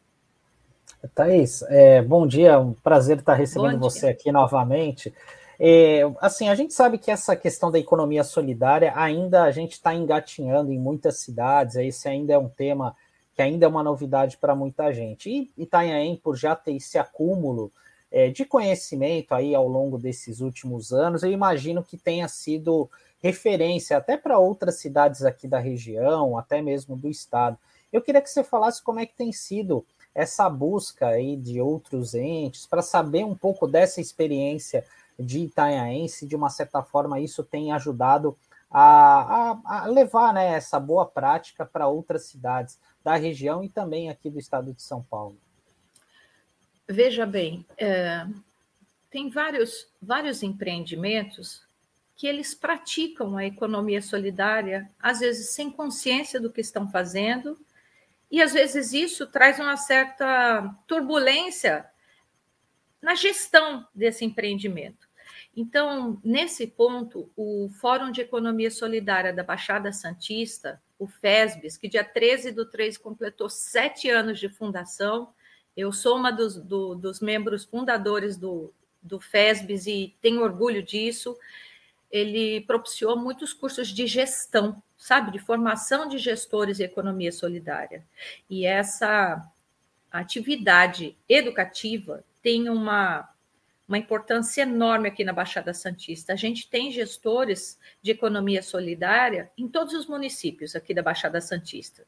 Thaís, 1.14 1.62
é, 1.64 2.02
bom 2.02 2.26
dia, 2.26 2.58
um 2.58 2.72
prazer 2.72 3.18
estar 3.18 3.34
recebendo 3.34 3.78
você 3.78 4.08
aqui 4.08 4.32
novamente. 4.32 5.14
É, 5.60 6.10
assim, 6.22 6.48
a 6.48 6.56
gente 6.56 6.74
sabe 6.74 6.98
que 6.98 7.12
essa 7.12 7.36
questão 7.36 7.70
da 7.70 7.78
economia 7.78 8.24
solidária 8.24 8.94
ainda 8.96 9.44
a 9.44 9.52
gente 9.52 9.74
está 9.74 9.94
engatinhando 9.94 10.72
em 10.72 10.80
muitas 10.80 11.18
cidades, 11.18 11.76
esse 11.76 12.08
ainda 12.08 12.32
é 12.32 12.38
um 12.38 12.48
tema 12.48 12.96
que 13.36 13.42
ainda 13.42 13.66
é 13.66 13.70
uma 13.70 13.84
novidade 13.84 14.38
para 14.38 14.56
muita 14.56 14.94
gente. 14.94 15.30
E 15.30 15.52
Itanhaém, 15.64 16.16
por 16.16 16.38
já 16.38 16.56
ter 16.56 16.74
esse 16.74 16.98
acúmulo 16.98 17.70
é, 18.10 18.30
de 18.30 18.46
conhecimento 18.46 19.36
aí 19.36 19.54
ao 19.54 19.68
longo 19.68 19.98
desses 19.98 20.40
últimos 20.40 20.94
anos, 20.94 21.22
eu 21.22 21.32
imagino 21.34 21.84
que 21.84 21.98
tenha 21.98 22.30
sido 22.30 22.90
referência 23.22 23.98
até 23.98 24.18
para 24.18 24.40
outras 24.40 24.76
cidades 24.76 25.24
aqui 25.24 25.48
da 25.48 25.60
região, 25.60 26.38
até 26.38 26.62
mesmo 26.62 26.96
do 26.96 27.10
estado. 27.10 27.58
Eu 27.92 28.02
queria 28.02 28.22
que 28.22 28.30
você 28.30 28.44
falasse 28.44 28.84
como 28.84 29.00
é 29.00 29.06
que 29.06 29.16
tem 29.16 29.32
sido 29.32 29.86
essa 30.14 30.50
busca 30.50 31.08
aí 31.08 31.36
de 31.36 31.62
outros 31.62 32.14
entes 32.14 32.66
para 32.66 32.82
saber 32.82 33.24
um 33.24 33.36
pouco 33.36 33.68
dessa 33.68 34.02
experiência 34.02 34.86
de 35.20 35.40
Itanhaém, 35.40 36.08
se 36.08 36.26
de 36.26 36.36
uma 36.36 36.50
certa 36.50 36.82
forma 36.82 37.20
isso 37.20 37.44
tem 37.44 37.72
ajudado 37.72 38.38
a, 38.72 39.52
a, 39.52 39.82
a 39.82 39.86
levar 39.88 40.34
né, 40.34 40.54
essa 40.54 40.80
boa 40.80 41.06
prática 41.06 41.66
para 41.66 41.88
outras 41.88 42.26
cidades 42.26 42.80
da 43.04 43.16
região 43.16 43.64
e 43.64 43.70
também 43.70 44.10
aqui 44.10 44.30
do 44.30 44.40
estado 44.40 44.74
de 44.74 44.82
São 44.82 45.04
Paulo? 45.04 45.38
Veja 46.88 47.26
bem, 47.26 47.66
é, 47.78 48.26
tem 49.12 49.30
vários, 49.30 49.88
vários 50.02 50.42
empreendimentos 50.42 51.69
que 52.20 52.28
eles 52.28 52.54
praticam 52.54 53.38
a 53.38 53.46
economia 53.46 54.02
solidária, 54.02 54.92
às 55.00 55.22
vezes 55.22 55.52
sem 55.52 55.72
consciência 55.72 56.38
do 56.38 56.52
que 56.52 56.60
estão 56.60 56.92
fazendo, 56.92 57.58
e 58.30 58.42
às 58.42 58.52
vezes 58.52 58.92
isso 58.92 59.26
traz 59.26 59.58
uma 59.58 59.78
certa 59.78 60.76
turbulência 60.86 61.90
na 63.02 63.16
gestão 63.16 63.88
desse 63.96 64.26
empreendimento. 64.26 65.08
Então, 65.56 66.20
nesse 66.22 66.68
ponto, 66.68 67.32
o 67.38 67.70
Fórum 67.80 68.12
de 68.12 68.20
Economia 68.20 68.70
Solidária 68.70 69.32
da 69.32 69.42
Baixada 69.42 69.94
Santista 69.94 70.82
o 71.00 71.08
FESBES, 71.08 71.78
que 71.78 71.88
dia 71.88 72.04
13 72.04 72.52
do 72.52 72.66
3 72.66 72.98
completou 72.98 73.50
sete 73.50 74.10
anos 74.10 74.38
de 74.38 74.50
fundação. 74.50 75.30
Eu 75.76 75.94
sou 75.94 76.18
uma 76.18 76.32
dos, 76.32 76.58
do, 76.58 76.96
dos 76.96 77.22
membros 77.22 77.64
fundadores 77.64 78.36
do, 78.36 78.74
do 79.02 79.22
FESBS 79.22 79.88
e 79.88 80.18
tenho 80.20 80.44
orgulho 80.44 80.84
disso. 80.84 81.38
Ele 82.12 82.62
propiciou 82.62 83.18
muitos 83.18 83.54
cursos 83.54 83.90
de 83.90 84.08
gestão, 84.08 84.82
sabe, 84.98 85.32
de 85.32 85.40
formação 85.40 86.08
de 86.08 86.18
gestores 86.18 86.80
e 86.80 86.84
economia 86.84 87.32
solidária. 87.32 88.04
E 88.50 88.66
essa 88.66 89.48
atividade 90.12 91.16
educativa 91.28 92.24
tem 92.42 92.70
uma, 92.70 93.30
uma 93.88 93.98
importância 93.98 94.64
enorme 94.64 95.08
aqui 95.08 95.24
na 95.24 95.34
Baixada 95.34 95.74
Santista. 95.74 96.34
A 96.34 96.36
gente 96.36 96.70
tem 96.70 96.92
gestores 96.92 97.80
de 98.02 98.12
economia 98.12 98.64
solidária 98.64 99.52
em 99.58 99.68
todos 99.68 99.94
os 99.94 100.08
municípios 100.08 100.76
aqui 100.76 100.94
da 100.94 101.04
Baixada 101.04 101.40
Santista. 101.40 102.06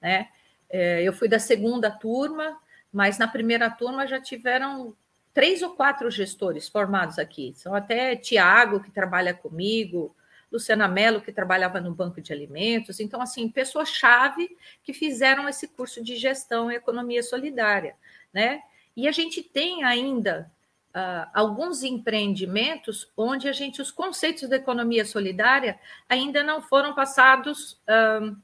Né? 0.00 0.28
É, 0.68 1.02
eu 1.02 1.12
fui 1.12 1.28
da 1.28 1.38
segunda 1.38 1.90
turma, 1.90 2.58
mas 2.92 3.18
na 3.18 3.28
primeira 3.28 3.70
turma 3.70 4.06
já 4.06 4.20
tiveram 4.20 4.96
três 5.34 5.60
ou 5.62 5.70
quatro 5.70 6.08
gestores 6.10 6.68
formados 6.68 7.18
aqui. 7.18 7.52
São 7.56 7.74
até 7.74 8.14
Tiago, 8.14 8.80
que 8.80 8.90
trabalha 8.90 9.34
comigo, 9.34 10.14
Luciana 10.50 10.86
Mello, 10.86 11.20
que 11.20 11.32
trabalhava 11.32 11.80
no 11.80 11.92
Banco 11.92 12.20
de 12.20 12.32
Alimentos. 12.32 13.00
Então, 13.00 13.20
assim, 13.20 13.48
pessoas-chave 13.48 14.56
que 14.84 14.94
fizeram 14.94 15.48
esse 15.48 15.66
curso 15.66 16.02
de 16.02 16.14
gestão 16.14 16.70
e 16.70 16.76
economia 16.76 17.24
solidária, 17.24 17.96
né? 18.32 18.62
E 18.96 19.08
a 19.08 19.12
gente 19.12 19.42
tem 19.42 19.82
ainda 19.82 20.48
uh, 20.94 21.28
alguns 21.34 21.82
empreendimentos 21.82 23.10
onde 23.16 23.48
a 23.48 23.52
gente, 23.52 23.82
os 23.82 23.90
conceitos 23.90 24.48
da 24.48 24.54
economia 24.54 25.04
solidária 25.04 25.78
ainda 26.08 26.44
não 26.44 26.62
foram 26.62 26.94
passados 26.94 27.72
uh, 27.88 28.36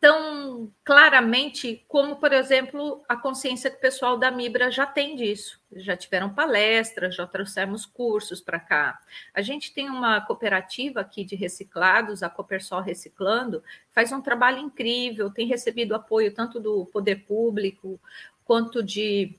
tão 0.00 0.72
claramente 0.84 1.84
como, 1.88 2.16
por 2.16 2.32
exemplo, 2.32 3.02
a 3.08 3.16
consciência 3.16 3.70
que 3.70 3.78
o 3.78 3.80
pessoal 3.80 4.16
da 4.16 4.30
Mibra 4.30 4.70
já 4.70 4.86
tem 4.86 5.16
disso. 5.16 5.60
Já 5.72 5.96
tiveram 5.96 6.32
palestras, 6.32 7.16
já 7.16 7.26
trouxemos 7.26 7.84
cursos 7.84 8.40
para 8.40 8.60
cá. 8.60 9.00
A 9.34 9.42
gente 9.42 9.74
tem 9.74 9.90
uma 9.90 10.20
cooperativa 10.20 11.00
aqui 11.00 11.24
de 11.24 11.34
reciclados, 11.34 12.22
a 12.22 12.30
Copersol 12.30 12.80
Reciclando, 12.80 13.62
faz 13.90 14.12
um 14.12 14.20
trabalho 14.20 14.58
incrível, 14.58 15.30
tem 15.30 15.46
recebido 15.46 15.94
apoio 15.94 16.32
tanto 16.32 16.60
do 16.60 16.86
poder 16.86 17.24
público 17.24 18.00
quanto 18.44 18.82
de 18.82 19.34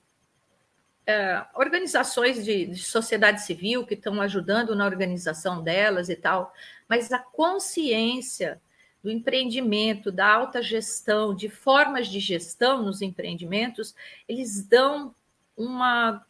é, 1.05 1.43
organizações 1.55 2.43
de, 2.43 2.65
de 2.65 2.83
sociedade 2.83 3.43
civil 3.43 3.85
que 3.85 3.93
estão 3.93 4.21
ajudando 4.21 4.75
na 4.75 4.85
organização 4.85 5.63
delas 5.63 6.09
e 6.09 6.15
tal, 6.15 6.53
mas 6.87 7.11
a 7.11 7.17
consciência 7.17 8.61
do 9.01 9.09
empreendimento, 9.09 10.11
da 10.11 10.27
alta 10.27 10.61
gestão, 10.61 11.33
de 11.33 11.49
formas 11.49 12.07
de 12.07 12.19
gestão 12.19 12.83
nos 12.83 13.01
empreendimentos, 13.01 13.95
eles 14.27 14.65
dão 14.65 15.15
uma 15.55 16.25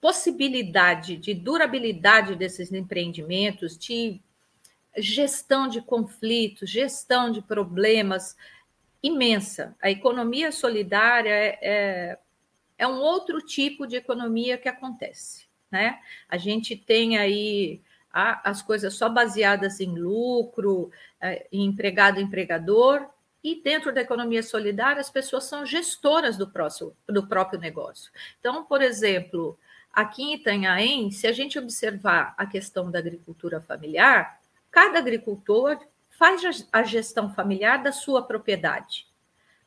possibilidade 0.00 1.16
de 1.16 1.34
durabilidade 1.34 2.36
desses 2.36 2.72
empreendimentos, 2.72 3.76
de 3.76 4.20
gestão 4.96 5.68
de 5.68 5.80
conflitos, 5.82 6.70
gestão 6.70 7.30
de 7.30 7.42
problemas 7.42 8.36
imensa. 9.02 9.76
A 9.80 9.90
economia 9.90 10.52
solidária 10.52 11.30
é, 11.30 11.58
é, 11.62 12.18
é 12.78 12.86
um 12.86 13.00
outro 13.00 13.40
tipo 13.40 13.86
de 13.86 13.96
economia 13.96 14.56
que 14.56 14.68
acontece. 14.68 15.46
Né? 15.70 16.00
A 16.28 16.36
gente 16.36 16.76
tem 16.76 17.18
aí 17.18 17.80
as 18.12 18.62
coisas 18.62 18.94
só 18.94 19.08
baseadas 19.08 19.80
em 19.80 19.98
lucro, 19.98 20.90
é, 21.20 21.46
em 21.52 21.64
empregado 21.64 22.20
empregador, 22.20 23.06
e 23.42 23.62
dentro 23.62 23.92
da 23.92 24.00
economia 24.00 24.42
solidária, 24.42 25.00
as 25.00 25.10
pessoas 25.10 25.44
são 25.44 25.64
gestoras 25.64 26.36
do, 26.36 26.48
próximo, 26.48 26.96
do 27.06 27.26
próprio 27.26 27.60
negócio. 27.60 28.10
Então, 28.40 28.64
por 28.64 28.82
exemplo, 28.82 29.58
aqui 29.92 30.22
em 30.22 30.34
Itanhaém, 30.34 31.10
se 31.10 31.26
a 31.26 31.32
gente 31.32 31.58
observar 31.58 32.34
a 32.36 32.46
questão 32.46 32.90
da 32.90 32.98
agricultura 32.98 33.60
familiar, 33.60 34.40
cada 34.70 34.98
agricultor 34.98 35.78
faz 36.10 36.66
a 36.72 36.82
gestão 36.82 37.32
familiar 37.32 37.82
da 37.82 37.92
sua 37.92 38.22
propriedade. 38.22 39.06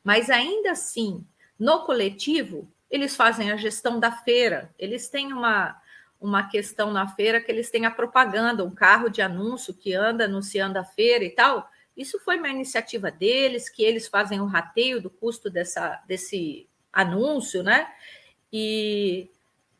Mas 0.04 0.28
ainda 0.28 0.72
assim, 0.72 1.24
no 1.58 1.80
coletivo, 1.84 2.70
eles 2.90 3.16
fazem 3.16 3.50
a 3.50 3.56
gestão 3.56 3.98
da 3.98 4.12
feira, 4.12 4.70
eles 4.78 5.08
têm 5.08 5.32
uma, 5.32 5.80
uma 6.22 6.48
questão 6.48 6.92
na 6.92 7.06
feira 7.08 7.40
que 7.40 7.50
eles 7.50 7.68
têm 7.68 7.84
a 7.84 7.90
propaganda, 7.90 8.64
um 8.64 8.70
carro 8.70 9.10
de 9.10 9.20
anúncio 9.20 9.74
que 9.74 9.92
anda 9.92 10.24
anunciando 10.24 10.78
a 10.78 10.84
feira 10.84 11.24
e 11.24 11.30
tal. 11.30 11.68
Isso 11.96 12.18
foi 12.20 12.38
uma 12.38 12.48
iniciativa 12.48 13.10
deles, 13.10 13.68
que 13.68 13.82
eles 13.82 14.06
fazem 14.06 14.40
o 14.40 14.46
rateio 14.46 15.02
do 15.02 15.10
custo 15.10 15.50
dessa, 15.50 16.00
desse 16.06 16.68
anúncio, 16.92 17.64
né? 17.64 17.92
E 18.52 19.28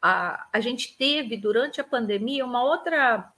a, 0.01 0.49
a 0.53 0.59
gente 0.59 0.97
teve, 0.97 1.37
durante 1.37 1.81
a 1.81 1.85
pandemia, 1.85 2.45
uma 2.45 2.65
outra, 2.65 3.33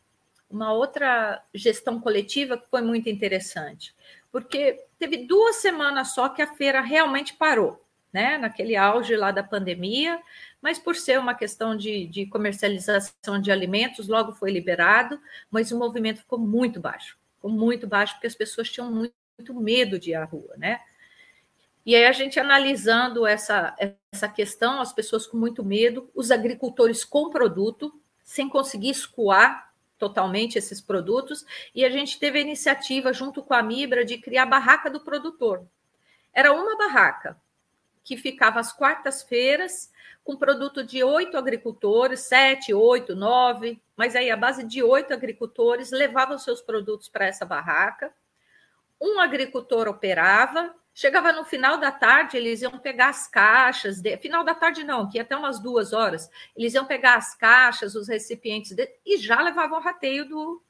uma 0.50 0.72
outra 0.72 1.44
gestão 1.52 2.00
coletiva 2.00 2.57
que 2.57 2.68
foi 2.70 2.80
muito 2.80 3.11
interessante, 3.11 3.94
porque 4.32 4.82
teve 4.98 5.26
duas 5.26 5.57
semanas 5.57 6.14
só 6.14 6.30
que 6.30 6.40
a 6.40 6.55
feira 6.55 6.80
realmente 6.80 7.34
parou 7.34 7.84
né, 8.14 8.38
naquele 8.38 8.76
auge 8.76 9.16
lá 9.16 9.32
da 9.32 9.42
pandemia, 9.42 10.22
mas 10.62 10.78
por 10.78 10.94
ser 10.94 11.18
uma 11.18 11.34
questão 11.34 11.76
de, 11.76 12.06
de 12.06 12.26
comercialização 12.26 13.40
de 13.40 13.50
alimentos, 13.50 14.06
logo 14.06 14.32
foi 14.32 14.52
liberado, 14.52 15.20
mas 15.50 15.72
o 15.72 15.78
movimento 15.78 16.20
ficou 16.20 16.38
muito 16.38 16.78
baixo, 16.78 17.18
ficou 17.34 17.50
muito 17.50 17.88
baixo, 17.88 18.14
porque 18.14 18.28
as 18.28 18.36
pessoas 18.36 18.70
tinham 18.70 18.88
muito, 18.88 19.12
muito 19.36 19.52
medo 19.52 19.98
de 19.98 20.10
ir 20.10 20.14
à 20.14 20.24
rua, 20.24 20.54
né? 20.56 20.78
E 21.84 21.96
aí 21.96 22.06
a 22.06 22.12
gente 22.12 22.38
analisando 22.38 23.26
essa, 23.26 23.74
essa 24.12 24.28
questão, 24.28 24.80
as 24.80 24.92
pessoas 24.92 25.26
com 25.26 25.36
muito 25.36 25.64
medo, 25.64 26.08
os 26.14 26.30
agricultores 26.30 27.04
com 27.04 27.30
produto, 27.30 27.92
sem 28.22 28.48
conseguir 28.48 28.90
escoar 28.90 29.72
totalmente 29.98 30.56
esses 30.56 30.80
produtos, 30.80 31.44
e 31.74 31.84
a 31.84 31.90
gente 31.90 32.18
teve 32.20 32.38
a 32.38 32.42
iniciativa, 32.42 33.12
junto 33.12 33.42
com 33.42 33.54
a 33.54 33.62
Mibra, 33.62 34.04
de 34.04 34.18
criar 34.18 34.44
a 34.44 34.46
barraca 34.46 34.88
do 34.88 35.00
produtor. 35.00 35.66
Era 36.32 36.52
uma 36.52 36.78
barraca, 36.78 37.36
que 38.05 38.18
ficava 38.18 38.61
às 38.61 38.70
quartas-feiras, 38.70 39.90
com 40.22 40.36
produto 40.36 40.84
de 40.84 41.02
oito 41.02 41.36
agricultores, 41.36 42.20
sete, 42.20 42.72
oito, 42.72 43.16
nove, 43.16 43.82
mas 43.96 44.14
aí 44.14 44.30
a 44.30 44.36
base 44.36 44.62
de 44.62 44.82
oito 44.82 45.12
agricultores 45.12 45.90
levavam 45.90 46.38
seus 46.38 46.61
produtos 46.61 47.09
para 47.09 47.26
essa 47.26 47.44
barraca. 47.44 48.12
Um 49.00 49.18
agricultor 49.18 49.88
operava, 49.88 50.74
chegava 50.94 51.32
no 51.32 51.44
final 51.44 51.78
da 51.78 51.90
tarde, 51.90 52.36
eles 52.36 52.62
iam 52.62 52.78
pegar 52.78 53.09
as 53.09 53.26
caixas, 53.26 54.00
de... 54.00 54.16
final 54.18 54.44
da 54.44 54.55
tarde 54.55 54.84
não, 54.84 55.09
que 55.09 55.18
até 55.18 55.36
umas 55.36 55.59
duas 55.59 55.92
horas, 55.92 56.30
eles 56.57 56.74
iam 56.74 56.86
pegar 56.86 57.16
as 57.16 57.34
caixas, 57.34 57.94
os 57.94 58.09
recipientes 58.09 58.72
de... 58.72 58.88
e 59.05 59.16
já 59.16 59.40
levavam 59.42 59.78
o 59.78 59.82
rateio 59.82 60.26
do, 60.26 60.62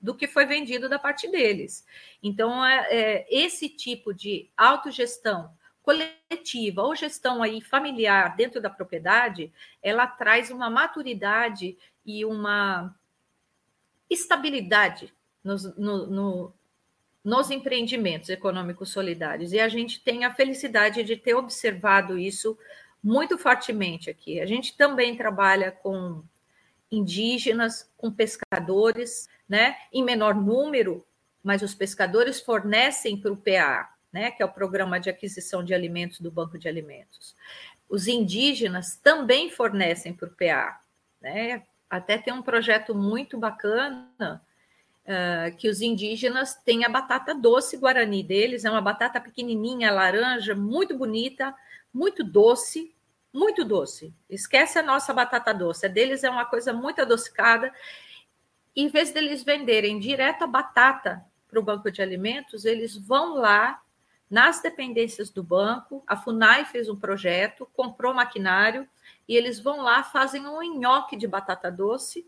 do 0.00 0.14
que 0.14 0.26
foi 0.26 0.44
vendido 0.44 0.88
da 0.88 0.98
parte 0.98 1.28
deles. 1.30 1.86
Então, 2.22 2.64
é, 2.64 2.86
é 2.90 3.26
esse 3.30 3.68
tipo 3.68 4.12
de 4.12 4.50
autogestão 4.56 5.58
coletiva 5.90 6.82
ou 6.82 6.94
gestão 6.94 7.42
aí 7.42 7.60
familiar 7.60 8.36
dentro 8.36 8.60
da 8.60 8.70
propriedade, 8.70 9.52
ela 9.82 10.06
traz 10.06 10.50
uma 10.50 10.70
maturidade 10.70 11.76
e 12.06 12.24
uma 12.24 12.94
estabilidade 14.08 15.12
nos, 15.42 15.76
no, 15.76 16.06
no, 16.06 16.54
nos 17.24 17.50
empreendimentos 17.50 18.28
econômicos 18.28 18.90
solidários. 18.90 19.52
E 19.52 19.58
a 19.58 19.68
gente 19.68 20.00
tem 20.00 20.24
a 20.24 20.32
felicidade 20.32 21.02
de 21.02 21.16
ter 21.16 21.34
observado 21.34 22.16
isso 22.16 22.56
muito 23.02 23.36
fortemente 23.36 24.10
aqui. 24.10 24.40
A 24.40 24.46
gente 24.46 24.76
também 24.76 25.16
trabalha 25.16 25.72
com 25.72 26.22
indígenas, 26.90 27.90
com 27.96 28.12
pescadores, 28.12 29.28
né, 29.48 29.76
em 29.92 30.04
menor 30.04 30.34
número, 30.34 31.04
mas 31.42 31.62
os 31.62 31.74
pescadores 31.74 32.40
fornecem 32.40 33.16
para 33.16 33.32
o 33.32 33.36
PA 33.36 33.88
né, 34.12 34.30
que 34.30 34.42
é 34.42 34.46
o 34.46 34.52
Programa 34.52 34.98
de 34.98 35.08
Aquisição 35.08 35.64
de 35.64 35.74
Alimentos 35.74 36.20
do 36.20 36.30
Banco 36.30 36.58
de 36.58 36.68
Alimentos. 36.68 37.34
Os 37.88 38.06
indígenas 38.06 38.96
também 38.96 39.50
fornecem 39.50 40.12
para 40.12 40.28
o 40.28 40.32
PA. 40.32 40.80
Né? 41.20 41.62
Até 41.88 42.18
tem 42.18 42.32
um 42.32 42.42
projeto 42.42 42.94
muito 42.94 43.38
bacana 43.38 44.42
uh, 45.04 45.56
que 45.56 45.68
os 45.68 45.80
indígenas 45.80 46.54
têm 46.54 46.84
a 46.84 46.88
batata 46.88 47.34
doce 47.34 47.76
guarani 47.76 48.22
deles, 48.22 48.64
é 48.64 48.70
uma 48.70 48.80
batata 48.80 49.20
pequenininha, 49.20 49.92
laranja, 49.92 50.54
muito 50.54 50.96
bonita, 50.96 51.54
muito 51.92 52.22
doce, 52.24 52.94
muito 53.32 53.64
doce. 53.64 54.14
Esquece 54.28 54.78
a 54.78 54.82
nossa 54.82 55.12
batata 55.12 55.52
doce, 55.52 55.86
a 55.86 55.88
deles 55.88 56.24
é 56.24 56.30
uma 56.30 56.44
coisa 56.44 56.72
muito 56.72 57.00
adocicada. 57.00 57.72
Em 58.74 58.88
vez 58.88 59.12
deles 59.12 59.42
venderem 59.42 59.98
direto 59.98 60.42
a 60.42 60.46
batata 60.46 61.24
para 61.48 61.58
o 61.58 61.62
banco 61.62 61.90
de 61.90 62.00
alimentos, 62.00 62.64
eles 62.64 62.96
vão 62.96 63.34
lá 63.34 63.82
nas 64.30 64.62
dependências 64.62 65.28
do 65.28 65.42
banco. 65.42 66.02
A 66.06 66.16
FUNAI 66.16 66.64
fez 66.64 66.88
um 66.88 66.96
projeto, 66.96 67.68
comprou 67.74 68.14
maquinário 68.14 68.88
e 69.28 69.36
eles 69.36 69.58
vão 69.58 69.82
lá, 69.82 70.04
fazem 70.04 70.46
um 70.46 70.78
nhoque 70.78 71.16
de 71.16 71.26
batata 71.26 71.70
doce. 71.70 72.26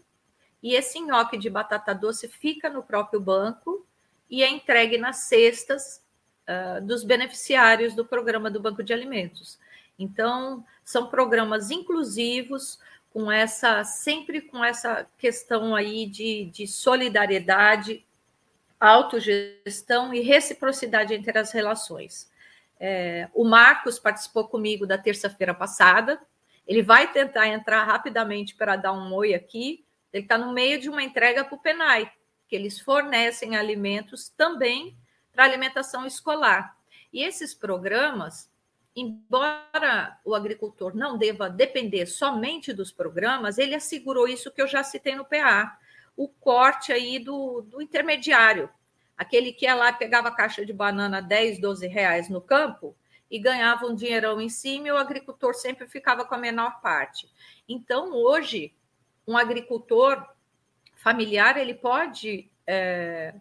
E 0.63 0.75
esse 0.75 1.01
nhoque 1.01 1.39
de 1.39 1.49
batata 1.49 1.95
doce 1.95 2.29
fica 2.29 2.69
no 2.69 2.83
próprio 2.83 3.21
banco 3.21 3.87
e 4.29 4.43
é 4.43 4.51
entregue 4.51 4.99
nas 4.99 5.25
cestas 5.25 6.03
uh, 6.49 6.85
dos 6.85 7.05
beneficiários 7.05 7.95
do 7.95 8.05
programa 8.05 8.51
do 8.51 8.61
Banco 8.61 8.83
de 8.83 8.93
Alimentos. 8.93 9.59
Então, 9.99 10.65
são 10.85 11.09
programas 11.09 11.71
inclusivos, 11.71 12.79
com 13.13 13.31
essa, 13.31 13.85
sempre 13.85 14.41
com 14.41 14.65
essa 14.65 15.07
questão 15.19 15.75
aí 15.75 16.07
de, 16.07 16.47
de 16.47 16.67
solidariedade, 16.67 18.05
autogestão 18.89 20.13
e 20.13 20.21
reciprocidade 20.21 21.15
entre 21.15 21.39
as 21.39 21.53
relações. 21.53 22.31
É, 22.81 23.29
o 23.33 23.45
Marcos 23.45 23.99
participou 23.99 24.49
comigo 24.49 24.85
da 24.85 24.99
terça-feira 24.99 25.55
passada. 25.55 26.21
Ele 26.67 26.83
vai 26.83 27.13
tentar 27.13 27.47
entrar 27.47 27.85
rapidamente 27.85 28.57
para 28.57 28.75
dar 28.75 28.93
um 28.93 29.15
oi 29.15 29.35
aqui. 29.35 29.85
Ele 30.13 30.25
está 30.25 30.37
no 30.37 30.53
meio 30.53 30.81
de 30.81 30.89
uma 30.89 31.03
entrega 31.03 31.45
para 31.45 31.55
o 31.55 31.61
Penai, 31.61 32.11
que 32.49 32.57
eles 32.57 32.81
fornecem 32.81 33.57
alimentos 33.57 34.29
também 34.31 34.97
para 35.33 35.45
alimentação 35.45 36.05
escolar. 36.05 36.77
E 37.13 37.23
esses 37.23 37.55
programas, 37.55 38.51
embora 38.97 40.19
o 40.25 40.35
agricultor 40.35 40.97
não 40.97 41.17
deva 41.17 41.49
depender 41.49 42.07
somente 42.07 42.73
dos 42.73 42.91
programas, 42.91 43.59
ele 43.59 43.77
assegurou 43.77 44.27
isso 44.27 44.51
que 44.51 44.61
eu 44.61 44.67
já 44.67 44.83
citei 44.83 45.15
no 45.15 45.25
PA, 45.25 45.79
o 46.17 46.29
corte 46.29 46.93
aí 46.93 47.19
do, 47.19 47.63
do 47.63 47.81
intermediário, 47.81 48.69
aquele 49.17 49.53
que 49.53 49.65
ia 49.65 49.75
lá 49.75 49.93
pegava 49.93 50.29
a 50.29 50.35
caixa 50.35 50.65
de 50.65 50.73
banana 50.73 51.21
10, 51.21 51.61
12 51.61 51.87
reais 51.87 52.29
no 52.29 52.41
campo 52.41 52.97
e 53.31 53.39
ganhava 53.39 53.87
um 53.87 53.95
dinheirão 53.95 54.41
em 54.41 54.49
cima 54.49 54.89
e 54.89 54.93
o 54.93 54.97
agricultor 54.97 55.55
sempre 55.55 55.87
ficava 55.87 56.25
com 56.25 56.35
a 56.35 56.39
menor 56.39 56.81
parte. 56.83 57.31
Então, 57.67 58.13
hoje, 58.13 58.75
um 59.27 59.37
agricultor 59.37 60.23
familiar, 60.97 61.57
ele 61.57 61.75
pode 61.75 62.51
é, 62.67 63.35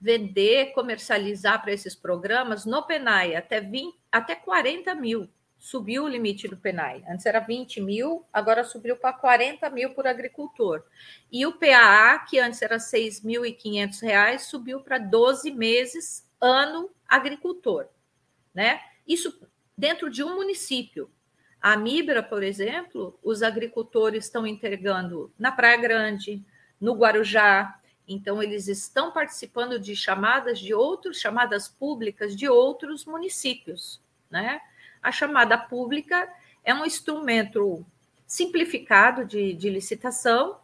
vender, 0.00 0.72
comercializar 0.72 1.62
para 1.62 1.72
esses 1.72 1.94
programas 1.94 2.64
no 2.64 2.82
PENAI 2.82 3.34
até, 3.34 3.60
20, 3.60 3.98
até 4.12 4.34
40 4.34 4.94
mil. 4.94 5.28
Subiu 5.58 6.04
o 6.04 6.08
limite 6.08 6.46
do 6.46 6.56
PENAI. 6.56 7.04
Antes 7.08 7.26
era 7.26 7.40
20 7.40 7.80
mil, 7.80 8.24
agora 8.32 8.62
subiu 8.64 8.96
para 8.96 9.12
40 9.12 9.68
mil 9.70 9.90
por 9.90 10.06
agricultor. 10.06 10.84
E 11.30 11.44
o 11.44 11.52
PAA, 11.52 12.20
que 12.20 12.38
antes 12.38 12.62
era 12.62 12.76
R$ 12.76 12.82
6.500, 12.82 14.38
subiu 14.38 14.80
para 14.80 14.98
12 14.98 15.50
meses 15.50 16.28
ano 16.40 16.90
agricultor. 17.08 17.88
Né? 18.54 18.80
Isso 19.06 19.40
dentro 19.76 20.08
de 20.10 20.22
um 20.22 20.36
município. 20.36 21.10
A 21.60 21.76
Mibra, 21.76 22.22
por 22.22 22.42
exemplo, 22.42 23.18
os 23.22 23.42
agricultores 23.42 24.24
estão 24.24 24.46
entregando 24.46 25.32
na 25.36 25.50
Praia 25.50 25.76
Grande, 25.76 26.44
no 26.80 26.94
Guarujá, 26.94 27.78
então, 28.08 28.42
eles 28.42 28.68
estão 28.68 29.12
participando 29.12 29.78
de 29.78 29.94
chamadas 29.94 30.58
de 30.58 30.72
outros, 30.72 31.20
chamadas 31.20 31.68
públicas 31.68 32.34
de 32.34 32.48
outros 32.48 33.04
municípios. 33.04 34.00
Né? 34.30 34.58
A 35.08 35.12
chamada 35.12 35.56
pública 35.56 36.28
é 36.62 36.74
um 36.74 36.84
instrumento 36.84 37.84
simplificado 38.26 39.24
de, 39.24 39.54
de 39.54 39.70
licitação, 39.70 40.58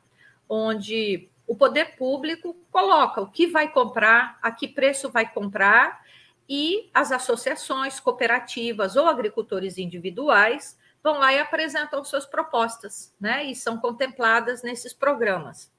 onde 0.49 1.29
o 1.47 1.57
poder 1.57 1.97
público 1.97 2.55
coloca 2.71 3.23
o 3.23 3.31
que 3.31 3.47
vai 3.47 3.71
comprar, 3.73 4.39
a 4.43 4.51
que 4.51 4.69
preço 4.69 5.11
vai 5.11 5.31
comprar, 5.31 6.05
e 6.47 6.91
as 6.93 7.11
associações, 7.11 7.99
cooperativas 7.99 8.97
ou 8.97 9.07
agricultores 9.07 9.79
individuais 9.79 10.79
vão 11.03 11.19
lá 11.19 11.33
e 11.33 11.39
apresentam 11.39 12.05
suas 12.05 12.27
propostas, 12.27 13.15
né? 13.19 13.45
E 13.45 13.55
são 13.55 13.79
contempladas 13.79 14.63
nesses 14.63 14.93
programas 14.93 15.73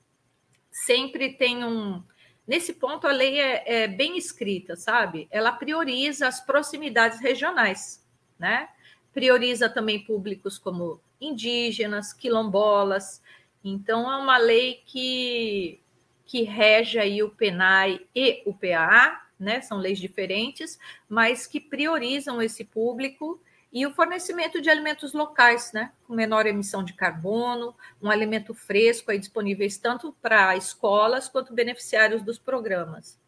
sempre 0.76 1.34
tem 1.34 1.64
um. 1.64 2.04
Nesse 2.46 2.74
ponto, 2.74 3.08
a 3.08 3.12
lei 3.12 3.40
é, 3.40 3.84
é 3.84 3.88
bem 3.88 4.18
escrita, 4.18 4.76
sabe? 4.76 5.28
Ela 5.32 5.52
prioriza 5.52 6.28
as 6.28 6.40
proximidades 6.40 7.20
regionais, 7.20 8.05
né? 8.38 8.70
Prioriza 9.14 9.70
também 9.70 10.00
públicos 10.04 10.58
como 10.58 11.00
indígenas, 11.20 12.14
quilombolas. 12.14 13.22
Então, 13.64 14.12
é 14.12 14.18
uma 14.18 14.38
lei 14.38 14.82
que, 14.86 15.80
que 16.26 16.44
rege 16.44 17.00
aí 17.00 17.24
o 17.24 17.30
PENAI 17.30 18.02
e 18.14 18.44
o 18.46 18.54
PAA, 18.54 19.22
né? 19.40 19.62
São 19.62 19.78
leis 19.78 20.00
diferentes, 20.00 20.78
mas 21.08 21.48
que 21.48 21.60
priorizam 21.60 22.42
esse 22.42 22.64
público 22.64 23.40
e 23.76 23.86
o 23.86 23.94
fornecimento 23.94 24.62
de 24.62 24.70
alimentos 24.70 25.12
locais, 25.12 25.74
né, 25.74 25.92
com 26.08 26.14
menor 26.14 26.46
emissão 26.46 26.82
de 26.82 26.94
carbono, 26.94 27.76
um 28.02 28.10
alimento 28.10 28.54
fresco 28.54 29.12
aí 29.12 29.20
disponíveis 29.20 29.78
tanto 29.78 30.16
para 30.22 30.56
escolas 30.56 31.28
quanto 31.28 31.54
beneficiários 31.54 32.22
dos 32.22 32.40
programas. 32.40 33.20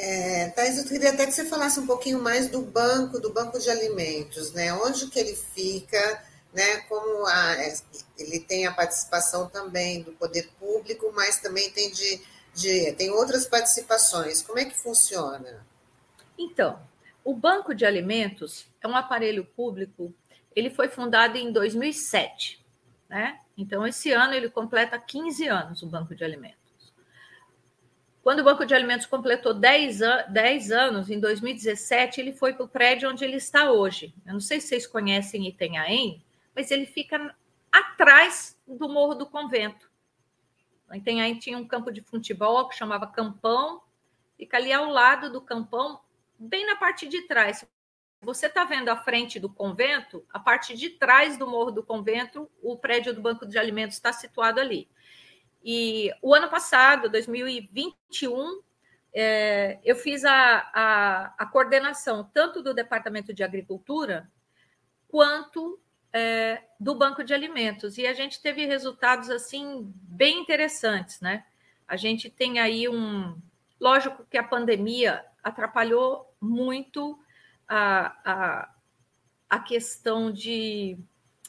É, 0.00 0.50
Thais, 0.50 0.78
eu 0.78 0.84
queria 0.84 1.10
até 1.10 1.26
que 1.26 1.32
você 1.32 1.44
falasse 1.44 1.80
um 1.80 1.86
pouquinho 1.86 2.22
mais 2.22 2.48
do 2.48 2.62
banco, 2.62 3.18
do 3.18 3.32
banco 3.32 3.58
de 3.58 3.68
alimentos, 3.68 4.52
né? 4.52 4.72
Onde 4.72 5.08
que 5.08 5.18
ele 5.18 5.34
fica, 5.34 6.22
né? 6.54 6.76
Como 6.88 7.26
a, 7.26 7.54
é, 7.56 7.74
ele 8.16 8.38
tem 8.38 8.64
a 8.64 8.72
participação 8.72 9.48
também 9.48 10.04
do 10.04 10.12
poder 10.12 10.48
público, 10.56 11.12
mas 11.16 11.40
também 11.40 11.68
tem 11.70 11.90
de, 11.90 12.22
de 12.54 12.92
tem 12.92 13.10
outras 13.10 13.44
participações. 13.44 14.40
Como 14.40 14.60
é 14.60 14.66
que 14.66 14.76
funciona? 14.76 15.66
Então, 16.38 16.78
o 17.24 17.34
Banco 17.34 17.74
de 17.74 17.84
Alimentos 17.84 18.66
é 18.80 18.86
um 18.86 18.94
aparelho 18.94 19.44
público, 19.44 20.14
ele 20.54 20.70
foi 20.70 20.88
fundado 20.88 21.36
em 21.36 21.50
2007, 21.50 22.64
né? 23.08 23.40
Então, 23.56 23.84
esse 23.84 24.12
ano 24.12 24.32
ele 24.32 24.48
completa 24.48 24.96
15 24.96 25.48
anos, 25.48 25.82
o 25.82 25.86
Banco 25.88 26.14
de 26.14 26.22
Alimentos. 26.22 26.57
Quando 28.28 28.40
o 28.40 28.44
Banco 28.44 28.66
de 28.66 28.74
Alimentos 28.74 29.06
completou 29.06 29.54
10, 29.54 30.02
an 30.02 30.26
10 30.28 30.70
anos, 30.70 31.08
em 31.08 31.18
2017, 31.18 32.20
ele 32.20 32.34
foi 32.34 32.52
para 32.52 32.66
o 32.66 32.68
prédio 32.68 33.08
onde 33.08 33.24
ele 33.24 33.38
está 33.38 33.72
hoje. 33.72 34.14
Eu 34.26 34.34
não 34.34 34.40
sei 34.40 34.60
se 34.60 34.68
vocês 34.68 34.86
conhecem 34.86 35.48
Itanhaém, 35.48 36.22
mas 36.54 36.70
ele 36.70 36.84
fica 36.84 37.34
atrás 37.72 38.54
do 38.66 38.86
Morro 38.86 39.14
do 39.14 39.24
Convento. 39.24 39.90
Itanhaém 40.92 41.38
tinha 41.38 41.56
um 41.56 41.66
campo 41.66 41.90
de 41.90 42.02
futebol 42.02 42.68
que 42.68 42.76
chamava 42.76 43.06
Campão, 43.06 43.80
fica 44.36 44.58
ali 44.58 44.74
ao 44.74 44.90
lado 44.90 45.32
do 45.32 45.40
Campão, 45.40 45.98
bem 46.38 46.66
na 46.66 46.76
parte 46.76 47.08
de 47.08 47.22
trás. 47.22 47.64
Você 48.20 48.44
está 48.44 48.62
vendo 48.66 48.90
a 48.90 48.96
frente 48.98 49.40
do 49.40 49.48
convento, 49.48 50.22
a 50.30 50.38
parte 50.38 50.76
de 50.76 50.90
trás 50.90 51.38
do 51.38 51.46
morro 51.46 51.70
do 51.70 51.82
convento, 51.82 52.46
o 52.62 52.76
prédio 52.76 53.14
do 53.14 53.22
Banco 53.22 53.46
de 53.46 53.56
Alimentos 53.56 53.96
está 53.96 54.12
situado 54.12 54.60
ali. 54.60 54.86
E 55.70 56.10
o 56.22 56.34
ano 56.34 56.48
passado, 56.48 57.10
2021, 57.10 58.62
é, 59.12 59.78
eu 59.84 59.94
fiz 59.96 60.24
a, 60.24 60.66
a, 60.72 61.34
a, 61.36 61.44
coordenação 61.44 62.24
tanto 62.32 62.62
do 62.62 62.72
Departamento 62.72 63.34
de 63.34 63.44
Agricultura 63.44 64.32
quanto 65.08 65.78
é, 66.10 66.62
do 66.80 66.94
Banco 66.94 67.22
de 67.22 67.34
Alimentos. 67.34 67.98
E 67.98 68.06
a 68.06 68.14
gente 68.14 68.40
teve 68.40 68.64
resultados 68.64 69.28
assim 69.28 69.92
bem 69.94 70.40
interessantes, 70.40 71.20
né? 71.20 71.44
A 71.86 71.96
gente 71.96 72.30
tem 72.30 72.58
aí 72.58 72.88
um. 72.88 73.36
Lógico 73.78 74.24
que 74.24 74.38
a 74.38 74.42
pandemia 74.42 75.22
atrapalhou 75.44 76.34
muito 76.40 77.22
a, 77.68 78.16
a, 78.24 78.74
a 79.50 79.58
questão 79.58 80.32
de 80.32 80.98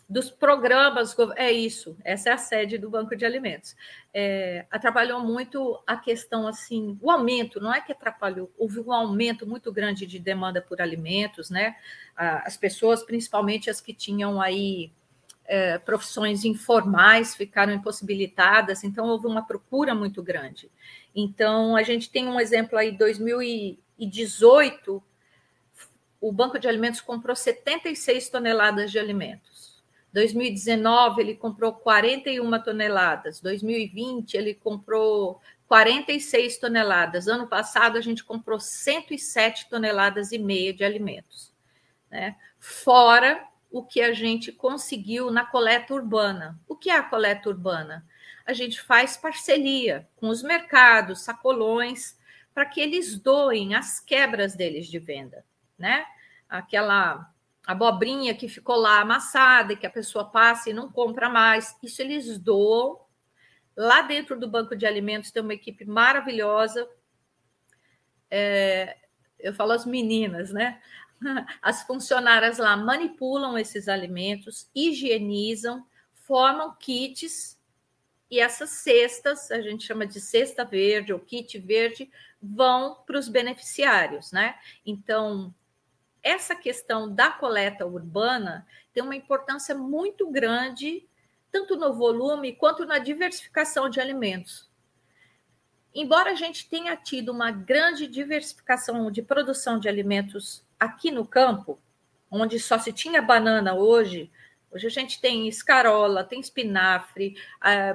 dos 0.09 0.31
programas, 0.31 1.15
é 1.35 1.51
isso, 1.51 1.95
essa 2.03 2.29
é 2.29 2.33
a 2.33 2.37
sede 2.37 2.79
do 2.79 2.89
Banco 2.89 3.15
de 3.15 3.23
Alimentos. 3.23 3.75
É, 4.11 4.65
atrapalhou 4.71 5.19
muito 5.19 5.79
a 5.85 5.95
questão 5.95 6.47
assim, 6.47 6.97
o 6.99 7.11
aumento, 7.11 7.61
não 7.61 7.71
é 7.71 7.79
que 7.79 7.91
atrapalhou, 7.91 8.51
houve 8.57 8.79
um 8.79 8.91
aumento 8.91 9.45
muito 9.45 9.71
grande 9.71 10.07
de 10.07 10.17
demanda 10.17 10.63
por 10.63 10.81
alimentos, 10.81 11.51
né? 11.51 11.75
As 12.15 12.57
pessoas, 12.57 13.03
principalmente 13.03 13.69
as 13.69 13.79
que 13.79 13.93
tinham 13.93 14.41
aí 14.41 14.91
é, 15.45 15.77
profissões 15.77 16.43
informais, 16.43 17.35
ficaram 17.35 17.71
impossibilitadas, 17.71 18.83
então 18.83 19.07
houve 19.07 19.27
uma 19.27 19.45
procura 19.45 19.93
muito 19.93 20.23
grande. 20.23 20.71
Então, 21.15 21.75
a 21.75 21.83
gente 21.83 22.09
tem 22.09 22.27
um 22.27 22.39
exemplo 22.39 22.79
aí, 22.79 22.91
2018, 22.91 25.03
o 26.19 26.31
Banco 26.31 26.59
de 26.59 26.67
Alimentos 26.67 26.99
comprou 26.99 27.35
76 27.35 28.29
toneladas 28.29 28.91
de 28.91 28.99
alimentos. 28.99 29.48
2019 30.13 31.21
ele 31.21 31.35
comprou 31.35 31.73
41 31.73 32.61
toneladas. 32.61 33.39
2020 33.39 34.35
ele 34.35 34.53
comprou 34.53 35.41
46 35.67 36.57
toneladas. 36.57 37.27
Ano 37.27 37.47
passado 37.47 37.97
a 37.97 38.01
gente 38.01 38.23
comprou 38.23 38.59
107 38.59 39.69
toneladas 39.69 40.31
e 40.31 40.37
meia 40.37 40.73
de 40.73 40.83
alimentos, 40.83 41.53
né? 42.09 42.35
Fora 42.59 43.43
o 43.71 43.83
que 43.83 44.01
a 44.01 44.13
gente 44.13 44.51
conseguiu 44.51 45.29
na 45.29 45.45
coleta 45.45 45.93
urbana. 45.93 46.59
O 46.67 46.75
que 46.75 46.89
é 46.89 46.95
a 46.95 47.03
coleta 47.03 47.49
urbana? 47.49 48.05
A 48.45 48.53
gente 48.53 48.81
faz 48.81 49.15
parceria 49.15 50.07
com 50.15 50.27
os 50.29 50.41
mercados, 50.41 51.21
sacolões, 51.21 52.17
para 52.53 52.65
que 52.65 52.81
eles 52.81 53.19
doem 53.19 53.75
as 53.75 53.99
quebras 53.99 54.55
deles 54.55 54.87
de 54.87 54.97
venda 54.97 55.45
né? 55.79 56.05
Aquela 56.49 57.31
abobrinha 57.69 58.33
que 58.33 58.49
ficou 58.49 58.75
lá 58.75 58.99
amassada 58.99 59.73
e 59.73 59.77
que 59.77 59.85
a 59.85 59.91
pessoa 59.91 60.25
passa 60.25 60.71
e 60.71 60.73
não 60.73 60.91
compra 60.91 61.29
mais. 61.29 61.77
Isso 61.83 62.01
eles 62.01 62.39
doam. 62.39 62.99
Lá 63.77 64.01
dentro 64.01 64.39
do 64.39 64.49
banco 64.49 64.75
de 64.75 64.87
alimentos 64.87 65.29
tem 65.29 65.43
uma 65.43 65.53
equipe 65.53 65.85
maravilhosa. 65.85 66.89
É, 68.27 68.97
eu 69.37 69.53
falo 69.53 69.73
as 69.73 69.85
meninas, 69.85 70.51
né? 70.51 70.81
as 71.61 71.83
funcionárias 71.83 72.57
lá 72.57 72.75
manipulam 72.75 73.55
esses 73.55 73.87
alimentos, 73.87 74.67
higienizam, 74.73 75.85
formam 76.25 76.75
kits 76.75 77.55
e 78.31 78.39
essas 78.39 78.71
cestas, 78.71 79.51
a 79.51 79.61
gente 79.61 79.85
chama 79.85 80.07
de 80.07 80.19
cesta 80.19 80.65
verde 80.65 81.13
ou 81.13 81.19
kit 81.19 81.59
verde, 81.59 82.09
vão 82.41 82.95
para 83.05 83.19
os 83.19 83.29
beneficiários, 83.29 84.31
né? 84.31 84.55
Então, 84.83 85.53
essa 86.29 86.55
questão 86.55 87.11
da 87.13 87.31
coleta 87.31 87.85
urbana 87.85 88.65
tem 88.93 89.01
uma 89.01 89.15
importância 89.15 89.73
muito 89.73 90.29
grande, 90.29 91.07
tanto 91.51 91.75
no 91.75 91.93
volume 91.93 92.53
quanto 92.53 92.85
na 92.85 92.99
diversificação 92.99 93.89
de 93.89 93.99
alimentos. 93.99 94.69
Embora 95.93 96.31
a 96.31 96.35
gente 96.35 96.69
tenha 96.69 96.95
tido 96.95 97.31
uma 97.31 97.49
grande 97.49 98.05
diversificação 98.05 99.11
de 99.11 99.23
produção 99.23 99.79
de 99.79 99.89
alimentos 99.89 100.63
aqui 100.79 101.09
no 101.09 101.25
campo, 101.25 101.79
onde 102.29 102.59
só 102.59 102.77
se 102.77 102.93
tinha 102.93 103.21
banana 103.21 103.73
hoje, 103.73 104.31
Hoje 104.71 104.85
a 104.85 104.89
gente 104.91 105.19
tem 105.19 105.47
escarola, 105.47 106.23
tem 106.23 106.39
espinafre, 106.39 107.35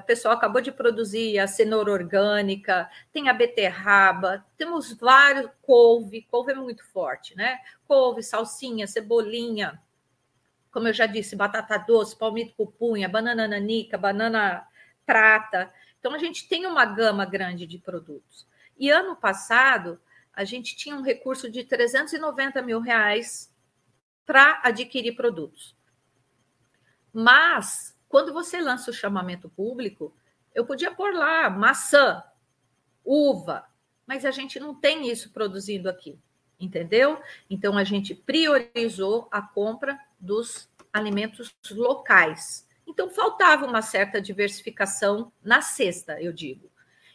o 0.01 0.03
pessoal 0.03 0.35
acabou 0.35 0.61
de 0.61 0.73
produzir 0.73 1.39
a 1.39 1.47
cenoura 1.47 1.93
orgânica, 1.93 2.91
tem 3.13 3.29
a 3.29 3.33
beterraba, 3.33 4.45
temos 4.57 4.93
vários, 4.93 5.49
couve, 5.63 6.23
couve 6.23 6.51
é 6.51 6.55
muito 6.57 6.85
forte, 6.85 7.37
né? 7.37 7.59
Couve, 7.87 8.25
salsinha, 8.25 8.89
cebolinha, 8.89 9.81
como 10.73 10.89
eu 10.89 10.93
já 10.93 11.07
disse, 11.07 11.37
batata 11.37 11.79
doce, 11.79 12.19
palmito 12.19 12.57
pupunha, 12.57 13.09
banana 13.09 13.47
nanica, 13.47 13.97
banana 13.97 14.67
prata. 15.07 15.73
Então 16.01 16.13
a 16.13 16.19
gente 16.19 16.49
tem 16.49 16.67
uma 16.67 16.85
gama 16.85 17.25
grande 17.25 17.69
de 17.69 17.79
produtos. 17.79 18.49
E 18.77 18.91
ano 18.91 19.15
passado 19.15 20.01
a 20.33 20.43
gente 20.43 20.75
tinha 20.75 20.97
um 20.97 21.03
recurso 21.03 21.49
de 21.49 21.63
390 21.63 22.61
mil 22.63 22.81
reais 22.81 23.55
para 24.27 24.61
adquirir 24.65 25.15
produtos. 25.15 25.77
Mas, 27.15 27.97
quando 28.09 28.33
você 28.33 28.61
lança 28.61 28.91
o 28.91 28.95
chamamento 28.95 29.49
público, 29.49 30.13
eu 30.53 30.67
podia 30.67 30.93
pôr 30.93 31.15
lá 31.15 31.49
maçã, 31.49 32.25
uva, 33.05 33.65
mas 34.05 34.25
a 34.25 34.33
gente 34.33 34.59
não 34.59 34.75
tem 34.75 35.09
isso 35.09 35.31
produzindo 35.31 35.89
aqui, 35.89 36.19
entendeu? 36.59 37.23
Então, 37.49 37.79
a 37.79 37.85
gente 37.85 38.17
priorizou 38.17 39.29
a 39.31 39.41
compra 39.41 39.97
dos 40.19 40.69
alimentos 40.93 41.55
locais. 41.71 42.67
Então, 42.85 43.09
faltava 43.09 43.65
uma 43.65 43.81
certa 43.81 44.21
diversificação 44.21 45.33
na 45.43 45.63
cesta, 45.63 46.21
eu 46.21 46.33
digo. 46.33 46.74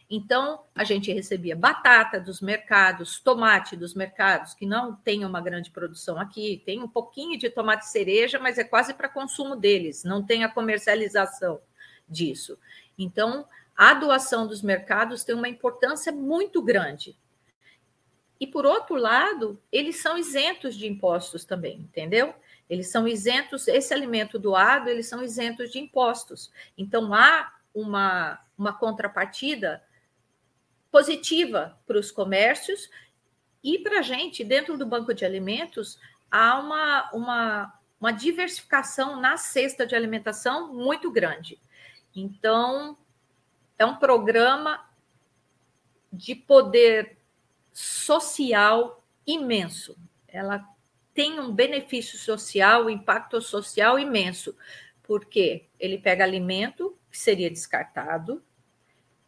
Então, 0.09 0.63
a 0.73 0.83
gente 0.83 1.13
recebia 1.13 1.55
batata 1.55 2.19
dos 2.19 2.41
mercados, 2.41 3.19
tomate 3.19 3.75
dos 3.75 3.93
mercados, 3.93 4.55
que 4.55 4.65
não 4.65 4.95
tem 4.95 5.23
uma 5.23 5.39
grande 5.39 5.69
produção 5.69 6.19
aqui, 6.19 6.63
tem 6.65 6.81
um 6.81 6.87
pouquinho 6.87 7.37
de 7.37 7.47
tomate 7.47 7.87
cereja, 7.87 8.39
mas 8.39 8.57
é 8.57 8.63
quase 8.63 8.95
para 8.95 9.07
consumo 9.07 9.55
deles, 9.55 10.03
não 10.03 10.25
tem 10.25 10.43
a 10.43 10.49
comercialização 10.49 11.61
disso. 12.07 12.57
Então, 12.97 13.47
a 13.77 13.93
doação 13.93 14.47
dos 14.47 14.63
mercados 14.63 15.23
tem 15.23 15.35
uma 15.35 15.47
importância 15.47 16.11
muito 16.11 16.59
grande. 16.59 17.15
E, 18.39 18.47
por 18.47 18.65
outro 18.65 18.95
lado, 18.95 19.61
eles 19.71 20.01
são 20.01 20.17
isentos 20.17 20.75
de 20.75 20.87
impostos 20.87 21.45
também, 21.45 21.81
entendeu? 21.81 22.33
Eles 22.67 22.89
são 22.89 23.07
isentos, 23.07 23.67
esse 23.67 23.93
alimento 23.93 24.39
doado, 24.39 24.89
eles 24.89 25.07
são 25.07 25.21
isentos 25.21 25.71
de 25.71 25.77
impostos. 25.77 26.51
Então, 26.75 27.13
há 27.13 27.53
uma, 27.73 28.39
uma 28.57 28.73
contrapartida 28.73 29.83
positiva 30.91 31.77
para 31.85 31.99
os 31.99 32.11
comércios 32.11 32.89
e 33.63 33.79
para 33.79 33.99
a 33.99 34.01
gente, 34.01 34.43
dentro 34.43 34.77
do 34.77 34.85
banco 34.85 35.13
de 35.13 35.25
alimentos, 35.25 35.99
há 36.31 36.59
uma, 36.59 37.09
uma, 37.11 37.79
uma 37.99 38.11
diversificação 38.11 39.19
na 39.19 39.37
cesta 39.37 39.85
de 39.85 39.95
alimentação 39.95 40.73
muito 40.73 41.11
grande. 41.11 41.59
Então, 42.15 42.97
é 43.77 43.85
um 43.85 43.95
programa 43.95 44.85
de 46.11 46.35
poder 46.35 47.17
social 47.71 49.03
imenso. 49.25 49.95
Ela 50.27 50.67
tem 51.13 51.39
um 51.39 51.51
benefício 51.51 52.17
social, 52.17 52.85
um 52.85 52.89
impacto 52.89 53.41
social 53.41 53.99
imenso, 53.99 54.55
porque 55.03 55.65
ele 55.79 55.97
pega 55.97 56.23
alimento 56.23 56.97
que 57.11 57.17
seria 57.17 57.49
descartado, 57.49 58.43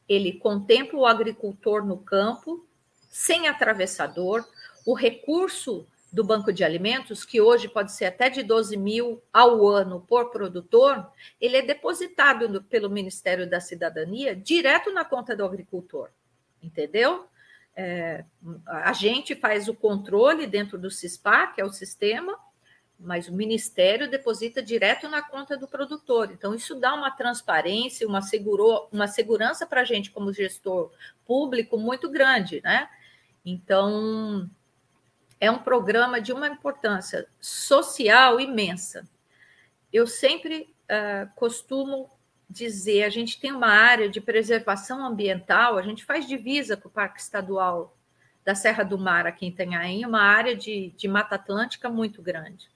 ele 0.08 0.34
contempla 0.34 1.00
o 1.00 1.06
agricultor 1.06 1.86
no 1.86 1.98
campo, 1.98 2.66
sem 3.10 3.48
atravessador, 3.48 4.46
o 4.86 4.94
recurso 4.94 5.86
do 6.12 6.24
banco 6.24 6.52
de 6.52 6.64
alimentos, 6.64 7.24
que 7.24 7.40
hoje 7.40 7.70
pode 7.70 7.94
ser 7.94 8.06
até 8.06 8.30
de 8.30 8.44
12 8.44 8.76
mil 8.76 9.22
ao 9.32 9.66
ano 9.68 10.02
por 10.02 10.30
produtor, 10.30 11.10
ele 11.40 11.56
é 11.56 11.62
depositado 11.62 12.62
pelo 12.64 12.90
Ministério 12.90 13.50
da 13.50 13.62
Cidadania 13.62 14.36
direto 14.36 14.92
na 14.92 15.06
conta 15.06 15.36
do 15.36 15.46
agricultor, 15.46 16.10
entendeu? 16.62 17.26
É, 17.74 18.26
a 18.66 18.92
gente 18.92 19.36
faz 19.36 19.70
o 19.70 19.74
controle 19.74 20.46
dentro 20.46 20.78
do 20.78 20.92
CISPA, 20.92 21.48
que 21.48 21.62
é 21.62 21.66
o 21.66 21.72
sistema, 21.72 22.38
mas 23.04 23.28
o 23.28 23.34
Ministério 23.34 24.10
deposita 24.10 24.62
direto 24.62 25.10
na 25.10 25.22
conta 25.22 25.58
do 25.58 25.68
produtor. 25.68 26.32
Então, 26.32 26.54
isso 26.54 26.76
dá 26.76 26.94
uma 26.94 27.12
transparência, 27.12 28.08
uma, 28.08 28.22
segurou, 28.22 28.88
uma 28.92 29.08
segurança 29.08 29.66
para 29.66 29.82
a 29.82 29.86
gente, 29.86 30.12
como 30.12 30.32
gestor 30.32 30.92
público, 31.26 31.78
muito 31.78 32.10
grande, 32.10 32.62
né? 32.64 32.88
Então, 33.44 34.50
é 35.40 35.50
um 35.50 35.58
programa 35.58 36.22
de 36.22 36.32
uma 36.32 36.48
importância 36.48 37.28
social 37.40 38.40
imensa. 38.40 39.08
Eu 39.92 40.06
sempre 40.06 40.74
uh, 40.84 41.30
costumo 41.36 42.10
dizer, 42.48 43.04
a 43.04 43.10
gente 43.10 43.40
tem 43.40 43.52
uma 43.52 43.70
área 43.70 44.10
de 44.10 44.22
preservação 44.22 45.04
ambiental, 45.04 45.78
a 45.78 45.82
gente 45.82 46.06
faz 46.06 46.28
divisa 46.28 46.78
com 46.78 46.90
o 46.90 46.92
Parque 46.92 47.20
Estadual 47.20 47.98
da 48.44 48.54
Serra 48.54 48.84
do 48.84 48.98
Mar, 48.98 49.26
aqui 49.26 49.46
em 49.46 49.50
Itanhaém, 49.50 50.06
uma 50.06 50.22
área 50.22 50.56
de, 50.56 50.94
de 50.98 51.08
Mata 51.08 51.36
Atlântica 51.36 51.90
muito 51.90 52.22
grande. 52.22 52.70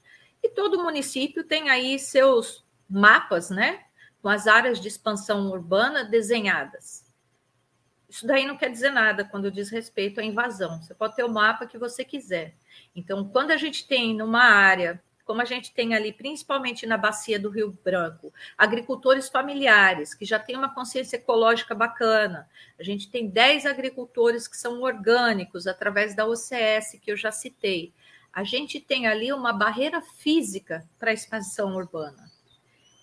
E 0.45 0.49
todo 0.49 0.83
município 0.83 1.43
tem 1.43 1.71
aí 1.71 1.97
seus 1.97 2.63
mapas, 2.87 3.49
né? 3.49 3.83
Com 4.21 4.29
as 4.29 4.45
áreas 4.45 4.79
de 4.79 4.87
expansão 4.87 5.49
urbana 5.49 6.03
desenhadas. 6.03 7.03
Isso 8.07 8.27
daí 8.27 8.45
não 8.45 8.55
quer 8.55 8.69
dizer 8.69 8.91
nada 8.91 9.25
quando 9.25 9.49
diz 9.49 9.71
respeito 9.71 10.19
à 10.19 10.23
invasão. 10.23 10.83
Você 10.83 10.93
pode 10.93 11.15
ter 11.15 11.23
o 11.23 11.33
mapa 11.33 11.65
que 11.65 11.79
você 11.79 12.05
quiser. 12.05 12.53
Então, 12.95 13.27
quando 13.27 13.49
a 13.49 13.57
gente 13.57 13.87
tem 13.87 14.15
numa 14.15 14.43
área, 14.43 15.01
como 15.25 15.41
a 15.41 15.45
gente 15.45 15.73
tem 15.73 15.95
ali, 15.95 16.13
principalmente 16.13 16.85
na 16.85 16.95
bacia 16.95 17.39
do 17.39 17.49
Rio 17.49 17.75
Branco, 17.83 18.31
agricultores 18.55 19.27
familiares 19.27 20.13
que 20.13 20.25
já 20.25 20.37
têm 20.37 20.55
uma 20.55 20.75
consciência 20.75 21.15
ecológica 21.15 21.73
bacana. 21.73 22.47
A 22.79 22.83
gente 22.83 23.09
tem 23.09 23.27
10 23.27 23.65
agricultores 23.65 24.47
que 24.47 24.57
são 24.57 24.83
orgânicos 24.83 25.65
através 25.65 26.15
da 26.15 26.27
OCS, 26.27 26.99
que 27.01 27.11
eu 27.11 27.17
já 27.17 27.31
citei 27.31 27.91
a 28.35 28.43
gente 28.43 28.81
tem 28.81 29.07
ali 29.07 29.31
uma 29.31 29.53
barreira 29.53 30.01
física 30.01 30.85
para 30.99 31.11
a 31.11 31.13
expansão 31.13 31.73
urbana. 31.73 32.29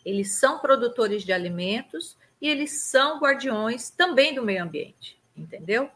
Eles 0.04 0.38
são 0.38 0.58
produtores 0.58 1.24
de 1.24 1.32
alimentos 1.32 2.18
e 2.38 2.46
eles 2.46 2.82
são 2.82 3.18
guardiões 3.18 3.88
também 3.88 4.34
do 4.34 4.44
meio 4.44 4.62
ambiente, 4.62 5.18
entendeu? 5.34 5.90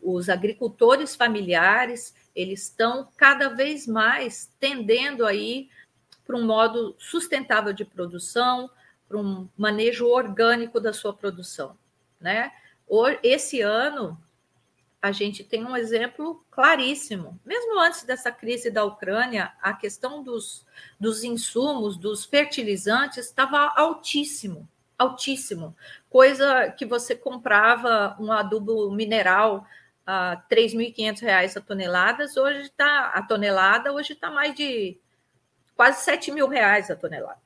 Os 0.00 0.28
agricultores 0.28 1.16
familiares, 1.16 2.14
eles 2.36 2.62
estão 2.62 3.08
cada 3.16 3.48
vez 3.48 3.84
mais 3.84 4.48
tendendo 4.60 5.26
aí 5.26 5.68
para 6.24 6.36
um 6.36 6.46
modo 6.46 6.94
sustentável 7.00 7.72
de 7.72 7.84
produção, 7.84 8.70
para 9.08 9.18
um 9.18 9.48
manejo 9.56 10.06
orgânico 10.06 10.78
da 10.78 10.92
sua 10.92 11.12
produção, 11.12 11.76
né? 12.20 12.52
Esse 13.24 13.60
ano 13.60 14.16
a 15.06 15.12
gente 15.12 15.44
tem 15.44 15.64
um 15.64 15.76
exemplo 15.76 16.44
claríssimo. 16.50 17.38
Mesmo 17.44 17.78
antes 17.78 18.02
dessa 18.02 18.32
crise 18.32 18.70
da 18.70 18.84
Ucrânia, 18.84 19.52
a 19.62 19.72
questão 19.72 20.20
dos, 20.20 20.66
dos 20.98 21.22
insumos, 21.22 21.96
dos 21.96 22.24
fertilizantes, 22.24 23.18
estava 23.18 23.72
altíssimo, 23.76 24.68
altíssimo. 24.98 25.76
Coisa 26.10 26.70
que 26.72 26.84
você 26.84 27.14
comprava 27.14 28.16
um 28.18 28.32
adubo 28.32 28.90
mineral 28.90 29.64
a 30.04 30.42
R$ 30.50 30.56
3.500 30.56 31.56
a 31.56 31.60
toneladas, 31.60 32.36
hoje 32.36 32.62
está 32.62 33.10
a 33.10 33.22
tonelada, 33.22 33.92
hoje 33.92 34.12
está 34.12 34.28
mais 34.28 34.54
de 34.56 34.98
quase 35.76 36.04
7 36.04 36.32
mil 36.32 36.48
reais 36.48 36.90
a 36.90 36.96
tonelada. 36.96 37.40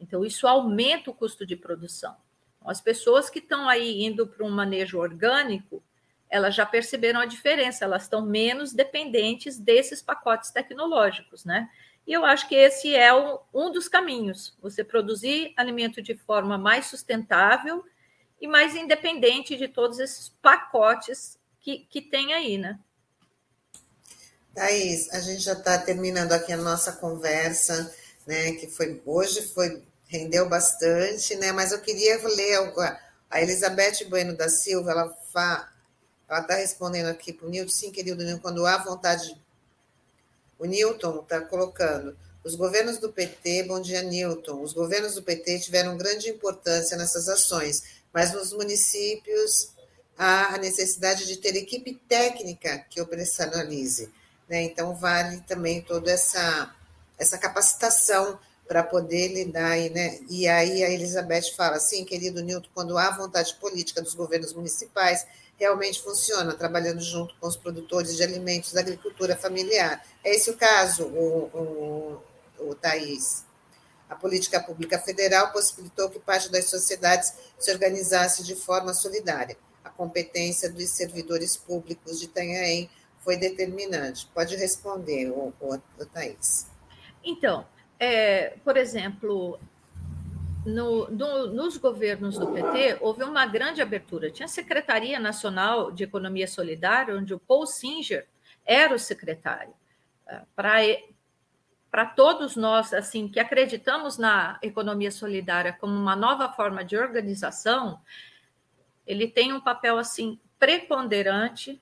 Então, 0.00 0.24
isso 0.24 0.46
aumenta 0.46 1.10
o 1.10 1.14
custo 1.14 1.44
de 1.44 1.54
produção. 1.54 2.16
As 2.64 2.80
pessoas 2.80 3.28
que 3.28 3.40
estão 3.40 3.68
aí 3.68 4.04
indo 4.04 4.26
para 4.26 4.44
um 4.44 4.50
manejo 4.50 4.98
orgânico, 4.98 5.82
elas 6.30 6.54
já 6.54 6.66
perceberam 6.66 7.20
a 7.20 7.26
diferença, 7.26 7.84
elas 7.84 8.02
estão 8.02 8.24
menos 8.24 8.72
dependentes 8.72 9.58
desses 9.58 10.02
pacotes 10.02 10.50
tecnológicos, 10.50 11.44
né? 11.44 11.68
E 12.06 12.12
eu 12.12 12.24
acho 12.24 12.48
que 12.48 12.54
esse 12.54 12.94
é 12.94 13.14
um, 13.14 13.38
um 13.52 13.70
dos 13.70 13.88
caminhos, 13.88 14.56
você 14.62 14.82
produzir 14.82 15.52
alimento 15.56 16.00
de 16.00 16.14
forma 16.14 16.56
mais 16.56 16.86
sustentável 16.86 17.84
e 18.40 18.46
mais 18.46 18.74
independente 18.74 19.56
de 19.56 19.68
todos 19.68 19.98
esses 19.98 20.30
pacotes 20.40 21.38
que, 21.60 21.86
que 21.90 22.00
tem 22.00 22.32
aí, 22.32 22.56
né? 22.56 22.78
Thaís, 24.54 25.12
a 25.12 25.20
gente 25.20 25.42
já 25.42 25.52
está 25.52 25.78
terminando 25.78 26.32
aqui 26.32 26.52
a 26.52 26.56
nossa 26.56 26.92
conversa, 26.92 27.94
né? 28.26 28.52
Que 28.52 28.66
foi 28.68 29.02
hoje 29.04 29.42
foi 29.52 29.82
rendeu 30.08 30.48
bastante, 30.48 31.36
né? 31.36 31.52
Mas 31.52 31.70
eu 31.70 31.80
queria 31.80 32.18
ler 32.26 32.72
a 33.30 33.42
Elizabeth 33.42 34.04
Bueno 34.08 34.36
da 34.36 34.48
Silva, 34.48 34.90
ela 34.90 35.14
fa, 35.32 35.70
ela 36.28 36.40
está 36.40 36.54
respondendo 36.54 37.06
aqui 37.06 37.32
para 37.32 37.46
o 37.46 37.50
Nilton, 37.50 37.72
sim, 37.72 37.90
querido 37.90 38.22
Nilton, 38.22 38.40
quando 38.40 38.66
há 38.66 38.76
vontade. 38.78 39.40
O 40.58 40.66
Newton 40.66 41.20
está 41.20 41.40
colocando. 41.40 42.16
Os 42.44 42.54
governos 42.54 42.98
do 42.98 43.12
PT, 43.12 43.64
bom 43.64 43.80
dia, 43.80 44.02
Newton. 44.02 44.62
Os 44.62 44.72
governos 44.72 45.14
do 45.14 45.22
PT 45.22 45.60
tiveram 45.60 45.96
grande 45.96 46.28
importância 46.28 46.96
nessas 46.96 47.28
ações, 47.28 47.82
mas 48.12 48.32
nos 48.32 48.52
municípios 48.52 49.70
há 50.16 50.54
a 50.54 50.58
necessidade 50.58 51.26
de 51.26 51.36
ter 51.36 51.56
equipe 51.56 51.94
técnica 52.08 52.78
que 52.90 53.00
operacionalize. 53.00 54.10
Né? 54.48 54.62
Então, 54.62 54.94
vale 54.94 55.40
também 55.42 55.80
toda 55.80 56.10
essa, 56.10 56.74
essa 57.18 57.38
capacitação 57.38 58.38
para 58.66 58.82
poder 58.82 59.28
lidar. 59.28 59.70
Aí, 59.70 59.90
né? 59.90 60.18
E 60.28 60.46
aí 60.46 60.84
a 60.84 60.90
Elizabeth 60.90 61.54
fala 61.56 61.76
assim, 61.76 62.04
querido 62.04 62.42
Nilton, 62.42 62.68
quando 62.74 62.98
há 62.98 63.10
vontade 63.10 63.54
política 63.54 64.02
dos 64.02 64.14
governos 64.14 64.52
municipais, 64.52 65.26
realmente 65.58 66.00
funciona, 66.00 66.54
trabalhando 66.54 67.00
junto 67.00 67.34
com 67.36 67.48
os 67.48 67.56
produtores 67.56 68.16
de 68.16 68.22
alimentos 68.22 68.72
da 68.72 68.80
agricultura 68.80 69.36
familiar. 69.36 70.04
É 70.24 70.34
esse 70.34 70.50
o 70.50 70.56
caso, 70.56 71.04
o, 71.04 72.22
o, 72.58 72.70
o 72.70 72.74
Thaís. 72.74 73.44
A 74.08 74.14
política 74.14 74.60
pública 74.60 74.98
federal 74.98 75.52
possibilitou 75.52 76.08
que 76.08 76.18
parte 76.18 76.50
das 76.50 76.70
sociedades 76.70 77.34
se 77.58 77.70
organizasse 77.70 78.42
de 78.42 78.54
forma 78.54 78.94
solidária. 78.94 79.56
A 79.84 79.90
competência 79.90 80.70
dos 80.70 80.88
servidores 80.90 81.56
públicos 81.56 82.18
de 82.18 82.26
Itanhaém 82.26 82.88
foi 83.20 83.36
determinante. 83.36 84.26
Pode 84.32 84.56
responder, 84.56 85.28
o, 85.30 85.52
o, 85.60 85.74
o 85.74 86.06
Thaís. 86.06 86.66
Então, 87.22 87.66
é, 87.98 88.54
por 88.64 88.76
exemplo, 88.76 89.58
no, 90.68 91.10
no, 91.10 91.46
nos 91.48 91.76
governos 91.76 92.38
do 92.38 92.52
PT, 92.52 92.98
houve 93.00 93.24
uma 93.24 93.46
grande 93.46 93.80
abertura. 93.80 94.30
Tinha 94.30 94.46
a 94.46 94.48
Secretaria 94.48 95.18
Nacional 95.18 95.90
de 95.90 96.04
Economia 96.04 96.46
Solidária, 96.46 97.16
onde 97.16 97.32
o 97.32 97.40
Paul 97.40 97.66
Singer 97.66 98.28
era 98.66 98.94
o 98.94 98.98
secretário. 98.98 99.72
É, 100.26 100.42
Para 101.90 102.06
todos 102.06 102.54
nós, 102.54 102.92
assim, 102.92 103.28
que 103.28 103.40
acreditamos 103.40 104.18
na 104.18 104.58
economia 104.62 105.10
solidária 105.10 105.72
como 105.72 105.94
uma 105.94 106.14
nova 106.14 106.52
forma 106.52 106.84
de 106.84 106.96
organização, 106.96 108.00
ele 109.06 109.26
tem 109.26 109.52
um 109.52 109.60
papel, 109.60 109.96
assim, 109.96 110.38
preponderante, 110.58 111.80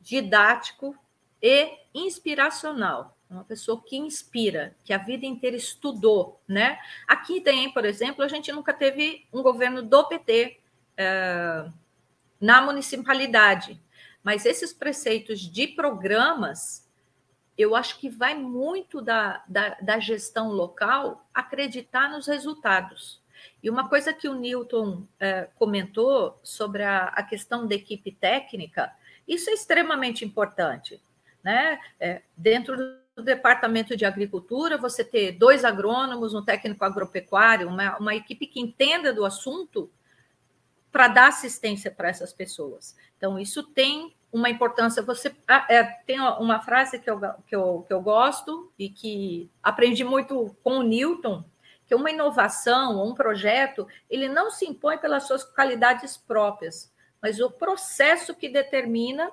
didático 0.00 0.96
e 1.40 1.70
inspiracional 1.94 3.11
uma 3.32 3.44
pessoa 3.44 3.82
que 3.82 3.96
inspira, 3.96 4.74
que 4.84 4.92
a 4.92 4.98
vida 4.98 5.24
inteira 5.24 5.56
estudou, 5.56 6.40
né? 6.46 6.78
Aqui 7.08 7.40
tem, 7.40 7.72
por 7.72 7.84
exemplo, 7.84 8.22
a 8.22 8.28
gente 8.28 8.52
nunca 8.52 8.72
teve 8.72 9.26
um 9.32 9.42
governo 9.42 9.82
do 9.82 10.04
PT 10.04 10.58
é, 10.96 11.66
na 12.40 12.60
municipalidade, 12.60 13.80
mas 14.22 14.44
esses 14.44 14.72
preceitos 14.72 15.40
de 15.40 15.66
programas, 15.66 16.88
eu 17.56 17.74
acho 17.74 17.98
que 17.98 18.08
vai 18.08 18.34
muito 18.34 19.00
da, 19.00 19.42
da, 19.48 19.76
da 19.80 19.98
gestão 19.98 20.48
local 20.48 21.26
acreditar 21.32 22.10
nos 22.10 22.26
resultados. 22.26 23.20
E 23.62 23.70
uma 23.70 23.88
coisa 23.88 24.12
que 24.12 24.28
o 24.28 24.34
Newton 24.34 25.06
é, 25.18 25.48
comentou 25.56 26.38
sobre 26.42 26.82
a, 26.82 27.04
a 27.06 27.22
questão 27.22 27.66
da 27.66 27.74
equipe 27.74 28.12
técnica, 28.12 28.92
isso 29.26 29.50
é 29.50 29.54
extremamente 29.54 30.24
importante. 30.24 31.00
Né? 31.42 31.80
É, 31.98 32.22
dentro 32.36 33.01
do 33.14 33.22
departamento 33.22 33.96
de 33.96 34.04
agricultura, 34.04 34.78
você 34.78 35.04
ter 35.04 35.32
dois 35.32 35.64
agrônomos, 35.64 36.34
um 36.34 36.44
técnico 36.44 36.84
agropecuário, 36.84 37.68
uma, 37.68 37.98
uma 37.98 38.14
equipe 38.14 38.46
que 38.46 38.60
entenda 38.60 39.12
do 39.12 39.24
assunto 39.24 39.90
para 40.90 41.08
dar 41.08 41.28
assistência 41.28 41.90
para 41.90 42.08
essas 42.08 42.32
pessoas. 42.32 42.96
Então, 43.16 43.38
isso 43.38 43.62
tem 43.62 44.14
uma 44.32 44.48
importância. 44.48 45.02
Você 45.02 45.34
ah, 45.46 45.66
é, 45.68 45.84
tem 45.84 46.20
uma 46.20 46.60
frase 46.60 46.98
que 46.98 47.10
eu, 47.10 47.20
que, 47.46 47.54
eu, 47.54 47.84
que 47.86 47.92
eu 47.92 48.00
gosto 48.00 48.72
e 48.78 48.88
que 48.88 49.50
aprendi 49.62 50.04
muito 50.04 50.56
com 50.62 50.78
o 50.78 50.82
Newton, 50.82 51.44
que 51.86 51.94
uma 51.94 52.10
inovação 52.10 53.06
um 53.06 53.14
projeto, 53.14 53.86
ele 54.08 54.28
não 54.28 54.50
se 54.50 54.64
impõe 54.66 54.96
pelas 54.96 55.24
suas 55.24 55.44
qualidades 55.44 56.16
próprias, 56.16 56.90
mas 57.20 57.40
o 57.40 57.50
processo 57.50 58.34
que 58.34 58.48
determina 58.48 59.30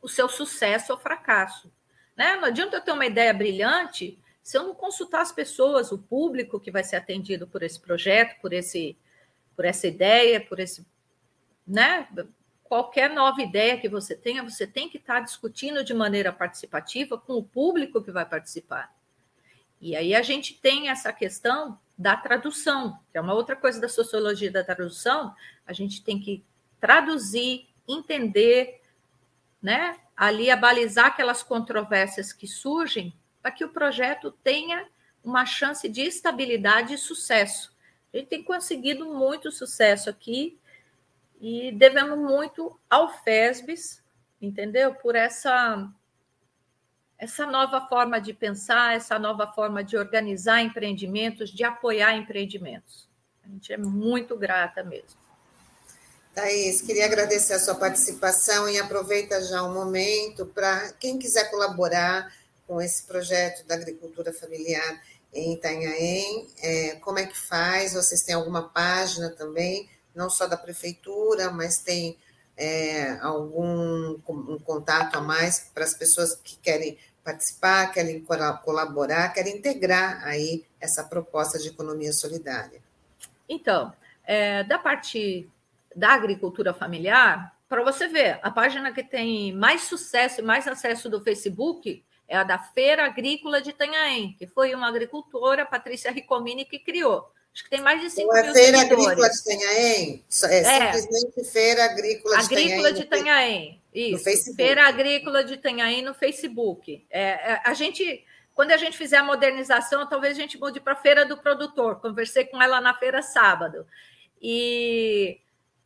o 0.00 0.08
seu 0.08 0.28
sucesso 0.28 0.92
ou 0.92 0.98
fracasso. 0.98 1.72
Né? 2.16 2.36
Não 2.36 2.44
adianta 2.44 2.76
eu 2.76 2.80
ter 2.80 2.92
uma 2.92 3.06
ideia 3.06 3.32
brilhante 3.34 4.18
se 4.44 4.58
eu 4.58 4.62
não 4.62 4.74
consultar 4.74 5.22
as 5.22 5.32
pessoas, 5.32 5.90
o 5.90 5.96
público 5.96 6.60
que 6.60 6.70
vai 6.70 6.84
ser 6.84 6.96
atendido 6.96 7.46
por 7.46 7.62
esse 7.62 7.80
projeto, 7.80 8.38
por 8.42 8.52
esse, 8.52 8.94
por 9.56 9.64
essa 9.64 9.86
ideia, 9.86 10.38
por 10.38 10.60
esse, 10.60 10.86
né? 11.66 12.06
Qualquer 12.62 13.08
nova 13.08 13.40
ideia 13.40 13.78
que 13.78 13.88
você 13.88 14.14
tenha, 14.14 14.42
você 14.42 14.66
tem 14.66 14.88
que 14.88 14.98
estar 14.98 15.20
discutindo 15.20 15.82
de 15.82 15.94
maneira 15.94 16.30
participativa 16.30 17.16
com 17.16 17.34
o 17.34 17.42
público 17.42 18.02
que 18.02 18.10
vai 18.10 18.26
participar. 18.26 18.94
E 19.80 19.96
aí 19.96 20.14
a 20.14 20.20
gente 20.20 20.54
tem 20.60 20.90
essa 20.90 21.10
questão 21.10 21.78
da 21.96 22.14
tradução, 22.14 22.98
que 23.10 23.16
é 23.16 23.20
uma 23.22 23.32
outra 23.32 23.56
coisa 23.56 23.80
da 23.80 23.88
sociologia 23.88 24.50
da 24.50 24.62
tradução. 24.62 25.34
A 25.66 25.72
gente 25.72 26.04
tem 26.04 26.20
que 26.20 26.44
traduzir, 26.78 27.66
entender, 27.88 28.82
né? 29.64 29.98
ali 30.14 30.50
a 30.50 30.56
balizar 30.56 31.06
aquelas 31.06 31.42
controvérsias 31.42 32.32
que 32.32 32.46
surgem 32.46 33.12
para 33.42 33.50
que 33.50 33.64
o 33.64 33.70
projeto 33.70 34.30
tenha 34.30 34.86
uma 35.24 35.46
chance 35.46 35.88
de 35.88 36.02
estabilidade 36.02 36.94
e 36.94 36.98
sucesso. 36.98 37.74
A 38.12 38.18
gente 38.18 38.28
tem 38.28 38.44
conseguido 38.44 39.06
muito 39.06 39.50
sucesso 39.50 40.08
aqui 40.10 40.58
e 41.40 41.72
devemos 41.72 42.18
muito 42.18 42.78
ao 42.88 43.08
FESBES, 43.08 44.02
entendeu? 44.40 44.94
Por 44.94 45.16
essa 45.16 45.90
essa 47.16 47.46
nova 47.46 47.80
forma 47.86 48.20
de 48.20 48.34
pensar, 48.34 48.94
essa 48.94 49.18
nova 49.18 49.46
forma 49.46 49.82
de 49.82 49.96
organizar 49.96 50.60
empreendimentos, 50.60 51.48
de 51.48 51.64
apoiar 51.64 52.14
empreendimentos. 52.16 53.08
A 53.42 53.48
gente 53.48 53.72
é 53.72 53.78
muito 53.78 54.36
grata 54.36 54.82
mesmo. 54.82 55.18
Thaís, 56.34 56.82
queria 56.82 57.04
agradecer 57.04 57.52
a 57.52 57.60
sua 57.60 57.76
participação 57.76 58.68
e 58.68 58.78
aproveita 58.78 59.42
já 59.44 59.62
um 59.62 59.72
momento 59.72 60.44
para 60.46 60.92
quem 60.94 61.16
quiser 61.16 61.48
colaborar 61.48 62.34
com 62.66 62.80
esse 62.80 63.04
projeto 63.04 63.64
da 63.66 63.74
agricultura 63.76 64.32
familiar 64.32 65.00
em 65.32 65.54
Itanhaém, 65.54 66.48
é, 66.62 66.96
como 66.96 67.18
é 67.18 67.26
que 67.26 67.36
faz? 67.36 67.94
Vocês 67.94 68.22
têm 68.22 68.34
alguma 68.34 68.68
página 68.68 69.30
também, 69.30 69.88
não 70.14 70.30
só 70.30 70.46
da 70.46 70.56
prefeitura, 70.56 71.50
mas 71.50 71.78
tem 71.78 72.16
é, 72.56 73.18
algum 73.20 74.16
um 74.28 74.58
contato 74.58 75.16
a 75.16 75.20
mais 75.20 75.70
para 75.74 75.84
as 75.84 75.94
pessoas 75.94 76.36
que 76.36 76.56
querem 76.56 76.96
participar, 77.24 77.92
querem 77.92 78.24
colaborar, 78.64 79.32
querem 79.32 79.56
integrar 79.56 80.22
aí 80.24 80.64
essa 80.80 81.02
proposta 81.02 81.58
de 81.58 81.68
economia 81.68 82.12
solidária? 82.12 82.80
Então, 83.48 83.92
é, 84.24 84.62
da 84.64 84.78
parte 84.78 85.48
da 85.94 86.10
agricultura 86.10 86.74
familiar, 86.74 87.54
para 87.68 87.82
você 87.82 88.06
ver, 88.06 88.38
a 88.42 88.50
página 88.50 88.92
que 88.92 89.02
tem 89.02 89.52
mais 89.52 89.82
sucesso 89.82 90.40
e 90.40 90.44
mais 90.44 90.68
acesso 90.68 91.08
do 91.08 91.20
Facebook 91.20 92.04
é 92.28 92.36
a 92.36 92.44
da 92.44 92.58
Feira 92.58 93.04
Agrícola 93.04 93.60
de 93.60 93.70
Itanhaém, 93.70 94.34
que 94.38 94.46
foi 94.46 94.74
uma 94.74 94.88
agricultora, 94.88 95.66
Patrícia 95.66 96.10
Ricomini, 96.10 96.64
que 96.64 96.78
criou. 96.78 97.28
Acho 97.52 97.64
que 97.64 97.70
tem 97.70 97.80
mais 97.80 98.00
de 98.00 98.10
5 98.10 98.32
mil 98.32 98.52
Feira 98.52 98.80
Agrícola 98.80 99.28
de 99.28 99.38
Itanhaém? 99.38 100.24
É, 100.44 100.58
é, 100.58 100.92
simplesmente 100.92 101.44
Feira 101.52 101.84
Agrícola 101.84 102.36
de 102.36 102.44
Itanhaém. 102.44 102.64
Agrícola 102.64 102.92
de 102.92 103.02
Itanhaém, 103.02 103.82
isso. 103.94 104.54
Feira 104.54 104.88
Agrícola 104.88 105.44
de 105.44 105.54
Itanhaém 105.54 106.02
no 106.02 106.14
Facebook. 106.14 107.06
É, 107.10 107.22
é, 107.22 107.60
a 107.64 107.74
gente... 107.74 108.24
Quando 108.54 108.70
a 108.70 108.76
gente 108.76 108.96
fizer 108.96 109.16
a 109.16 109.24
modernização, 109.24 110.08
talvez 110.08 110.36
a 110.36 110.40
gente 110.40 110.60
mude 110.60 110.78
para 110.78 110.92
a 110.92 110.96
Feira 110.96 111.24
do 111.24 111.36
Produtor. 111.36 112.00
Conversei 112.00 112.44
com 112.44 112.62
ela 112.62 112.80
na 112.80 112.94
feira 112.94 113.20
sábado. 113.20 113.84
E 114.40 115.40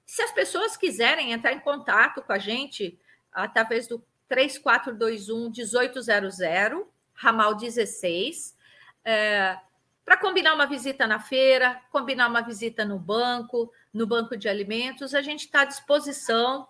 se 0.08 0.22
as 0.22 0.32
pessoas 0.32 0.74
quiserem 0.74 1.32
entrar 1.32 1.52
em 1.52 1.60
contato 1.60 2.22
com 2.22 2.32
a 2.32 2.38
gente, 2.38 2.98
através 3.30 3.86
do 3.86 4.02
3421 4.26 5.50
1800, 5.50 6.38
ramal 7.12 7.54
16, 7.54 8.56
é, 9.04 9.58
para 10.06 10.16
combinar 10.16 10.54
uma 10.54 10.66
visita 10.66 11.06
na 11.06 11.20
feira, 11.20 11.78
combinar 11.92 12.26
uma 12.26 12.40
visita 12.40 12.86
no 12.86 12.98
banco, 12.98 13.70
no 13.92 14.06
banco 14.06 14.34
de 14.34 14.48
alimentos, 14.48 15.14
a 15.14 15.20
gente 15.20 15.40
está 15.40 15.60
à 15.60 15.66
disposição 15.66 16.66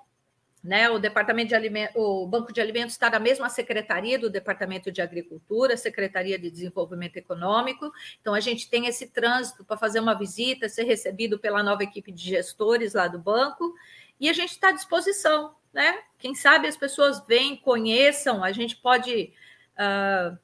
né? 0.68 0.90
O 0.90 0.98
departamento 0.98 1.48
de 1.48 1.54
alimentos, 1.54 1.96
o 1.96 2.26
Banco 2.26 2.52
de 2.52 2.60
Alimentos 2.60 2.92
está 2.92 3.08
na 3.08 3.18
mesma 3.18 3.48
secretaria 3.48 4.18
do 4.18 4.28
Departamento 4.28 4.92
de 4.92 5.00
Agricultura, 5.00 5.78
Secretaria 5.78 6.38
de 6.38 6.50
Desenvolvimento 6.50 7.16
Econômico. 7.16 7.90
Então 8.20 8.34
a 8.34 8.40
gente 8.40 8.68
tem 8.68 8.84
esse 8.84 9.06
trânsito 9.06 9.64
para 9.64 9.78
fazer 9.78 9.98
uma 9.98 10.12
visita, 10.12 10.68
ser 10.68 10.84
recebido 10.84 11.38
pela 11.38 11.62
nova 11.62 11.82
equipe 11.82 12.12
de 12.12 12.22
gestores 12.22 12.92
lá 12.92 13.08
do 13.08 13.18
banco, 13.18 13.74
e 14.20 14.28
a 14.28 14.32
gente 14.34 14.50
está 14.50 14.68
à 14.68 14.72
disposição. 14.72 15.54
né? 15.72 16.00
Quem 16.18 16.34
sabe 16.34 16.68
as 16.68 16.76
pessoas 16.76 17.26
vêm, 17.26 17.56
conheçam, 17.56 18.44
a 18.44 18.52
gente 18.52 18.76
pode 18.76 19.32
uh, 19.72 20.36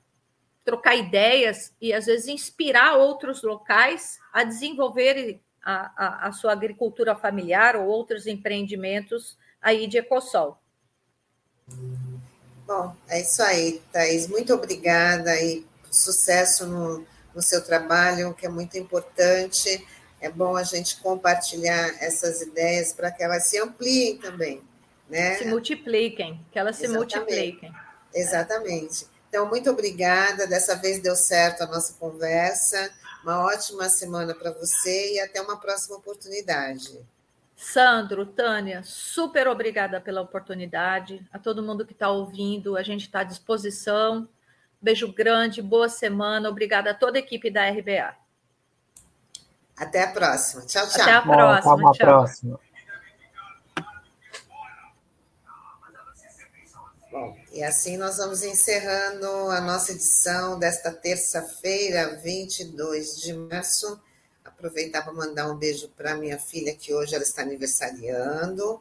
trocar 0.64 0.96
ideias 0.96 1.76
e 1.78 1.92
às 1.92 2.06
vezes 2.06 2.28
inspirar 2.28 2.96
outros 2.96 3.42
locais 3.42 4.18
a 4.32 4.42
desenvolver 4.42 5.38
a, 5.62 6.06
a, 6.24 6.28
a 6.28 6.32
sua 6.32 6.52
agricultura 6.52 7.14
familiar 7.14 7.76
ou 7.76 7.88
outros 7.88 8.26
empreendimentos 8.26 9.36
aí 9.64 9.86
de 9.86 9.96
Ecosol. 9.96 10.58
Bom, 12.66 12.94
é 13.08 13.22
isso 13.22 13.42
aí, 13.42 13.82
Thaís. 13.90 14.26
Muito 14.28 14.52
obrigada 14.52 15.34
e 15.40 15.66
sucesso 15.90 16.66
no, 16.66 17.06
no 17.34 17.42
seu 17.42 17.64
trabalho, 17.64 18.34
que 18.34 18.46
é 18.46 18.48
muito 18.48 18.76
importante. 18.76 19.86
É 20.20 20.28
bom 20.30 20.56
a 20.56 20.62
gente 20.62 21.00
compartilhar 21.00 21.96
essas 22.02 22.42
ideias 22.42 22.92
para 22.92 23.10
que 23.10 23.22
elas 23.22 23.46
se 23.46 23.58
ampliem 23.58 24.18
também. 24.18 24.62
Né? 25.08 25.36
Se 25.36 25.46
multipliquem, 25.46 26.40
que 26.52 26.58
elas 26.58 26.80
Exatamente. 26.80 27.12
se 27.12 27.18
multipliquem. 27.18 27.72
Exatamente. 28.14 29.06
Então, 29.28 29.46
muito 29.48 29.70
obrigada. 29.70 30.46
Dessa 30.46 30.76
vez 30.76 31.00
deu 31.00 31.16
certo 31.16 31.62
a 31.62 31.66
nossa 31.66 31.94
conversa. 31.94 32.90
Uma 33.22 33.44
ótima 33.44 33.88
semana 33.88 34.34
para 34.34 34.50
você 34.52 35.14
e 35.14 35.20
até 35.20 35.40
uma 35.40 35.58
próxima 35.58 35.96
oportunidade. 35.96 37.00
Sandro, 37.56 38.26
Tânia, 38.26 38.82
super 38.84 39.46
obrigada 39.46 40.00
pela 40.00 40.20
oportunidade. 40.20 41.24
A 41.32 41.38
todo 41.38 41.62
mundo 41.62 41.86
que 41.86 41.92
está 41.92 42.08
ouvindo, 42.10 42.76
a 42.76 42.82
gente 42.82 43.02
está 43.02 43.20
à 43.20 43.24
disposição. 43.24 44.28
Beijo 44.82 45.12
grande, 45.12 45.62
boa 45.62 45.88
semana. 45.88 46.48
Obrigada 46.48 46.90
a 46.90 46.94
toda 46.94 47.18
a 47.18 47.20
equipe 47.20 47.50
da 47.50 47.68
RBA. 47.70 48.14
Até 49.76 50.04
a 50.04 50.12
próxima. 50.12 50.66
Tchau, 50.66 50.86
tchau. 50.88 51.02
Até 51.02 51.12
a 51.12 51.22
próxima. 51.22 51.76
Bom, 51.76 51.88
até 51.88 52.02
a 52.02 52.06
próxima. 52.06 52.60
Bom, 57.10 57.36
e 57.52 57.62
assim 57.62 57.96
nós 57.96 58.16
vamos 58.16 58.42
encerrando 58.42 59.26
a 59.50 59.60
nossa 59.60 59.92
edição 59.92 60.58
desta 60.58 60.92
terça-feira, 60.92 62.20
22 62.22 63.20
de 63.20 63.32
março. 63.32 64.00
Aproveitar 64.56 65.02
para 65.02 65.12
mandar 65.12 65.50
um 65.50 65.56
beijo 65.56 65.88
para 65.96 66.14
minha 66.14 66.38
filha, 66.38 66.74
que 66.74 66.94
hoje 66.94 67.14
ela 67.14 67.24
está 67.24 67.42
aniversariando. 67.42 68.80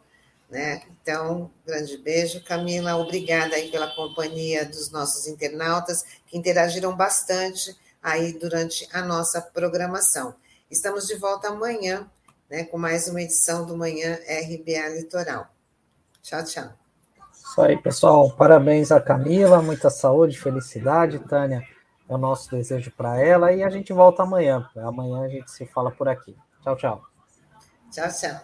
Né? 0.50 0.84
Então, 1.02 1.50
grande 1.66 1.98
beijo, 1.98 2.44
Camila. 2.44 2.96
Obrigada 2.96 3.56
aí 3.56 3.72
pela 3.72 3.94
companhia 3.96 4.66
dos 4.66 4.92
nossos 4.92 5.28
internautas 5.28 6.04
que 6.28 6.38
interagiram 6.38 6.96
bastante 6.96 7.76
aí 8.02 8.34
durante 8.34 8.88
a 8.94 9.02
nossa 9.02 9.42
programação. 9.42 10.36
Estamos 10.70 11.08
de 11.08 11.16
volta 11.16 11.48
amanhã, 11.48 12.10
né, 12.50 12.66
com 12.66 12.78
mais 12.78 13.08
uma 13.08 13.22
edição 13.22 13.66
do 13.66 13.78
Manhã 13.78 14.20
RBA 14.28 14.90
Litoral. 14.90 15.48
Tchau, 16.22 16.44
tchau. 16.44 16.74
Isso 17.32 17.62
aí, 17.62 17.82
pessoal. 17.82 18.32
Parabéns 18.32 18.92
a 18.92 19.00
Camila, 19.00 19.62
muita 19.62 19.90
saúde, 19.90 20.40
felicidade, 20.40 21.20
Tânia. 21.20 21.64
É 22.08 22.14
o 22.14 22.18
nosso 22.18 22.52
desejo 22.52 22.92
para 22.92 23.20
ela 23.20 23.54
e 23.54 23.64
a 23.64 23.70
gente 23.70 23.94
volta 23.94 24.24
amanhã. 24.24 24.70
Amanhã 24.78 25.24
a 25.24 25.30
gente 25.30 25.50
se 25.50 25.66
fala 25.66 25.92
por 25.92 26.08
aqui. 26.08 26.36
Tchau, 26.62 26.76
tchau. 26.76 27.02
Tchau, 27.92 28.10
tchau. 28.10 28.42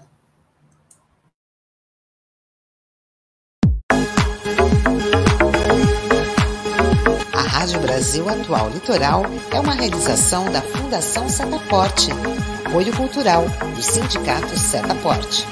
A 7.33 7.41
Rádio 7.41 7.81
Brasil 7.81 8.29
Atual 8.29 8.69
Litoral 8.69 9.23
é 9.51 9.59
uma 9.59 9.73
realização 9.73 10.51
da 10.51 10.61
Fundação 10.61 11.27
Setaporte, 11.27 12.09
apoio 12.65 12.95
cultural 12.95 13.43
do 13.75 13.81
Sindicato 13.81 14.57
Setaporte. 14.57 15.45